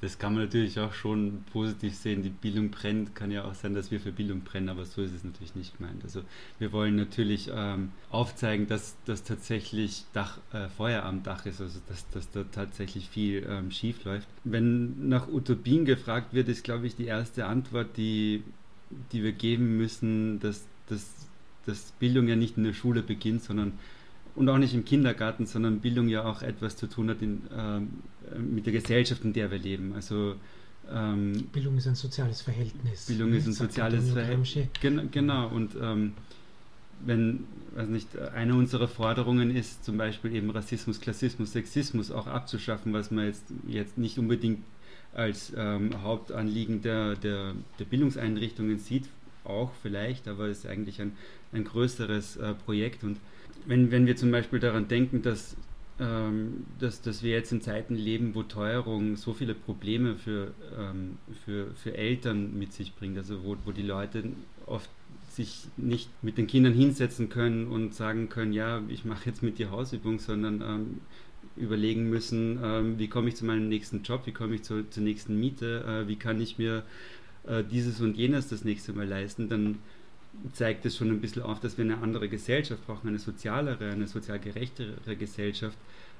das 0.05 0.19
kann 0.19 0.35
man 0.35 0.43
natürlich 0.43 0.79
auch 0.79 0.93
schon 0.93 1.43
positiv 1.51 1.95
sehen. 1.95 2.21
Die 2.21 2.29
Bildung 2.29 2.69
brennt, 2.69 3.15
kann 3.15 3.31
ja 3.31 3.43
auch 3.43 3.55
sein, 3.55 3.73
dass 3.73 3.89
wir 3.89 3.99
für 3.99 4.11
Bildung 4.11 4.41
brennen, 4.41 4.69
aber 4.69 4.85
so 4.85 5.01
ist 5.01 5.15
es 5.15 5.23
natürlich 5.23 5.55
nicht 5.55 5.75
gemeint. 5.77 6.03
Also 6.03 6.21
wir 6.59 6.71
wollen 6.71 6.95
natürlich 6.95 7.49
ähm, 7.51 7.89
aufzeigen, 8.11 8.67
dass 8.67 8.95
das 9.05 9.23
tatsächlich 9.23 10.05
Dach, 10.13 10.37
äh, 10.53 10.69
Feuer 10.69 11.03
am 11.03 11.23
Dach 11.23 11.47
ist, 11.47 11.59
also 11.59 11.79
dass, 11.87 12.07
dass 12.11 12.29
da 12.29 12.43
tatsächlich 12.43 13.09
viel 13.09 13.47
ähm, 13.49 13.71
schief 13.71 14.03
läuft. 14.05 14.27
Wenn 14.43 15.09
nach 15.09 15.27
Utopien 15.27 15.85
gefragt 15.85 16.35
wird, 16.35 16.49
ist, 16.49 16.63
glaube 16.63 16.85
ich, 16.85 16.95
die 16.95 17.05
erste 17.05 17.47
Antwort, 17.47 17.97
die, 17.97 18.43
die 19.11 19.23
wir 19.23 19.31
geben 19.31 19.75
müssen, 19.77 20.39
dass, 20.39 20.67
dass, 20.87 21.15
dass 21.65 21.93
Bildung 21.93 22.27
ja 22.27 22.35
nicht 22.35 22.57
in 22.57 22.63
der 22.63 22.73
Schule 22.73 23.01
beginnt, 23.01 23.41
sondern 23.41 23.73
und 24.35 24.49
auch 24.49 24.57
nicht 24.57 24.73
im 24.73 24.85
Kindergarten, 24.85 25.45
sondern 25.45 25.79
Bildung 25.79 26.07
ja 26.07 26.25
auch 26.25 26.41
etwas 26.41 26.75
zu 26.75 26.87
tun 26.87 27.09
hat 27.09 27.21
in, 27.21 27.41
ähm, 27.55 27.89
mit 28.53 28.65
der 28.65 28.73
Gesellschaft, 28.73 29.23
in 29.23 29.33
der 29.33 29.51
wir 29.51 29.59
leben. 29.59 29.93
Also 29.93 30.35
ähm, 30.91 31.47
Bildung 31.51 31.77
ist 31.77 31.87
ein 31.87 31.95
soziales 31.95 32.41
Verhältnis. 32.41 33.05
Bildung 33.05 33.33
ist 33.33 33.47
ein 33.47 33.53
soziales 33.53 34.11
Verhältnis. 34.11 34.67
Gen 34.81 35.09
genau, 35.11 35.47
und 35.47 35.75
ähm, 35.81 36.13
wenn, 37.03 37.45
weiß 37.75 37.87
nicht, 37.87 38.17
eine 38.17 38.55
unserer 38.55 38.87
Forderungen 38.87 39.55
ist, 39.55 39.83
zum 39.83 39.97
Beispiel 39.97 40.35
eben 40.35 40.49
Rassismus, 40.49 41.01
Klassismus, 41.01 41.53
Sexismus 41.53 42.11
auch 42.11 42.27
abzuschaffen, 42.27 42.93
was 42.93 43.11
man 43.11 43.25
jetzt, 43.25 43.45
jetzt 43.67 43.97
nicht 43.97 44.17
unbedingt 44.17 44.63
als 45.13 45.53
ähm, 45.55 45.91
Hauptanliegen 46.03 46.81
der, 46.81 47.15
der, 47.15 47.53
der 47.79 47.85
Bildungseinrichtungen 47.85 48.79
sieht, 48.79 49.05
auch 49.45 49.71
vielleicht, 49.81 50.27
aber 50.27 50.47
es 50.47 50.59
ist 50.59 50.67
eigentlich 50.67 51.01
ein, 51.01 51.13
ein 51.53 51.63
größeres 51.63 52.37
äh, 52.37 52.53
Projekt. 52.53 53.03
Und 53.03 53.17
wenn, 53.65 53.91
wenn 53.91 54.05
wir 54.05 54.15
zum 54.15 54.31
Beispiel 54.31 54.59
daran 54.59 54.87
denken, 54.87 55.21
dass, 55.21 55.55
ähm, 55.99 56.65
dass, 56.79 57.01
dass 57.01 57.23
wir 57.23 57.31
jetzt 57.31 57.51
in 57.51 57.61
Zeiten 57.61 57.95
leben, 57.95 58.35
wo 58.35 58.43
Teuerung 58.43 59.15
so 59.15 59.33
viele 59.33 59.55
Probleme 59.55 60.15
für, 60.15 60.53
ähm, 60.77 61.17
für, 61.45 61.71
für 61.75 61.95
Eltern 61.95 62.57
mit 62.57 62.73
sich 62.73 62.93
bringt, 62.95 63.17
also 63.17 63.43
wo, 63.43 63.55
wo 63.65 63.71
die 63.71 63.83
Leute 63.83 64.23
oft 64.65 64.89
sich 65.29 65.67
nicht 65.75 66.09
mit 66.23 66.37
den 66.37 66.47
Kindern 66.47 66.73
hinsetzen 66.73 67.29
können 67.29 67.67
und 67.67 67.93
sagen 67.93 68.29
können, 68.29 68.53
ja, 68.53 68.81
ich 68.87 69.03
mache 69.03 69.29
jetzt 69.29 69.43
mit 69.43 69.57
dir 69.57 69.69
Hausübung, 69.69 70.19
sondern 70.19 70.61
ähm, 70.61 71.01
überlegen 71.57 72.09
müssen, 72.09 72.59
ähm, 72.63 72.99
wie 72.99 73.07
komme 73.07 73.29
ich 73.29 73.35
zu 73.35 73.45
meinem 73.45 73.69
nächsten 73.69 74.03
Job, 74.03 74.21
wie 74.25 74.31
komme 74.31 74.55
ich 74.55 74.63
zu, 74.63 74.89
zur 74.89 75.03
nächsten 75.03 75.39
Miete, 75.39 75.83
äh, 75.87 76.07
wie 76.07 76.15
kann 76.15 76.41
ich 76.41 76.57
mir 76.57 76.83
äh, 77.47 77.63
dieses 77.63 78.01
und 78.01 78.17
jenes 78.17 78.47
das 78.47 78.63
nächste 78.63 78.93
Mal 78.93 79.07
leisten, 79.07 79.49
dann 79.49 79.79
zeigt 80.53 80.85
es 80.85 80.97
schon 80.97 81.09
ein 81.09 81.21
bisschen 81.21 81.43
auf, 81.43 81.59
dass 81.59 81.77
wir 81.77 81.85
eine 81.85 81.97
andere 81.99 82.27
Gesellschaft 82.29 82.85
brauchen, 82.85 83.07
eine 83.07 83.19
sozialere, 83.19 83.91
eine 83.91 84.07
sozial 84.07 84.39
gerechtere 84.39 85.15
Gesellschaft 85.15 85.77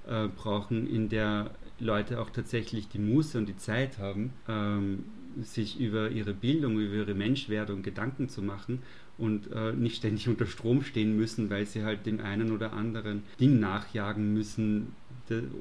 äh, 0.07 0.27
brauchen, 0.27 0.87
in 0.87 1.09
der 1.09 1.51
Leute 1.79 2.21
auch 2.21 2.29
tatsächlich 2.29 2.87
die 2.87 2.99
Muße 2.99 3.37
und 3.37 3.47
die 3.47 3.57
Zeit 3.57 3.97
haben, 3.97 4.31
ähm, 4.47 5.03
sich 5.41 5.79
über 5.79 6.09
ihre 6.11 6.33
Bildung, 6.33 6.79
über 6.79 6.95
ihre 6.95 7.13
Menschwerdung 7.13 7.83
Gedanken 7.83 8.29
zu 8.29 8.41
machen 8.41 8.81
und 9.17 9.51
äh, 9.51 9.73
nicht 9.73 9.97
ständig 9.97 10.29
unter 10.29 10.45
Strom 10.45 10.81
stehen 10.81 11.17
müssen, 11.17 11.49
weil 11.49 11.65
sie 11.65 11.83
halt 11.83 12.05
dem 12.05 12.21
einen 12.21 12.51
oder 12.51 12.71
anderen 12.73 13.23
Ding 13.39 13.59
nachjagen 13.59 14.33
müssen, 14.33 14.93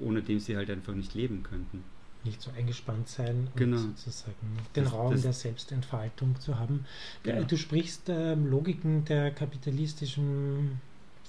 ohne 0.01 0.23
dem 0.23 0.39
sie 0.39 0.57
halt 0.57 0.71
einfach 0.71 0.95
nicht 0.95 1.15
leben 1.15 1.43
könnten 1.43 1.83
nicht 2.25 2.43
so 2.43 2.51
eingespannt 2.57 3.09
sein 3.09 3.49
genau. 3.57 3.77
und 3.77 3.99
sozusagen 3.99 4.59
den 4.75 4.85
das, 4.85 4.93
Raum 4.93 5.13
das 5.13 5.23
der 5.23 5.33
Selbstentfaltung 5.33 6.39
zu 6.41 6.59
haben. 6.59 6.85
Genau. 7.23 7.45
Du 7.45 7.57
sprichst 7.57 8.09
äh, 8.09 8.35
Logiken 8.35 9.05
der 9.05 9.31
kapitalistischen 9.31 10.81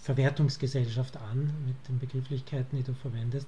Verwertungsgesellschaft 0.02 1.18
an 1.18 1.52
mit 1.66 1.76
den 1.89 2.00
Begrifflichkeiten, 2.00 2.78
die 2.78 2.84
du 2.84 2.93
verwendest. 2.93 3.48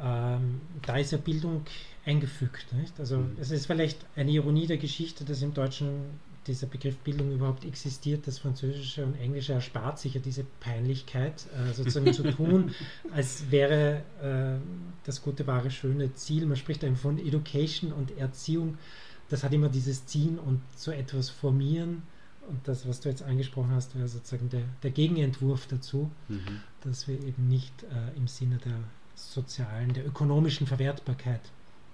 Ähm, 0.00 0.60
da 0.82 0.96
ist 0.98 1.12
ja 1.12 1.18
Bildung 1.18 1.64
eingefügt. 2.04 2.72
Nicht? 2.72 2.98
Also 3.00 3.18
mhm. 3.18 3.36
es 3.40 3.50
ist 3.50 3.66
vielleicht 3.66 4.04
eine 4.14 4.30
Ironie 4.30 4.66
der 4.66 4.78
Geschichte, 4.78 5.24
dass 5.24 5.42
im 5.42 5.54
Deutschen 5.54 6.20
dieser 6.48 6.66
Begriff 6.66 6.96
Bildung 6.98 7.30
überhaupt 7.32 7.64
existiert. 7.64 8.26
Das 8.26 8.38
Französische 8.38 9.04
und 9.04 9.14
Englische 9.20 9.52
erspart 9.52 9.98
sich 9.98 10.14
ja 10.14 10.20
diese 10.20 10.44
Peinlichkeit, 10.60 11.46
äh, 11.54 11.72
sozusagen 11.72 12.12
zu 12.12 12.24
tun, 12.32 12.74
als 13.12 13.50
wäre 13.50 14.02
äh, 14.22 14.58
das 15.04 15.22
gute, 15.22 15.46
wahre, 15.46 15.70
schöne 15.70 16.14
Ziel. 16.14 16.46
Man 16.46 16.56
spricht 16.56 16.82
einfach 16.84 17.02
von 17.02 17.18
Education 17.18 17.92
und 17.92 18.16
Erziehung. 18.18 18.78
Das 19.28 19.44
hat 19.44 19.52
immer 19.52 19.68
dieses 19.68 20.06
Ziehen 20.06 20.38
und 20.38 20.60
so 20.74 20.90
etwas 20.90 21.30
formieren. 21.30 22.02
Und 22.48 22.66
das, 22.66 22.88
was 22.88 23.00
du 23.00 23.10
jetzt 23.10 23.22
angesprochen 23.22 23.70
hast, 23.72 23.94
wäre 23.94 24.08
sozusagen 24.08 24.48
der, 24.48 24.62
der 24.82 24.90
Gegenentwurf 24.90 25.66
dazu, 25.66 26.10
mhm. 26.28 26.62
dass 26.80 27.06
wir 27.06 27.14
eben 27.14 27.46
nicht 27.46 27.82
äh, 27.82 28.16
im 28.16 28.26
Sinne 28.26 28.56
der 28.64 28.78
sozialen, 29.14 29.92
der 29.92 30.06
ökonomischen 30.06 30.66
Verwertbarkeit 30.66 31.42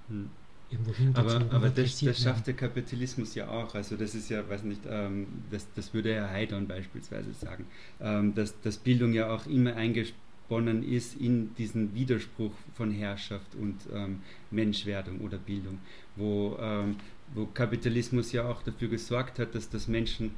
mhm 0.09 0.30
irgendwo 0.71 0.93
hin. 0.95 1.11
Aber, 1.15 1.43
aber 1.51 1.71
das, 1.71 2.01
das 2.01 2.23
schafft 2.23 2.47
der 2.47 2.55
Kapitalismus 2.55 3.35
ja 3.35 3.49
auch. 3.49 3.75
Also 3.75 3.97
das 3.97 4.15
ist 4.15 4.29
ja, 4.31 4.49
weiß 4.49 4.65
nicht, 4.65 4.83
ähm, 4.89 5.27
das, 5.51 5.67
das 5.75 5.95
würde 5.95 6.15
Herr 6.15 6.31
Heidorn 6.31 6.67
beispielsweise 6.67 7.33
sagen, 7.33 7.67
ähm, 8.01 8.35
dass, 8.35 8.61
dass 8.61 8.77
Bildung 8.77 9.12
ja 9.12 9.31
auch 9.31 9.47
immer 9.47 9.77
eingesponnen 9.77 10.83
ist 10.83 11.21
in 11.21 11.55
diesen 11.57 11.95
Widerspruch 11.95 12.53
von 12.75 12.91
Herrschaft 12.91 13.55
und 13.55 13.77
ähm, 13.93 14.21
Menschwerdung 14.51 15.21
oder 15.21 15.39
Bildung, 15.39 15.79
wo, 16.17 16.57
ähm, 16.61 16.97
wo 17.35 17.47
Kapitalismus 17.47 18.33
ja 18.33 18.49
auch 18.49 18.62
dafür 18.62 18.89
gesorgt 18.89 19.39
hat, 19.39 19.55
dass, 19.55 19.69
dass 19.69 19.89
Menschen 19.89 20.33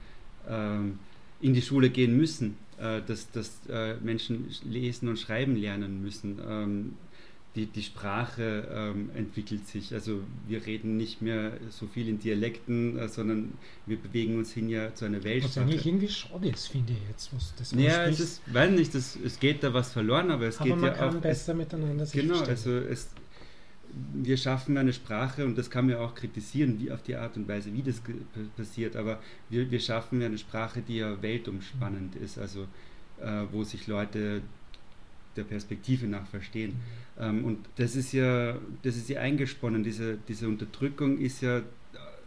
ähm, 0.49 0.99
in 1.41 1.55
die 1.55 1.63
Schule 1.63 1.91
gehen 1.91 2.17
müssen, 2.17 2.57
äh, 2.79 3.03
dass, 3.07 3.31
dass 3.31 3.61
äh, 3.69 3.97
Menschen 3.97 4.49
lesen 4.65 5.09
und 5.09 5.19
schreiben 5.19 5.57
lernen 5.57 6.03
müssen. 6.03 6.95
Die, 7.57 7.67
die 7.67 7.83
Sprache 7.83 8.69
ähm, 8.71 9.11
entwickelt 9.17 9.67
sich. 9.67 9.95
Also 9.95 10.21
wir 10.47 10.67
reden 10.67 10.97
nicht 10.99 11.23
mehr 11.23 11.53
so 11.71 11.87
viel 11.87 12.07
in 12.07 12.19
Dialekten, 12.19 12.99
äh, 12.99 13.09
sondern 13.09 13.55
wir 13.87 13.97
bewegen 13.97 14.37
uns 14.37 14.53
hin 14.53 14.69
ja 14.69 14.95
zu 14.95 15.07
einer 15.07 15.25
Weltsprache. 15.25 15.57
Was 15.57 15.63
eigentlich 15.63 15.87
irgendwie 15.87 16.09
schade 16.09 16.49
ist, 16.51 16.69
finde 16.69 16.93
ich 16.93 16.99
jetzt, 17.09 17.35
was 17.35 17.55
das 17.57 17.73
Ja, 17.73 18.05
es 18.05 18.21
ist, 18.21 18.43
weiß 18.53 18.71
nicht, 18.73 18.95
das, 18.95 19.17
es 19.25 19.41
geht 19.41 19.63
da 19.63 19.73
was 19.73 19.91
verloren, 19.93 20.31
aber 20.31 20.45
es 20.47 20.59
aber 20.59 20.69
geht 20.69 20.77
man 20.77 20.91
ja 20.91 20.97
kann 20.97 21.17
auch... 21.17 21.21
besser 21.21 21.55
miteinander 21.55 22.05
sich 22.05 22.21
Genau, 22.21 22.35
verstehen. 22.45 22.51
also 22.51 22.93
es, 22.93 23.09
wir 24.13 24.37
schaffen 24.37 24.77
eine 24.77 24.93
Sprache 24.93 25.47
und 25.47 25.57
das 25.57 25.71
kann 25.71 25.87
man 25.87 25.97
auch 25.97 26.15
kritisieren, 26.15 26.79
wie 26.79 26.91
auf 26.93 27.03
die 27.03 27.17
Art 27.17 27.39
und 27.39 27.49
Weise, 27.49 27.73
wie 27.73 27.83
das 27.83 28.03
passiert, 28.57 28.97
aber 28.97 29.19
wir, 29.49 29.71
wir 29.71 29.81
schaffen 29.81 30.23
eine 30.23 30.37
Sprache, 30.37 30.83
die 30.87 30.97
ja 30.99 31.23
weltumspannend 31.23 32.17
ist, 32.17 32.39
also 32.39 32.67
äh, 33.21 33.45
wo 33.51 33.65
sich 33.65 33.87
Leute 33.87 34.43
der 35.37 35.45
Perspektive 35.45 36.07
nach 36.07 36.27
verstehen. 36.27 36.75
Ähm, 37.19 37.45
und 37.45 37.59
das 37.77 37.97
ist 37.97 38.13
ja, 38.13 38.59
das 38.83 38.97
ist 38.97 39.09
ja 39.09 39.21
eingesponnen, 39.21 39.85
diese, 39.85 40.19
diese 40.29 40.49
Unterdrückung 40.49 41.19
ist 41.19 41.43
ja 41.43 41.59
äh, 41.59 41.63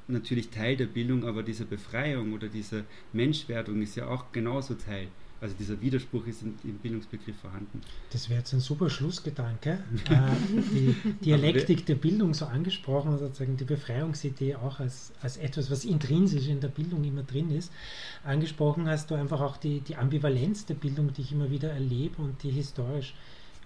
natürlich 0.07 0.49
Teil 0.49 0.78
der 0.78 0.88
Bildung, 0.88 1.26
aber 1.26 1.43
diese 1.43 1.66
Befreiung 1.66 2.34
oder 2.34 2.47
diese 2.47 2.86
Menschwerdung 3.14 3.82
ist 3.82 3.95
ja 3.95 4.07
auch 4.07 4.32
genauso 4.32 4.76
Teil. 4.76 5.07
Also 5.41 5.55
dieser 5.57 5.79
Widerspruch 5.79 6.25
ist 6.27 6.41
im, 6.43 6.55
Bildungsbegriff 6.81 7.37
vorhanden. 7.37 7.81
Das 8.11 8.29
wäre 8.29 8.39
jetzt 8.39 8.53
ein 8.53 8.59
super 8.59 8.89
Schlussgedanke. 8.89 9.71
äh, 10.09 10.61
die 10.73 10.95
Dialektik 11.23 11.85
der 11.85 11.95
Bildung 11.95 12.33
so 12.33 12.45
angesprochen, 12.45 13.17
sozusagen 13.17 13.55
die 13.55 13.63
Befreiungsidee 13.63 14.55
auch 14.55 14.79
als, 14.79 15.13
als 15.21 15.37
etwas, 15.37 15.71
was 15.71 15.85
intrinsisch 15.85 16.47
in 16.47 16.59
der 16.59 16.67
Bildung 16.67 17.03
immer 17.05 17.23
drin 17.23 17.51
ist. 17.51 17.71
Angesprochen 18.23 18.87
hast 18.89 19.11
du 19.11 19.15
einfach 19.15 19.39
auch 19.39 19.57
die, 19.57 19.79
die 19.79 19.95
Ambivalenz 19.95 20.65
der 20.65 20.75
Bildung, 20.75 21.13
die 21.13 21.21
ich 21.21 21.31
immer 21.31 21.49
wieder 21.49 21.71
erlebe 21.71 22.21
und 22.21 22.43
die 22.43 22.51
historisch 22.51 23.13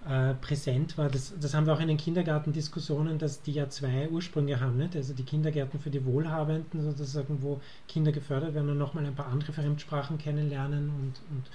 äh, 0.08 0.34
präsent 0.34 0.98
war. 0.98 1.08
Das, 1.08 1.32
das 1.40 1.54
haben 1.54 1.66
wir 1.66 1.72
auch 1.72 1.80
in 1.80 1.88
den 1.88 1.96
Kindergartendiskussionen, 1.96 3.18
dass 3.18 3.42
die 3.42 3.52
ja 3.52 3.68
zwei 3.68 4.08
Ursprünge 4.08 4.60
haben. 4.60 4.76
Nicht? 4.76 4.96
Also 4.96 5.14
die 5.14 5.24
Kindergärten 5.24 5.80
für 5.80 5.90
die 5.90 6.04
Wohlhabenden, 6.04 6.82
sozusagen, 6.82 7.42
wo 7.42 7.60
Kinder 7.88 8.12
gefördert 8.12 8.54
werden 8.54 8.68
und 8.68 8.78
nochmal 8.78 9.06
ein 9.06 9.14
paar 9.14 9.28
andere 9.28 9.52
Fremdsprachen 9.52 10.18
kennenlernen 10.18 10.90
und, 10.90 11.14
und 11.30 11.50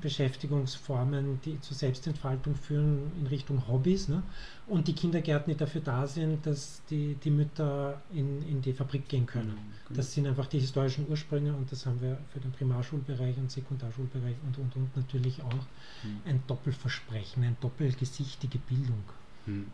Beschäftigungsformen, 0.00 1.40
die 1.44 1.60
zur 1.60 1.76
Selbstentfaltung 1.76 2.54
führen 2.54 3.12
in 3.20 3.26
Richtung 3.26 3.66
Hobbys. 3.68 4.08
Ne? 4.08 4.22
Und 4.66 4.88
die 4.88 4.94
Kindergärten, 4.94 5.52
die 5.52 5.56
dafür 5.56 5.80
da 5.80 6.06
sind, 6.06 6.44
dass 6.46 6.82
die, 6.90 7.14
die 7.22 7.30
Mütter 7.30 8.00
in, 8.12 8.42
in 8.48 8.62
die 8.62 8.72
Fabrik 8.72 9.08
gehen 9.08 9.26
können. 9.26 9.56
Das 9.90 10.12
sind 10.12 10.26
einfach 10.26 10.46
die 10.46 10.58
historischen 10.58 11.06
Ursprünge 11.08 11.54
und 11.54 11.70
das 11.70 11.86
haben 11.86 12.00
wir 12.00 12.18
für 12.32 12.40
den 12.40 12.50
Primarschulbereich 12.52 13.36
und 13.38 13.50
Sekundarschulbereich 13.50 14.36
und 14.46 14.58
und 14.58 14.74
und 14.76 14.96
natürlich 14.96 15.42
auch 15.42 15.54
Mhm. 16.02 16.20
ein 16.26 16.42
Doppelversprechen, 16.46 17.42
eine 17.44 17.56
doppelgesichtige 17.60 18.58
Bildung. 18.58 19.02
Hm. 19.46 19.66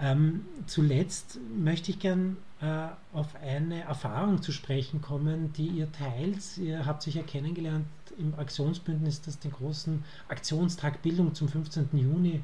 Ähm, 0.00 0.44
zuletzt 0.66 1.38
möchte 1.56 1.90
ich 1.90 1.98
gern 1.98 2.36
äh, 2.60 2.88
auf 3.12 3.34
eine 3.42 3.82
Erfahrung 3.82 4.42
zu 4.42 4.52
sprechen 4.52 5.00
kommen, 5.00 5.52
die 5.52 5.66
ihr 5.66 5.90
teilt. 5.92 6.58
Ihr 6.58 6.86
habt 6.86 7.02
sich 7.02 7.14
ja 7.14 7.22
kennengelernt 7.22 7.86
im 8.18 8.34
Aktionsbündnis, 8.38 9.22
das 9.22 9.38
den 9.38 9.52
großen 9.52 10.04
Aktionstag 10.28 11.02
Bildung 11.02 11.34
zum 11.34 11.48
15. 11.48 11.88
Juni 11.92 12.42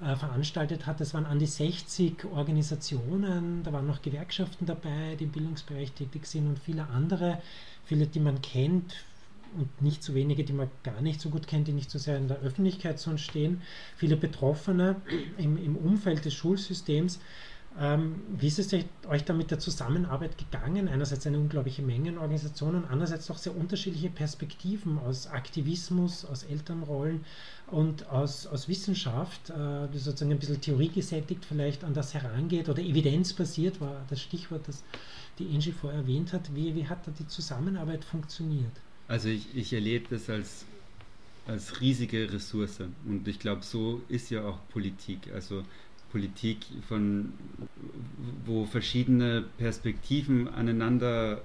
äh, 0.00 0.14
veranstaltet 0.14 0.86
hat. 0.86 1.00
Das 1.00 1.14
waren 1.14 1.26
an 1.26 1.38
die 1.38 1.46
60 1.46 2.24
Organisationen, 2.26 3.62
da 3.64 3.72
waren 3.72 3.86
noch 3.86 4.02
Gewerkschaften 4.02 4.66
dabei, 4.66 5.16
die 5.18 5.24
im 5.24 5.32
Bildungsbereich 5.32 5.92
tätig 5.92 6.26
sind 6.26 6.46
und 6.48 6.58
viele 6.58 6.86
andere, 6.88 7.40
viele, 7.84 8.06
die 8.06 8.20
man 8.20 8.42
kennt, 8.42 9.04
und 9.56 9.82
nicht 9.82 10.02
so 10.02 10.14
wenige, 10.14 10.44
die 10.44 10.52
man 10.52 10.70
gar 10.82 11.00
nicht 11.00 11.20
so 11.20 11.30
gut 11.30 11.46
kennt, 11.46 11.68
die 11.68 11.72
nicht 11.72 11.90
so 11.90 11.98
sehr 11.98 12.16
in 12.16 12.28
der 12.28 12.38
Öffentlichkeit 12.38 12.98
sonst 12.98 13.22
stehen, 13.22 13.62
viele 13.96 14.16
Betroffene 14.16 14.96
im, 15.38 15.56
im 15.56 15.76
Umfeld 15.76 16.24
des 16.24 16.34
Schulsystems. 16.34 17.20
Ähm, 17.78 18.22
wie 18.38 18.46
ist 18.46 18.58
es 18.58 18.72
euch- 18.72 19.24
da 19.24 19.34
mit 19.34 19.50
der 19.50 19.58
Zusammenarbeit 19.58 20.38
gegangen? 20.38 20.88
Einerseits 20.88 21.26
eine 21.26 21.38
unglaubliche 21.38 21.82
Menge 21.82 22.08
an 22.08 22.18
Organisationen, 22.18 22.86
andererseits 22.86 23.26
doch 23.26 23.36
sehr 23.36 23.54
unterschiedliche 23.54 24.08
Perspektiven 24.08 24.98
aus 24.98 25.26
Aktivismus, 25.26 26.24
aus 26.24 26.44
Elternrollen 26.44 27.24
und 27.70 28.08
aus, 28.08 28.46
aus 28.46 28.68
Wissenschaft, 28.68 29.50
äh, 29.50 29.88
die 29.92 29.98
sozusagen 29.98 30.32
ein 30.32 30.38
bisschen 30.38 30.60
theoriegesättigt 30.60 31.44
vielleicht 31.44 31.84
an 31.84 31.92
das 31.92 32.14
herangeht 32.14 32.70
oder 32.70 32.80
evidenzbasiert 32.80 33.78
war 33.80 34.06
das 34.08 34.22
Stichwort, 34.22 34.66
das 34.68 34.82
die 35.38 35.46
Angie 35.54 35.72
vorher 35.72 36.00
erwähnt 36.00 36.32
hat. 36.32 36.54
Wie, 36.54 36.74
wie 36.74 36.86
hat 36.86 37.06
da 37.06 37.10
die 37.10 37.26
Zusammenarbeit 37.26 38.06
funktioniert? 38.06 38.72
Also 39.08 39.28
ich, 39.28 39.46
ich 39.54 39.72
erlebe 39.72 40.06
das 40.10 40.28
als, 40.28 40.64
als 41.46 41.80
riesige 41.80 42.32
Ressource 42.32 42.80
und 43.06 43.26
ich 43.28 43.38
glaube, 43.38 43.62
so 43.62 44.02
ist 44.08 44.30
ja 44.30 44.44
auch 44.44 44.58
Politik. 44.70 45.32
Also 45.32 45.64
Politik 46.10 46.58
von 46.88 47.32
wo 48.44 48.64
verschiedene 48.64 49.44
Perspektiven 49.58 50.48
aneinander 50.48 51.42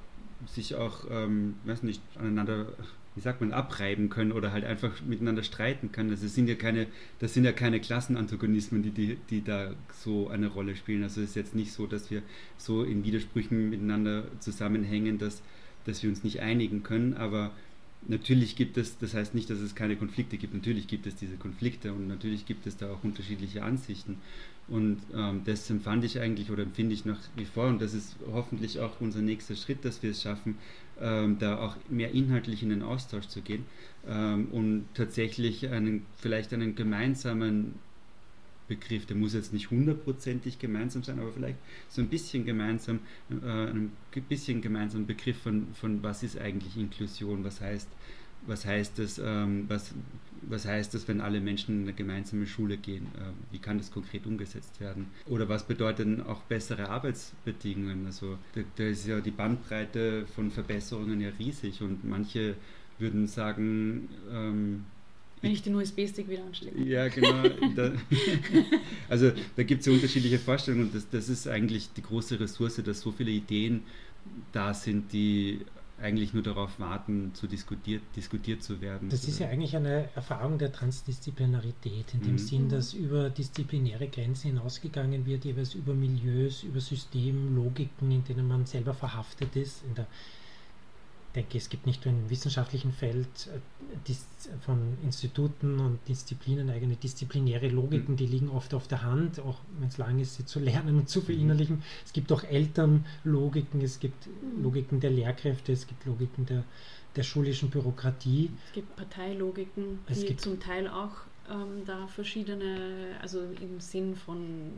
sich 0.47 0.76
auch, 0.76 1.05
ähm, 1.09 1.55
weiß 1.66 1.84
nicht, 1.84 2.01
aneinander, 2.18 2.68
wie 3.16 3.22
sagt 3.22 3.41
man, 3.41 3.51
abreiben 3.51 4.09
können 4.09 4.32
oder 4.32 4.51
halt 4.51 4.66
einfach 4.66 5.01
miteinander 5.01 5.43
streiten 5.43 5.91
können. 5.91 6.09
Also 6.09 6.26
es 6.26 6.34
sind 6.34 6.47
ja 6.47 6.55
keine, 6.55 6.88
das 7.20 7.34
sind 7.34 7.43
ja 7.43 7.51
keine 7.51 7.80
Klassenantagonismen, 7.80 8.82
die, 8.82 8.91
die, 8.91 9.18
die 9.30 9.43
da 9.43 9.74
so 9.93 10.30
eine 10.30 10.47
Rolle 10.47 10.76
spielen. 10.76 11.03
Also 11.03 11.22
es 11.22 11.32
ist 11.32 11.36
jetzt 11.36 11.55
nicht 11.55 11.74
so, 11.74 11.86
dass 11.86 12.09
wir 12.09 12.24
so 12.57 12.84
in 12.84 13.03
Widersprüchen 13.03 13.70
miteinander 13.70 14.24
zusammenhängen, 14.39 15.18
dass, 15.18 15.41
dass 15.86 16.03
wir 16.03 16.09
uns 16.09 16.23
nicht 16.23 16.41
einigen 16.41 16.84
können, 16.84 17.15
aber 17.15 17.51
natürlich 18.07 18.55
gibt 18.55 18.77
es, 18.77 18.97
das 18.97 19.13
heißt 19.13 19.36
nicht, 19.36 19.49
dass 19.49 19.59
es 19.59 19.75
keine 19.75 19.95
Konflikte 19.95 20.38
gibt, 20.38 20.53
natürlich 20.53 20.88
gibt 20.88 21.05
es 21.05 21.15
diese 21.15 21.36
Konflikte 21.36 21.93
und 21.93 22.07
natürlich 22.07 22.45
gibt 22.45 22.65
es 22.65 22.77
da 22.77 22.91
auch 22.91 23.03
unterschiedliche 23.03 23.63
Ansichten. 23.63 24.17
Und 24.67 25.01
ähm, 25.13 25.41
das 25.45 25.69
empfand 25.69 26.05
ich 26.05 26.19
eigentlich 26.19 26.49
oder 26.49 26.63
empfinde 26.63 26.93
ich 26.93 27.03
nach 27.03 27.19
wie 27.36 27.45
vor 27.45 27.67
und 27.67 27.82
das 27.82 27.93
ist 27.93 28.15
hoffentlich 28.32 28.79
auch 28.79 29.01
unser 29.01 29.21
nächster 29.21 29.55
Schritt, 29.55 29.84
dass 29.84 30.01
wir 30.01 30.11
es 30.11 30.21
schaffen, 30.21 30.57
ähm, 30.99 31.38
da 31.39 31.59
auch 31.59 31.75
mehr 31.89 32.11
inhaltlich 32.11 32.63
in 32.63 32.69
den 32.69 32.82
Austausch 32.82 33.27
zu 33.27 33.41
gehen 33.41 33.65
ähm, 34.07 34.47
und 34.51 34.86
tatsächlich 34.93 35.67
einen, 35.67 36.05
vielleicht 36.17 36.53
einen 36.53 36.75
gemeinsamen 36.75 37.75
Begriff, 38.72 39.05
der 39.05 39.17
muss 39.17 39.34
jetzt 39.34 39.51
nicht 39.51 39.69
hundertprozentig 39.69 40.57
gemeinsam 40.57 41.03
sein, 41.03 41.19
aber 41.19 41.34
vielleicht 41.34 41.57
so 41.89 42.01
ein 42.01 42.07
bisschen 42.07 42.45
gemeinsam, 42.45 42.99
äh, 43.30 43.67
ein 43.67 43.91
bisschen 44.30 44.61
gemeinsamen 44.61 45.05
Begriff 45.05 45.38
von, 45.41 45.67
von 45.74 46.01
was 46.03 46.24
ist 46.24 46.39
eigentlich 46.39 46.78
Inklusion, 46.78 47.43
was 47.43 47.59
heißt, 47.59 47.89
was 48.47 48.65
heißt 48.65 48.97
das, 48.97 49.22
ähm, 49.24 49.65
was, 49.67 49.93
was 50.43 50.65
heißt 50.65 50.93
das, 50.93 51.05
wenn 51.09 51.19
alle 51.19 51.41
Menschen 51.41 51.76
in 51.76 51.82
eine 51.84 51.93
gemeinsame 51.93 52.47
Schule 52.47 52.78
gehen? 52.78 53.07
Äh, 53.17 53.34
wie 53.51 53.59
kann 53.59 53.78
das 53.78 53.91
konkret 53.91 54.26
umgesetzt 54.26 54.80
werden? 54.80 55.07
Oder 55.28 55.49
was 55.49 55.67
bedeuten 55.67 56.22
auch 56.22 56.41
bessere 56.43 56.89
Arbeitsbedingungen? 56.89 58.05
Also 58.05 58.38
da, 58.55 58.61
da 58.78 58.84
ist 58.86 59.05
ja 59.05 59.19
die 59.19 59.32
Bandbreite 59.32 60.26
von 60.34 60.49
Verbesserungen 60.49 61.19
ja 61.19 61.30
riesig 61.38 61.82
und 61.82 62.05
manche 62.05 62.55
würden 62.99 63.28
sagen, 63.28 64.07
ähm, 64.32 64.86
Wenn 65.41 65.51
ich 65.51 65.61
den 65.63 65.75
USB-Stick 65.75 66.29
wieder 66.29 66.43
anstecke. 66.43 66.81
ja, 66.83 67.07
genau. 67.07 67.43
Da, 67.75 67.91
also 69.09 69.31
da 69.55 69.63
gibt 69.63 69.81
es 69.81 69.87
ja 69.87 69.93
unterschiedliche 69.93 70.37
Vorstellungen 70.39 70.85
und 70.85 70.95
das, 70.95 71.09
das 71.09 71.29
ist 71.29 71.47
eigentlich 71.47 71.91
die 71.93 72.03
große 72.03 72.39
Ressource, 72.39 72.81
dass 72.83 73.01
so 73.01 73.11
viele 73.11 73.31
Ideen 73.31 73.81
da 74.51 74.73
sind, 74.73 75.11
die 75.13 75.61
eigentlich 75.99 76.33
nur 76.33 76.41
darauf 76.41 76.79
warten, 76.79 77.31
zu 77.35 77.45
diskutiert, 77.47 78.01
diskutiert 78.15 78.63
zu 78.63 78.81
werden. 78.81 79.09
Das 79.09 79.27
ist 79.27 79.39
ja 79.39 79.49
eigentlich 79.49 79.75
eine 79.75 80.09
Erfahrung 80.15 80.57
der 80.57 80.71
Transdisziplinarität, 80.71 82.13
in 82.15 82.21
dem 82.21 82.31
Mhm. 82.33 82.37
Sinn, 82.39 82.69
dass 82.69 82.93
über 82.93 83.29
disziplinäre 83.29 84.07
Grenzen 84.07 84.47
hinausgegangen 84.51 85.25
wird, 85.27 85.45
jeweils 85.45 85.75
über 85.75 85.93
Milieus, 85.93 86.63
über 86.63 86.79
Systemlogiken, 86.81 88.11
in 88.11 88.23
denen 88.23 88.47
man 88.47 88.65
selber 88.65 88.93
verhaftet 88.95 89.55
ist. 89.55 89.83
In 89.87 89.93
der, 89.95 90.07
denke, 91.36 91.57
es 91.57 91.69
gibt 91.69 91.86
nicht 91.86 92.05
nur 92.05 92.13
im 92.13 92.29
wissenschaftlichen 92.29 92.91
Feld 92.91 93.27
äh, 93.47 94.13
von 94.65 94.97
Instituten 95.03 95.79
und 95.79 95.99
Disziplinen 96.07 96.69
eigene 96.69 96.95
disziplinäre 96.95 97.67
Logiken, 97.67 98.15
die 98.15 98.25
liegen 98.25 98.49
oft 98.49 98.73
auf 98.73 98.88
der 98.88 99.03
Hand, 99.03 99.39
auch 99.39 99.59
wenn 99.79 99.88
es 99.89 99.97
lang 99.97 100.19
ist, 100.19 100.36
sie 100.36 100.45
zu 100.45 100.59
lernen 100.69 100.97
und 100.97 101.09
zu 101.09 101.21
verinnerlichen. 101.21 101.84
Es 102.05 102.13
gibt 102.13 102.32
auch 102.32 102.43
Elternlogiken, 102.43 103.82
es 103.82 103.99
gibt 103.99 104.27
Logiken 104.61 104.99
der 104.99 105.11
Lehrkräfte, 105.11 105.71
es 105.73 105.88
gibt 105.88 106.05
Logiken 106.05 106.45
der, 106.45 106.63
der 107.15 107.23
schulischen 107.23 107.69
Bürokratie. 107.69 108.49
Es 108.67 108.73
gibt 108.73 108.95
Parteilogiken, 108.95 109.99
Es 110.07 110.19
die 110.21 110.27
gibt- 110.27 110.41
zum 110.41 110.59
Teil 110.59 110.88
auch 110.88 111.11
ähm, 111.49 111.84
da 111.86 112.07
verschiedene, 112.07 113.15
also 113.21 113.41
im 113.59 113.79
Sinn 113.79 114.15
von 114.15 114.71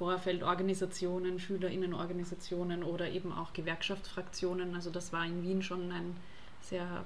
Vorfeldorganisationen, 0.00 1.38
Schülerinnenorganisationen 1.38 2.82
oder 2.82 3.10
eben 3.10 3.32
auch 3.32 3.52
Gewerkschaftsfraktionen. 3.52 4.74
Also 4.74 4.88
das 4.88 5.12
war 5.12 5.26
in 5.26 5.42
Wien 5.42 5.62
schon 5.62 5.92
ein 5.92 6.16
sehr 6.62 7.04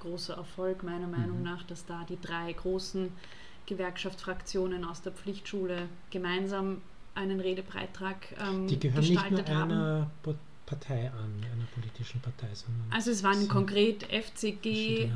großer 0.00 0.34
Erfolg 0.34 0.82
meiner 0.82 1.06
Meinung 1.06 1.38
mhm. 1.38 1.44
nach, 1.44 1.62
dass 1.62 1.86
da 1.86 2.04
die 2.06 2.20
drei 2.20 2.52
großen 2.52 3.10
Gewerkschaftsfraktionen 3.64 4.84
aus 4.84 5.00
der 5.00 5.12
Pflichtschule 5.12 5.88
gemeinsam 6.10 6.82
einen 7.14 7.40
Redebeitrag 7.40 8.16
ähm, 8.38 8.66
Die 8.68 8.78
gehören 8.78 9.00
nicht 9.00 9.30
nur 9.30 9.46
einer 9.46 10.10
Partei 10.66 11.10
an, 11.10 11.46
einer 11.50 11.66
politischen 11.72 12.20
Partei, 12.20 12.48
sondern. 12.52 12.92
Also 12.92 13.10
es 13.10 13.22
waren 13.22 13.48
konkret 13.48 14.02
FCG, 14.02 14.60
die 14.62 15.10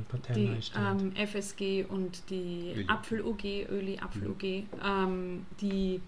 ähm, 0.74 1.12
FSG 1.14 1.84
und 1.84 2.30
die 2.30 2.86
Apfel-UG, 2.86 3.66
Öli-Apfel-UG, 3.68 4.42
mhm. 4.42 4.66
ähm, 4.82 5.46
die 5.60 6.00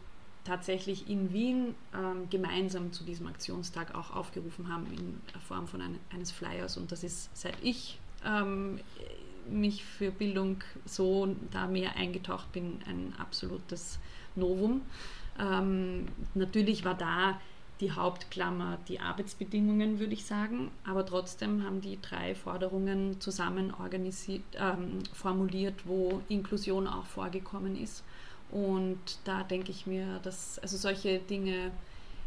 tatsächlich 0.45 1.09
in 1.09 1.33
Wien 1.33 1.75
ähm, 1.95 2.29
gemeinsam 2.31 2.93
zu 2.93 3.05
diesem 3.05 3.27
Aktionstag 3.27 3.95
auch 3.95 4.15
aufgerufen 4.15 4.73
haben 4.73 4.87
in 4.87 5.21
Form 5.47 5.67
von 5.67 5.81
ein, 5.81 5.99
eines 6.13 6.31
Flyers. 6.31 6.77
Und 6.77 6.93
das 6.93 7.05
ist 7.05 7.31
seit 7.37 7.57
ich 7.63 7.99
ähm, 8.25 8.81
mich 9.49 9.85
für 9.85 10.11
Bildung 10.11 10.63
so 10.85 11.35
da 11.51 11.67
mehr 11.67 11.97
eingetaucht 11.97 12.53
bin, 12.53 12.81
ein 12.87 13.15
absolutes 13.19 13.99
Novum. 14.37 14.83
Ähm, 15.39 16.07
natürlich 16.35 16.85
war 16.85 16.95
da 16.95 17.41
die 17.81 17.93
Hauptklammer 17.93 18.79
die 18.89 19.01
Arbeitsbedingungen, 19.01 19.99
würde 19.99 20.13
ich 20.13 20.27
sagen, 20.27 20.71
aber 20.85 21.05
trotzdem 21.07 21.65
haben 21.65 21.81
die 21.81 21.99
drei 22.01 22.35
Forderungen 22.35 23.21
zusammen 23.21 23.73
organisiert, 23.73 24.43
ähm, 24.59 24.99
formuliert, 25.15 25.87
wo 25.87 26.21
Inklusion 26.29 26.87
auch 26.87 27.07
vorgekommen 27.07 27.83
ist. 27.83 28.05
Und 28.51 28.99
da 29.25 29.43
denke 29.43 29.71
ich 29.71 29.87
mir, 29.87 30.21
dass 30.23 30.59
also 30.59 30.77
solche 30.77 31.19
Dinge 31.19 31.71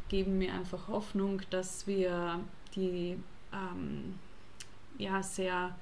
geben 0.10 0.38
mir 0.38 0.54
einfach 0.54 0.88
Hoffnung, 0.88 1.42
dass 1.50 1.88
wir 1.88 2.40
die 2.76 3.18
ähm, 3.52 4.16
ja, 4.98 5.22
sehr 5.22 5.76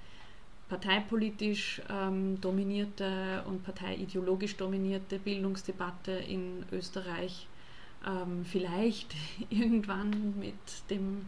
parteipolitisch 0.69 1.81
ähm, 1.89 2.39
dominierte 2.39 3.43
und 3.45 3.63
parteiideologisch 3.63 4.55
dominierte 4.55 5.19
Bildungsdebatte 5.19 6.11
in 6.11 6.65
Österreich 6.71 7.47
ähm, 8.07 8.45
vielleicht 8.45 9.13
irgendwann 9.49 10.39
mit 10.39 10.55
dem 10.89 11.25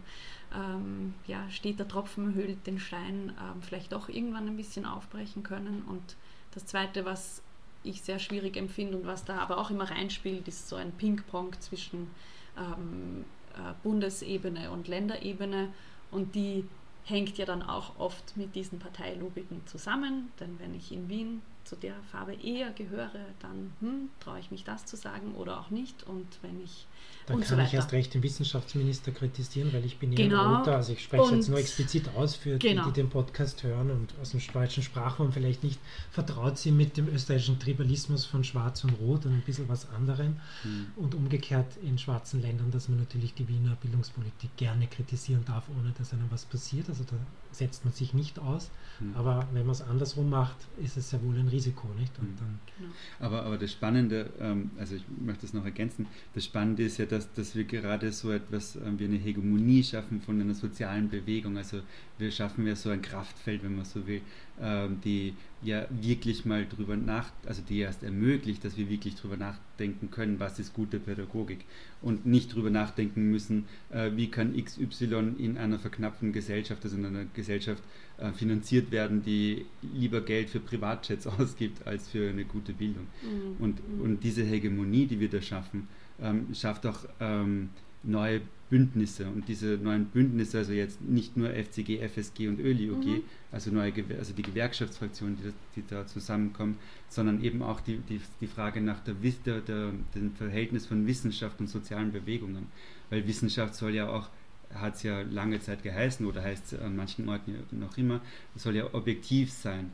ähm, 0.54 1.14
ja, 1.26 1.48
steht 1.50 1.78
der 1.78 1.88
Tropfen 1.88 2.34
höhlt 2.34 2.66
den 2.66 2.78
Stein, 2.78 3.32
ähm, 3.40 3.62
vielleicht 3.62 3.92
auch 3.92 4.08
irgendwann 4.08 4.46
ein 4.46 4.56
bisschen 4.56 4.86
aufbrechen 4.86 5.42
können. 5.42 5.82
Und 5.88 6.16
das 6.52 6.66
Zweite, 6.66 7.04
was 7.04 7.42
ich 7.84 8.02
sehr 8.02 8.18
schwierig 8.18 8.56
empfinde 8.56 8.96
und 8.96 9.06
was 9.06 9.24
da 9.24 9.38
aber 9.38 9.58
auch 9.58 9.70
immer 9.70 9.90
reinspielt, 9.90 10.48
ist 10.48 10.68
so 10.68 10.76
ein 10.76 10.92
Ping-Pong 10.92 11.52
zwischen 11.60 12.10
ähm, 12.58 13.24
äh, 13.54 13.72
Bundesebene 13.82 14.70
und 14.70 14.88
Länderebene. 14.88 15.68
Und 16.10 16.34
die 16.34 16.64
hängt 17.04 17.36
ja 17.38 17.44
dann 17.44 17.62
auch 17.62 17.98
oft 17.98 18.36
mit 18.36 18.54
diesen 18.54 18.78
Parteilogiken 18.78 19.66
zusammen, 19.66 20.32
denn 20.40 20.58
wenn 20.58 20.74
ich 20.74 20.90
in 20.90 21.08
Wien 21.08 21.42
zu 21.64 21.76
der 21.76 21.94
Farbe 22.10 22.34
eher 22.34 22.70
gehöre, 22.70 23.20
dann 23.40 23.72
hm, 23.80 24.10
traue 24.20 24.38
ich 24.38 24.50
mich 24.50 24.64
das 24.64 24.86
zu 24.86 24.96
sagen 24.96 25.34
oder 25.34 25.60
auch 25.60 25.70
nicht. 25.70 26.02
Und 26.04 26.26
wenn 26.42 26.62
ich 26.62 26.86
dann 27.26 27.40
kann 27.40 27.58
so 27.58 27.62
ich 27.64 27.74
erst 27.74 27.92
recht 27.92 28.12
den 28.12 28.22
Wissenschaftsminister 28.22 29.10
kritisieren, 29.12 29.72
weil 29.72 29.84
ich 29.84 29.98
bin 29.98 30.12
ja 30.12 30.16
genau. 30.16 30.56
Roter, 30.56 30.76
also 30.76 30.92
ich 30.92 31.02
spreche 31.02 31.34
jetzt 31.34 31.48
nur 31.48 31.58
explizit 31.58 32.08
aus 32.16 32.34
für 32.36 32.58
genau. 32.58 32.84
die, 32.84 32.90
die 32.90 33.00
den 33.00 33.10
Podcast 33.10 33.62
hören 33.62 33.90
und 33.90 34.14
aus 34.20 34.30
dem 34.30 34.40
deutschen 34.52 34.82
Sprachraum 34.82 35.32
vielleicht 35.32 35.64
nicht 35.64 35.80
vertraut 36.10 36.58
sind 36.58 36.76
mit 36.76 36.96
dem 36.96 37.08
österreichischen 37.08 37.58
Tribalismus 37.58 38.24
von 38.24 38.44
Schwarz 38.44 38.84
und 38.84 38.90
Rot 39.00 39.26
und 39.26 39.32
ein 39.32 39.42
bisschen 39.42 39.68
was 39.68 39.88
anderem. 39.90 40.36
Mhm. 40.64 40.86
Und 40.96 41.14
umgekehrt 41.14 41.76
in 41.82 41.98
schwarzen 41.98 42.42
Ländern, 42.42 42.70
dass 42.70 42.88
man 42.88 42.98
natürlich 42.98 43.34
die 43.34 43.48
Wiener 43.48 43.76
Bildungspolitik 43.80 44.56
gerne 44.56 44.86
kritisieren 44.86 45.44
darf, 45.46 45.64
ohne 45.78 45.92
dass 45.96 46.12
einem 46.12 46.30
was 46.30 46.44
passiert. 46.44 46.88
Also 46.88 47.04
da 47.04 47.16
setzt 47.52 47.84
man 47.84 47.94
sich 47.94 48.14
nicht 48.14 48.38
aus. 48.38 48.70
Mhm. 49.00 49.16
Aber 49.16 49.48
wenn 49.52 49.64
man 49.64 49.72
es 49.72 49.82
andersrum 49.82 50.30
macht, 50.30 50.56
ist 50.82 50.96
es 50.96 51.12
ja 51.12 51.22
wohl 51.22 51.36
ein 51.36 51.48
Risiko, 51.48 51.88
nicht? 51.98 52.16
Mhm. 52.20 52.36
Genau. 52.36 52.92
aber, 53.20 53.44
aber 53.44 53.58
das 53.58 53.72
Spannende, 53.72 54.30
ähm, 54.40 54.70
also 54.78 54.94
ich 54.94 55.04
möchte 55.24 55.46
es 55.46 55.52
noch 55.52 55.64
ergänzen, 55.64 56.06
das 56.34 56.44
Spannende 56.44 56.84
ist 56.84 56.98
ja, 56.98 57.06
dass, 57.06 57.13
dass 57.18 57.54
wir 57.54 57.64
gerade 57.64 58.12
so 58.12 58.30
etwas 58.30 58.76
ähm, 58.76 58.98
wie 58.98 59.04
eine 59.04 59.16
Hegemonie 59.16 59.82
schaffen 59.82 60.20
von 60.20 60.40
einer 60.40 60.54
sozialen 60.54 61.08
Bewegung. 61.08 61.56
Also 61.56 61.80
wir 62.18 62.30
schaffen 62.30 62.66
ja 62.66 62.76
so 62.76 62.90
ein 62.90 63.02
Kraftfeld, 63.02 63.62
wenn 63.62 63.76
man 63.76 63.84
so 63.84 64.06
will, 64.06 64.20
ähm, 64.60 65.00
die 65.04 65.34
ja 65.62 65.86
wirklich 65.90 66.44
mal 66.44 66.66
drüber 66.66 66.96
nach, 66.96 67.30
also 67.46 67.62
die 67.66 67.78
erst 67.78 68.02
ermöglicht, 68.02 68.64
dass 68.64 68.76
wir 68.76 68.88
wirklich 68.88 69.16
drüber 69.16 69.36
nachdenken 69.36 70.10
können, 70.10 70.38
was 70.38 70.58
ist 70.58 70.74
gute 70.74 71.00
Pädagogik 71.00 71.64
und 72.02 72.26
nicht 72.26 72.54
drüber 72.54 72.70
nachdenken 72.70 73.30
müssen, 73.30 73.64
äh, 73.90 74.10
wie 74.14 74.30
kann 74.30 74.54
XY 74.62 75.34
in 75.38 75.56
einer 75.56 75.78
verknappten 75.78 76.32
Gesellschaft, 76.32 76.84
also 76.84 76.96
in 76.96 77.06
einer 77.06 77.24
Gesellschaft 77.34 77.82
äh, 78.18 78.32
finanziert 78.32 78.90
werden, 78.90 79.24
die 79.24 79.66
lieber 79.94 80.20
Geld 80.20 80.50
für 80.50 80.60
Privatjets 80.60 81.26
ausgibt 81.38 81.86
als 81.86 82.08
für 82.08 82.28
eine 82.28 82.44
gute 82.44 82.72
Bildung. 82.72 83.06
Mhm. 83.22 83.64
Und, 83.64 83.80
und 84.00 84.22
diese 84.22 84.44
Hegemonie, 84.44 85.06
die 85.06 85.18
wir 85.18 85.30
da 85.30 85.42
schaffen, 85.42 85.88
ähm, 86.20 86.54
schafft 86.54 86.86
auch 86.86 87.00
ähm, 87.20 87.70
neue 88.02 88.40
Bündnisse 88.70 89.26
und 89.26 89.46
diese 89.48 89.78
neuen 89.80 90.06
Bündnisse, 90.06 90.58
also 90.58 90.72
jetzt 90.72 91.00
nicht 91.00 91.36
nur 91.36 91.50
FCG, 91.50 92.00
FSG 92.08 92.48
und 92.48 92.58
ÖLI-UG, 92.58 93.06
mhm. 93.06 93.22
also, 93.52 93.70
neue, 93.70 93.92
also 94.18 94.32
die 94.32 94.42
Gewerkschaftsfraktionen, 94.42 95.36
die, 95.36 95.52
die, 95.76 95.86
da 95.86 96.06
zusammenkommen, 96.06 96.78
sondern 97.08 97.42
eben 97.42 97.62
auch 97.62 97.80
die, 97.80 97.98
die, 97.98 98.20
die 98.40 98.46
Frage 98.46 98.80
nach 98.80 99.00
der, 99.00 99.14
der, 99.14 99.60
der, 99.60 99.92
dem 100.14 100.34
Verhältnis 100.34 100.86
von 100.86 101.06
Wissenschaft 101.06 101.60
und 101.60 101.68
sozialen 101.68 102.10
Bewegungen. 102.10 102.66
Weil 103.10 103.26
Wissenschaft 103.28 103.74
soll 103.74 103.94
ja 103.94 104.08
auch, 104.08 104.28
hat 104.74 104.96
es 104.96 105.02
ja 105.02 105.20
lange 105.22 105.60
Zeit 105.60 105.82
geheißen 105.82 106.26
oder 106.26 106.42
heißt 106.42 106.72
es 106.72 106.80
an 106.80 106.96
manchen 106.96 107.28
Orten 107.28 107.54
noch 107.72 107.96
immer, 107.96 108.22
soll 108.56 108.74
ja 108.74 108.92
objektiv 108.92 109.52
sein. 109.52 109.92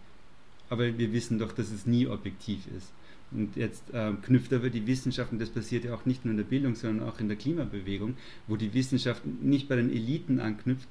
Aber 0.70 0.96
wir 0.96 1.12
wissen 1.12 1.38
doch, 1.38 1.52
dass 1.52 1.70
es 1.70 1.84
nie 1.84 2.06
objektiv 2.06 2.66
ist. 2.76 2.92
Und 3.32 3.54
jetzt 3.56 3.84
äh, 3.92 4.12
knüpft 4.22 4.52
aber 4.52 4.70
die 4.70 4.86
Wissenschaft, 4.86 5.32
und 5.32 5.40
das 5.40 5.50
passiert 5.50 5.84
ja 5.84 5.94
auch 5.94 6.04
nicht 6.04 6.24
nur 6.24 6.32
in 6.32 6.38
der 6.38 6.44
Bildung, 6.44 6.74
sondern 6.74 7.08
auch 7.08 7.20
in 7.20 7.28
der 7.28 7.36
Klimabewegung, 7.36 8.16
wo 8.48 8.56
die 8.56 8.74
Wissenschaft 8.74 9.22
nicht 9.24 9.68
bei 9.68 9.76
den 9.76 9.90
Eliten 9.90 10.40
anknüpft, 10.40 10.88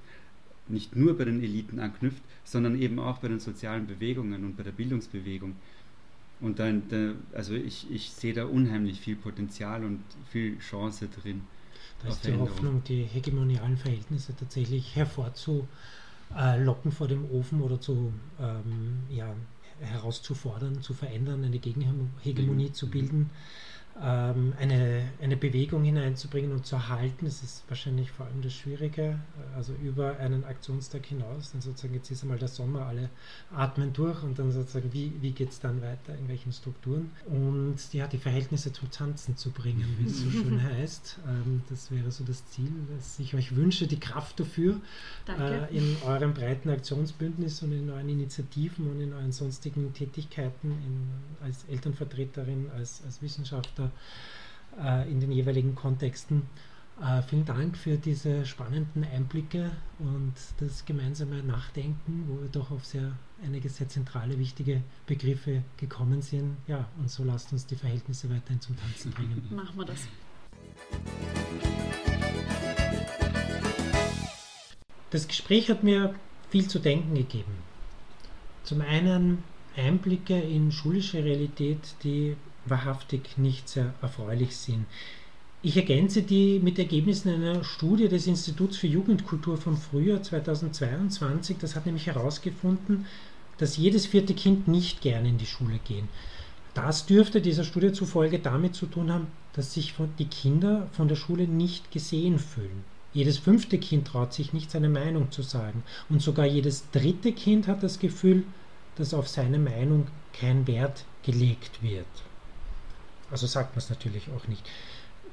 nicht 0.70 0.96
nur 0.96 1.18
bei 1.18 1.26
den 1.26 1.44
Eliten 1.44 1.80
anknüpft, 1.80 2.22
sondern 2.44 2.80
eben 2.80 3.00
auch 3.00 3.18
bei 3.18 3.28
den 3.28 3.40
sozialen 3.40 3.88
Bewegungen 3.88 4.46
und 4.46 4.56
bei 4.56 4.64
der 4.64 4.72
Bildungsbewegung. 4.72 5.56
Und 6.42 6.60
dann, 6.60 6.84
da, 6.90 7.14
also 7.34 7.54
ich, 7.54 7.92
ich 7.92 8.12
sehe 8.12 8.34
da 8.34 8.46
unheimlich 8.46 9.02
viel 9.02 9.18
Potenzial 9.18 9.84
und 9.84 10.00
viel 10.32 10.58
Chance 10.60 11.10
drin. 11.22 11.42
Da 12.02 12.10
ist 12.10 12.26
die 12.26 12.34
Hoffnung, 12.34 12.82
die 12.86 13.04
hegemonialen 13.04 13.76
Verhältnisse 13.76 14.34
tatsächlich 14.38 14.96
hervorzulocken 14.96 15.68
vor 16.92 17.10
dem 17.10 17.30
Ofen 17.32 17.62
oder 17.62 17.82
zu 17.82 18.14
ähm, 18.40 19.00
ja, 19.10 19.36
herauszufordern, 19.82 20.82
zu 20.82 20.94
verändern, 20.94 21.44
eine 21.44 21.60
Gegenhegemonie 21.60 22.70
mhm. 22.70 22.74
zu 22.74 22.90
bilden 22.90 23.30
ähm, 24.02 24.54
eine, 24.58 25.10
eine 25.22 25.36
Bewegung 25.36 25.84
hineinzubringen 25.84 26.52
und 26.52 26.66
zu 26.66 26.76
erhalten. 26.76 27.26
Das 27.26 27.44
ist 27.44 27.64
wahrscheinlich 27.68 28.12
vor 28.12 28.26
allem 28.26 28.42
das 28.42 28.54
Schwierige, 28.54 29.20
also 29.56 29.74
über 29.74 30.18
einen 30.20 30.46
Aktionstag 30.46 31.06
hinaus. 31.06 31.52
Dann 31.52 31.62
sozusagen, 31.62 31.94
jetzt 31.94 32.10
ist 32.10 32.24
einmal 32.24 32.40
der 32.40 32.48
Sommer, 32.48 32.86
alle 32.86 33.10
atmen 33.54 33.92
durch 33.94 34.24
und 34.24 34.40
dann 34.40 34.52
sozusagen, 34.52 34.94
wie, 34.94 35.14
wie 35.22 35.32
geht 35.32 35.50
es 35.50 35.60
dann 35.60 35.82
weiter, 35.82 36.18
in 36.18 36.28
welchen 36.28 36.54
Strukturen? 36.54 37.12
Und 37.26 37.78
ja, 37.92 38.08
die 38.08 38.18
Verhältnisse 38.18 38.72
zum 38.72 38.90
Tanzen 38.90 39.36
zu 39.36 39.52
bringen, 39.52 39.86
wie 40.00 40.08
es 40.08 40.22
so 40.22 40.30
schön 40.30 40.62
heißt. 40.78 41.20
Ähm, 41.28 41.62
das 41.70 41.92
wäre 41.92 42.12
so 42.12 42.24
das 42.24 42.46
Ziel, 42.48 42.72
dass 42.96 43.20
ich 43.20 43.36
euch 43.36 43.56
wünsche, 43.56 43.88
die 43.88 44.00
Kraft 44.00 44.40
dafür 44.40 44.80
äh, 45.28 45.76
in 45.76 45.98
eurem 46.06 46.34
breiten 46.34 46.70
Aktionsbündnis 46.70 47.62
und 47.64 47.74
in 47.74 47.90
euren 47.90 48.10
Initiativen 48.10 48.90
und 48.90 49.02
in 49.02 49.14
euren 49.14 49.32
sonstigen 49.32 49.94
Tätigkeiten 49.94 50.72
in, 50.72 51.46
als 51.46 51.66
Elternvertreterin, 51.66 52.70
als, 52.76 53.02
als 53.06 53.22
Wissenschaftler 53.22 53.89
äh, 54.82 55.10
in 55.10 55.20
den 55.20 55.32
jeweiligen 55.32 55.76
Kontexten. 55.76 56.44
Äh, 57.02 57.22
vielen 57.22 57.46
Dank 57.46 57.78
für 57.78 57.98
diese 57.98 58.46
spannenden 58.46 59.06
Einblicke 59.06 59.72
und 60.00 60.34
das 60.60 60.84
gemeinsame 60.84 61.42
Nachdenken, 61.44 62.26
wo 62.28 62.42
wir 62.42 62.50
doch 62.50 62.72
auf 62.72 62.86
sehr 62.86 63.14
einige 63.44 63.70
sehr 63.70 63.88
zentrale, 63.88 64.38
wichtige 64.38 64.84
Begriffe 65.06 65.64
gekommen 65.78 66.22
sind. 66.22 66.58
Ja, 66.68 66.88
und 66.98 67.10
so 67.10 67.24
lasst 67.24 67.54
uns 67.54 67.66
die 67.66 67.76
Verhältnisse 67.76 68.30
weiterhin 68.30 68.60
zum 68.60 68.76
Tanzen 68.78 69.12
bringen. 69.12 69.48
Machen 69.56 69.78
wir 69.78 69.86
das. 69.86 70.08
Das 75.10 75.28
Gespräch 75.28 75.70
hat 75.70 75.84
mir 75.84 76.14
viel 76.50 76.68
zu 76.68 76.80
denken 76.80 77.16
gegeben. 77.16 77.52
Zum 78.64 78.82
einen 78.82 79.44
Einblicke 79.76 80.40
in 80.40 80.72
schulische 80.72 81.24
Realität, 81.24 81.96
die 82.04 82.36
wahrhaftig 82.70 83.38
nicht 83.38 83.70
sehr 83.70 83.94
erfreulich 84.02 84.56
sind. 84.56 84.86
Ich 85.62 85.76
ergänze 85.76 86.22
die 86.22 86.60
mit 86.64 86.80
Ergebnissen 86.80 87.34
einer 87.34 87.66
Studie 87.66 88.08
des 88.08 88.28
Instituts 88.28 88.78
für 88.78 88.88
Jugendkultur 88.88 89.58
vom 89.58 89.76
Frühjahr 89.76 90.24
2022. 90.24 91.58
Das 91.60 91.76
hat 91.76 91.86
nämlich 91.86 92.08
herausgefunden, 92.08 93.06
dass 93.58 93.76
jedes 93.76 94.06
vierte 94.06 94.34
Kind 94.34 94.70
nicht 94.70 95.02
gerne 95.02 95.28
in 95.28 95.38
die 95.38 95.46
Schule 95.46 95.80
gehen. 95.86 96.08
Das 96.74 97.06
dürfte 97.06 97.42
dieser 97.42 97.66
Studie 97.66 97.92
zufolge 97.92 98.40
damit 98.40 98.74
zu 98.74 98.86
tun 98.86 99.12
haben, 99.12 99.28
dass 99.52 99.74
sich 99.74 99.96
die 100.18 100.28
Kinder 100.28 100.88
von 100.94 101.10
der 101.10 101.18
Schule 101.18 101.46
nicht 101.46 101.92
gesehen 101.92 102.40
fühlen. 102.40 102.86
Jedes 103.12 103.38
fünfte 103.38 103.80
Kind 103.80 104.08
traut 104.08 104.34
sich 104.34 104.54
nicht 104.54 104.72
seine 104.72 104.88
Meinung 104.88 105.32
zu 105.32 105.42
sagen. 105.42 105.84
Und 106.10 106.22
sogar 106.22 106.46
jedes 106.46 106.90
dritte 106.92 107.34
Kind 107.34 107.68
hat 107.68 107.84
das 107.84 108.00
Gefühl, 108.00 108.44
dass 108.96 109.14
auf 109.14 109.28
seine 109.28 109.60
Meinung 109.60 110.08
kein 110.32 110.68
Wert 110.68 111.06
gelegt 111.24 111.82
wird. 111.82 112.06
Also 113.32 113.48
sagt 113.48 113.76
man 113.76 113.80
es 113.80 113.90
natürlich 113.90 114.30
auch 114.36 114.48
nicht. 114.48 114.68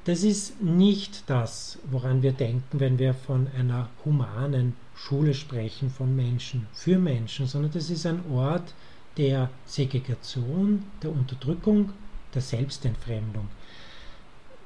Das 0.04 0.22
ist 0.22 0.62
nicht 0.62 1.24
das, 1.26 1.78
woran 1.90 2.22
wir 2.22 2.32
denken, 2.32 2.78
wenn 2.78 2.98
wir 2.98 3.12
von 3.12 3.48
einer 3.58 3.88
humanen 4.04 4.74
Schule 4.94 5.34
sprechen, 5.34 5.90
von 5.90 6.14
Menschen 6.14 6.68
für 6.72 6.98
Menschen, 6.98 7.46
sondern 7.46 7.72
das 7.72 7.90
ist 7.90 8.06
ein 8.06 8.20
Ort 8.30 8.74
der 9.16 9.50
Segregation, 9.64 10.84
der 11.02 11.10
Unterdrückung, 11.10 11.92
der 12.34 12.42
Selbstentfremdung. 12.42 13.48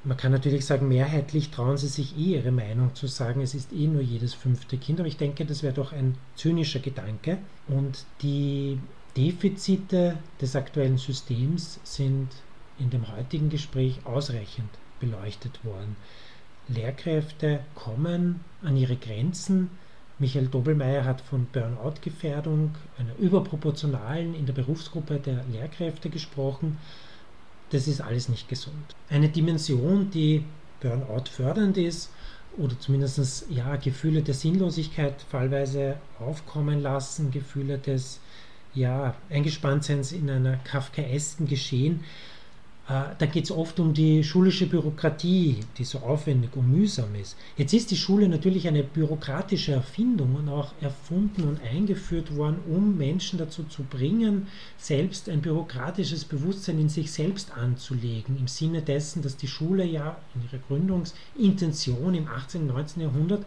Man 0.03 0.17
kann 0.17 0.33
natürlich 0.33 0.65
sagen, 0.65 0.89
mehrheitlich 0.89 1.51
trauen 1.51 1.77
sie 1.77 1.89
sich 1.89 2.17
eh 2.17 2.37
ihre 2.37 2.51
Meinung 2.51 2.95
zu 2.95 3.07
sagen, 3.07 3.43
es 3.43 3.55
ist 3.55 3.73
eh 3.73 3.87
nur 3.87 4.01
jedes 4.01 4.33
fünfte 4.35 4.79
Kind, 4.79 4.99
aber 4.99 5.09
ich 5.09 5.19
denke, 5.19 5.45
das 5.45 5.63
wäre 5.63 5.75
doch 5.75 5.93
ein 5.93 6.17
zynischer 6.37 6.81
Gedanke. 6.81 7.39
Und 7.69 8.05
die 8.23 8.79
Defizite 9.17 10.17
des 10.41 10.57
aktuellen 10.57 10.97
Systems 10.97 11.81
sind 11.85 12.29
in 12.81 12.91
dem 12.91 13.15
heutigen 13.15 13.51
Gespräch 13.51 14.01
ausreichend 14.05 14.71
beleuchtet 14.99 15.65
worden. 15.65 15.97
Lehrkräfte 16.69 17.61
kommen 17.75 18.41
an 18.63 18.77
ihre 18.77 18.97
Grenzen. 18.97 19.71
Michael 20.19 20.49
Dobelmeier 20.49 21.05
hat 21.05 21.21
von 21.21 21.47
Burnout-Gefährdung, 21.47 22.75
einer 22.99 23.17
überproportionalen 23.19 24.35
in 24.35 24.47
der 24.47 24.53
Berufsgruppe 24.53 25.19
der 25.19 25.45
Lehrkräfte 25.51 26.11
gesprochen. 26.11 26.79
Das 27.71 27.89
ist 27.89 28.01
alles 28.01 28.29
nicht 28.29 28.49
gesund. 28.49 28.95
Eine 29.09 29.29
Dimension, 29.29 30.11
die 30.11 30.45
Burnout 30.81 31.31
fördernd 31.31 31.77
ist 31.77 32.11
oder 32.59 32.79
zumindest 32.79 33.47
ja, 33.49 33.77
Gefühle 33.77 34.23
der 34.23 34.35
Sinnlosigkeit 34.35 35.23
fallweise 35.31 35.97
aufkommen 36.19 36.83
lassen, 36.83 37.31
Gefühle 37.31 37.79
des 37.79 38.21
ja, 38.75 39.15
Eingespanntseins 39.31 40.13
in 40.13 40.31
einer 40.31 40.57
kafkaesken 40.59 41.47
Geschehen, 41.47 42.05
da 42.91 43.27
geht 43.27 43.45
es 43.45 43.53
oft 43.53 43.79
um 43.79 43.95
die 43.95 44.25
schulische 44.25 44.67
Bürokratie, 44.67 45.59
die 45.79 45.85
so 45.85 46.01
aufwendig 46.01 46.57
und 46.57 46.73
mühsam 46.73 47.15
ist. 47.15 47.37
Jetzt 47.57 47.73
ist 47.73 47.93
die 47.93 47.97
Schule 47.97 48.29
natürlich 48.29 48.67
eine 48.67 48.83
bürokratische 48.83 49.71
Erfindung 49.71 50.35
und 50.35 50.49
auch 50.49 50.73
erfunden 50.81 51.45
und 51.45 51.61
eingeführt 51.63 52.35
worden, 52.35 52.57
um 52.69 52.99
Menschen 52.99 53.39
dazu 53.39 53.63
zu 53.63 53.85
bringen, 53.85 54.49
selbst 54.77 55.29
ein 55.29 55.41
bürokratisches 55.41 56.25
Bewusstsein 56.25 56.81
in 56.81 56.89
sich 56.89 57.13
selbst 57.13 57.53
anzulegen, 57.53 58.37
im 58.37 58.49
Sinne 58.49 58.83
dessen, 58.83 59.23
dass 59.23 59.37
die 59.37 59.47
Schule 59.47 59.85
ja 59.85 60.17
in 60.35 60.43
ihrer 60.43 60.61
Gründungsintention 60.67 62.17
im 62.17 62.27
18. 62.27 62.63
und 62.63 62.75
19. 62.75 63.03
Jahrhundert 63.03 63.47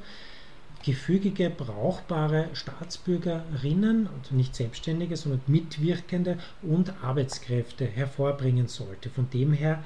gefügige, 0.84 1.50
brauchbare 1.50 2.50
Staatsbürgerinnen, 2.54 4.08
also 4.08 4.36
nicht 4.36 4.56
Selbstständige, 4.56 5.18
sondern 5.18 5.42
Mitwirkende 5.48 6.38
und 6.62 6.94
Arbeitskräfte 7.04 7.86
hervorbringen 7.86 8.68
sollte. 8.68 9.10
Von 9.10 9.30
dem 9.30 9.54
her 9.54 9.84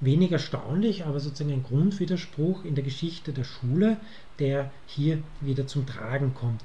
wenig 0.00 0.32
erstaunlich, 0.32 1.04
aber 1.04 1.20
sozusagen 1.20 1.52
ein 1.52 1.62
Grundwiderspruch 1.62 2.64
in 2.64 2.74
der 2.74 2.84
Geschichte 2.84 3.32
der 3.32 3.44
Schule, 3.44 3.98
der 4.38 4.70
hier 4.86 5.22
wieder 5.40 5.66
zum 5.66 5.86
Tragen 5.86 6.34
kommt 6.34 6.62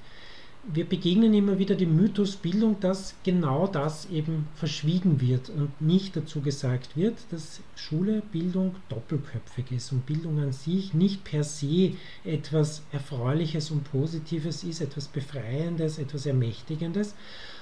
wir 0.74 0.86
begegnen 0.86 1.34
immer 1.34 1.60
wieder 1.60 1.76
dem 1.76 1.96
Mythos 1.96 2.36
Bildung, 2.38 2.80
dass 2.80 3.16
genau 3.24 3.68
das 3.68 4.10
eben 4.10 4.48
verschwiegen 4.56 5.22
wird 5.22 5.50
und 5.50 5.80
nicht 5.80 6.16
dazu 6.16 6.42
gesagt 6.42 6.98
wird, 6.98 7.18
dass 7.30 7.62
Schule, 7.76 8.24
Bildung 8.32 8.76
doppelköpfig 8.90 9.72
ist 9.72 9.92
und 9.92 10.06
Bildung 10.06 10.40
an 10.40 10.52
sich 10.52 10.94
nicht 10.94 11.24
per 11.24 11.44
se 11.44 11.94
etwas 12.24 12.82
Erfreuliches 12.92 13.70
und 13.72 13.90
Positives 13.92 14.64
ist, 14.64 14.82
etwas 14.82 15.08
Befreiendes, 15.08 16.00
etwas 16.00 16.26
Ermächtigendes, 16.26 17.16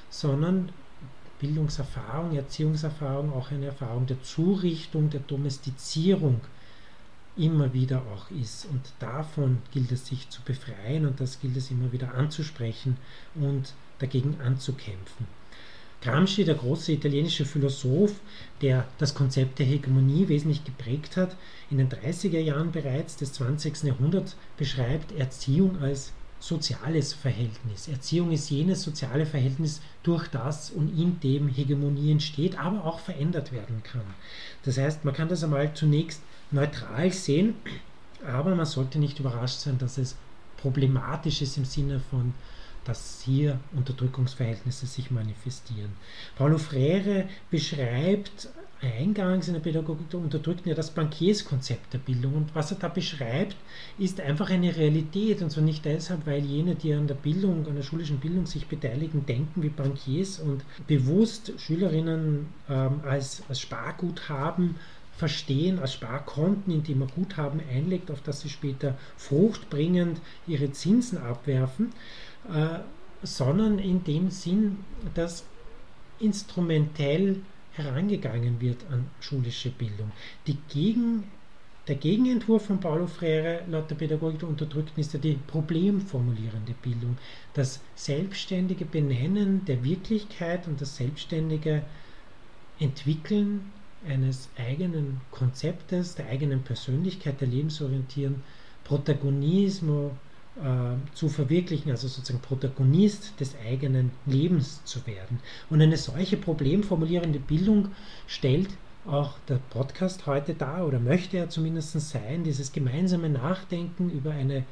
sondern 0.10 0.70
Bildungserfahrung, 1.40 2.36
Erziehungserfahrung 2.36 3.34
auch 3.34 3.52
eine 3.52 3.66
Erfahrung 3.66 4.06
der 4.06 4.22
Zurichtung, 4.24 5.10
der 5.10 5.20
Domestizierung 5.20 6.40
immer 7.38 7.74
wieder 7.74 8.02
auch 8.14 8.30
ist. 8.32 8.66
Und 8.66 8.82
davon 9.00 9.60
gilt 9.72 9.92
es 9.92 10.08
sich 10.08 10.30
zu 10.30 10.42
befreien 10.44 11.06
und 11.06 11.20
das 11.20 11.40
gilt 11.40 11.58
es 11.58 11.72
immer 11.72 11.92
wieder 11.92 12.14
anzusprechen 12.16 12.98
und 13.36 13.74
dagegen 14.00 14.40
anzukämpfen. 14.42 15.28
Gramsci, 16.02 16.44
der 16.44 16.56
große 16.56 16.92
italienische 16.92 17.46
Philosoph, 17.46 18.20
der 18.62 18.86
das 18.98 19.16
Konzept 19.16 19.60
der 19.60 19.66
Hegemonie 19.66 20.28
wesentlich 20.28 20.66
geprägt 20.66 21.16
hat, 21.16 21.38
in 21.72 21.78
den 21.78 21.90
30er 21.90 22.40
Jahren 22.40 22.74
bereits 22.74 23.16
des 23.16 23.32
20. 23.34 23.84
Jahrhunderts 23.84 24.36
beschreibt 24.58 25.14
Erziehung 25.14 25.82
als 25.82 26.12
soziales 26.42 27.14
Verhältnis. 27.14 27.88
Erziehung 27.88 28.34
ist 28.34 28.50
jenes 28.50 28.84
soziale 28.84 29.26
Verhältnis, 29.26 29.80
durch 30.04 30.28
das 30.28 30.72
und 30.72 30.90
in 31.00 31.22
dem 31.22 31.48
Hegemonie 31.48 32.12
entsteht, 32.12 32.60
aber 32.60 32.84
auch 32.84 33.00
verändert 33.00 33.54
werden 33.54 33.82
kann. 33.84 34.04
Das 34.66 34.78
heißt, 34.78 35.06
man 35.06 35.14
kann 35.14 35.30
das 35.30 35.42
einmal 35.46 35.74
zunächst 35.74 36.22
neutral 36.54 37.12
sehen, 37.12 37.56
aber 38.26 38.56
man 38.56 38.66
sollte 38.66 39.00
nicht 39.00 39.20
überrascht 39.20 39.60
sein, 39.60 39.78
dass 39.78 39.98
es 39.98 40.16
problematisch 40.58 41.42
ist 41.42 41.58
im 41.58 41.66
Sinne 41.66 42.00
von, 42.10 42.34
dass 42.86 43.22
hier 43.24 43.60
Unterdrückungsverhältnisse 43.76 44.86
sich 44.86 45.12
manifestieren. 45.12 45.92
Paulo 46.36 46.58
Freire 46.58 47.28
beschreibt 47.50 48.50
eingangs 48.84 49.48
in 49.48 49.54
der 49.54 49.62
Pädagogik 49.62 50.10
der 50.10 50.20
Unterdrückten 50.20 50.70
ja 50.70 50.76
das 50.76 50.92
Bankierskonzept 50.92 51.94
der 51.94 52.00
Bildung. 52.00 52.34
Und 52.36 52.56
was 52.56 52.72
er 52.72 52.78
da 52.78 52.90
beschreibt, 52.90 53.56
ist 53.98 54.20
einfach 54.20 54.50
eine 54.50 54.76
Realität. 54.76 55.42
Und 55.42 55.52
zwar 55.52 55.64
nicht 55.64 55.86
deshalb, 55.86 56.26
weil 56.28 56.44
jene, 56.44 56.76
die 56.76 56.94
an 56.94 57.08
der 57.08 57.16
Bildung, 57.16 57.66
an 57.68 57.76
der 57.76 57.84
schulischen 57.84 58.20
Bildung 58.20 58.46
sich 58.46 58.68
beteiligen, 58.68 59.26
denken 59.26 59.64
wie 59.64 59.70
Bankiers 59.70 60.40
und 60.40 60.64
bewusst 60.88 61.54
Schülerinnen 61.58 62.48
ähm, 62.70 63.00
als, 63.06 63.44
als 63.48 63.62
Spargut 63.62 64.28
haben 64.28 64.76
verstehen 65.18 65.80
als 65.80 65.94
Sparkonten, 65.94 66.74
indem 66.74 67.00
man 67.00 67.08
Guthaben 67.10 67.62
einlegt, 67.72 68.10
auf 68.10 68.22
das 68.22 68.42
sie 68.42 68.50
später 68.50 68.98
fruchtbringend 69.18 70.20
ihre 70.48 70.72
Zinsen 70.72 71.18
abwerfen, 71.18 71.92
äh, 72.50 72.80
sondern 73.22 73.80
in 73.80 74.04
dem 74.04 74.32
Sinn, 74.32 74.80
dass 75.14 75.46
instrumentell 76.20 77.38
herangegangen 77.74 78.60
wird 78.62 78.86
an 78.92 79.06
schulische 79.20 79.70
Bildung. 79.70 80.12
Gegen, 80.70 81.24
der 81.88 81.96
Gegenentwurf 81.96 82.66
von 82.68 82.80
Paulo 82.80 83.08
Freire 83.08 83.64
laut 83.68 83.90
der 83.90 83.96
Pädagogik 83.96 84.40
der 84.40 84.50
Unterdrückten 84.50 85.00
ist 85.00 85.14
ja 85.14 85.20
die 85.20 85.40
problemformulierende 85.48 86.74
Bildung, 86.82 87.18
das 87.54 87.82
selbstständige 87.96 88.86
Benennen 88.86 89.66
der 89.66 89.84
Wirklichkeit 89.84 90.68
und 90.68 90.82
das 90.82 90.98
selbstständige 90.98 91.84
Entwickeln 92.80 93.72
eines 94.08 94.50
eigenen 94.58 95.22
Konzeptes, 95.32 96.16
der 96.16 96.28
eigenen 96.28 96.64
Persönlichkeit, 96.64 97.42
der 97.42 97.48
Lebensorientierung, 97.48 98.42
Protagonismus 98.84 100.12
äh, 100.56 101.16
zu 101.16 101.30
verwirklichen, 101.30 101.90
also 101.92 102.08
sozusagen 102.08 102.42
Protagonist 102.42 103.40
des 103.40 103.56
eigenen 103.66 104.12
Lebens 104.26 104.84
zu 104.86 105.06
werden. 105.08 105.40
Und 105.70 105.82
eine 105.82 105.98
solche 105.98 106.38
problemformulierende 106.38 107.40
Bildung 107.40 107.90
stellt 108.28 108.70
auch 109.06 109.38
der 109.50 109.60
Podcast 109.70 110.28
heute 110.28 110.54
dar 110.54 110.86
oder 110.88 111.00
möchte 111.00 111.38
er 111.38 111.50
zumindest 111.50 112.00
sein, 112.00 112.44
dieses 112.44 112.72
gemeinsame 112.72 113.30
Nachdenken 113.30 114.10
über 114.10 114.32
eine 114.32 114.64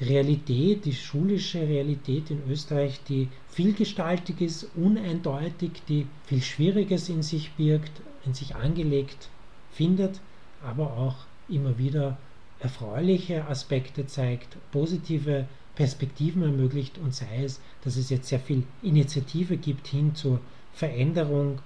Realität, 0.00 0.86
die 0.86 0.94
schulische 0.94 1.60
Realität 1.60 2.30
in 2.30 2.42
Österreich, 2.48 3.00
die 3.08 3.28
vielgestaltig 3.48 4.40
ist, 4.40 4.68
uneindeutig, 4.74 5.82
die 5.88 6.06
viel 6.26 6.42
Schwieriges 6.42 7.08
in 7.08 7.22
sich 7.22 7.50
birgt, 7.52 7.92
in 8.24 8.32
sich 8.32 8.54
angelegt 8.54 9.28
findet, 9.72 10.20
aber 10.62 10.96
auch 10.96 11.16
immer 11.48 11.78
wieder 11.78 12.16
erfreuliche 12.60 13.46
Aspekte 13.46 14.06
zeigt, 14.06 14.56
positive 14.72 15.46
Perspektiven 15.74 16.42
ermöglicht 16.42 16.98
und 16.98 17.14
sei 17.14 17.44
es, 17.44 17.60
dass 17.84 17.96
es 17.96 18.10
jetzt 18.10 18.28
sehr 18.28 18.40
viel 18.40 18.64
Initiative 18.82 19.56
gibt 19.56 19.86
hin 19.86 20.14
zur 20.14 20.40
Veränderung, 20.74 21.60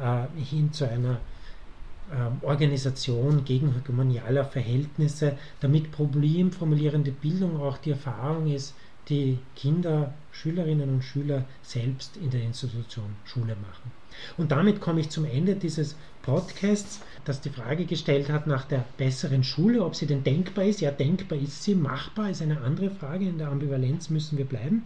äh, 0.00 0.26
hin 0.42 0.72
zu 0.72 0.88
einer 0.88 1.20
Organisation 2.42 3.44
gegen 3.44 3.74
hegemonialer 3.74 4.44
Verhältnisse, 4.44 5.36
damit 5.60 5.92
problemformulierende 5.92 7.10
Bildung 7.10 7.60
auch 7.60 7.78
die 7.78 7.90
Erfahrung 7.90 8.50
ist, 8.50 8.74
die 9.08 9.38
Kinder, 9.56 10.12
Schülerinnen 10.32 10.88
und 10.88 11.02
Schüler 11.02 11.44
selbst 11.62 12.16
in 12.16 12.30
der 12.30 12.42
Institution 12.42 13.16
Schule 13.24 13.56
machen. 13.56 13.90
Und 14.36 14.52
damit 14.52 14.80
komme 14.80 15.00
ich 15.00 15.10
zum 15.10 15.24
Ende 15.24 15.54
dieses 15.54 15.96
Podcasts, 16.22 17.00
das 17.24 17.40
die 17.40 17.50
Frage 17.50 17.86
gestellt 17.86 18.28
hat 18.28 18.46
nach 18.46 18.64
der 18.64 18.84
besseren 18.96 19.44
Schule, 19.44 19.84
ob 19.84 19.94
sie 19.94 20.06
denn 20.06 20.24
denkbar 20.24 20.64
ist. 20.64 20.80
Ja, 20.80 20.90
denkbar 20.90 21.38
ist 21.38 21.62
sie, 21.62 21.74
machbar 21.74 22.30
ist 22.30 22.42
eine 22.42 22.60
andere 22.60 22.90
Frage. 22.90 23.26
In 23.26 23.38
der 23.38 23.48
Ambivalenz 23.48 24.10
müssen 24.10 24.36
wir 24.36 24.44
bleiben. 24.44 24.84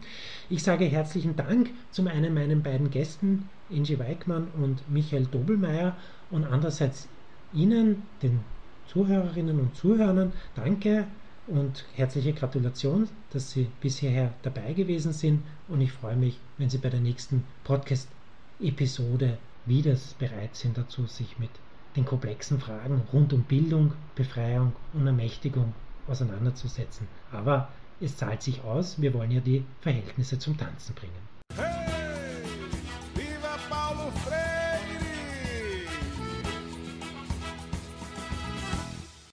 Ich 0.51 0.63
sage 0.63 0.85
herzlichen 0.85 1.35
Dank 1.35 1.71
zum 1.91 2.07
einen 2.07 2.35
meinen 2.35 2.63
beiden 2.63 2.91
Gästen, 2.91 3.49
Angie 3.71 3.99
Weikmann 3.99 4.49
und 4.61 4.89
Michael 4.91 5.27
Dobelmeier, 5.27 5.97
und 6.33 6.45
andererseits 6.45 7.09
Ihnen, 7.53 8.03
den 8.23 8.41
Zuhörerinnen 8.89 9.61
und 9.61 9.77
Zuhörern, 9.77 10.33
danke 10.55 11.07
und 11.47 11.85
herzliche 11.95 12.33
Gratulation, 12.33 13.09
dass 13.31 13.53
Sie 13.53 13.69
bis 13.81 13.99
hierher 13.99 14.33
dabei 14.43 14.73
gewesen 14.73 15.13
sind 15.13 15.43
und 15.69 15.81
ich 15.81 15.93
freue 15.93 16.17
mich, 16.17 16.41
wenn 16.59 16.71
Sie 16.71 16.79
bei 16.79 16.89
der 16.89 17.01
nächsten 17.01 17.45
Podcast-Episode 17.65 19.39
wieder 19.67 19.97
bereit 20.19 20.57
sind 20.57 20.77
dazu, 20.77 21.07
sich 21.07 21.39
mit 21.39 21.51
den 21.97 22.05
komplexen 22.05 22.59
Fragen 22.59 23.03
rund 23.13 23.33
um 23.33 23.43
Bildung, 23.43 23.93
Befreiung 24.15 24.73
und 24.95 25.07
Ermächtigung 25.07 25.75
auseinanderzusetzen. 26.09 27.07
Aber 27.31 27.69
es 28.01 28.17
zahlt 28.17 28.43
sich 28.43 28.63
aus, 28.63 29.01
wir 29.01 29.15
wollen 29.15 29.31
ja 29.31 29.41
die 29.41 29.65
Verhältnisse 29.81 30.39
zum 30.39 30.57
Tanzen 30.57 30.95
bringen. 30.95 31.13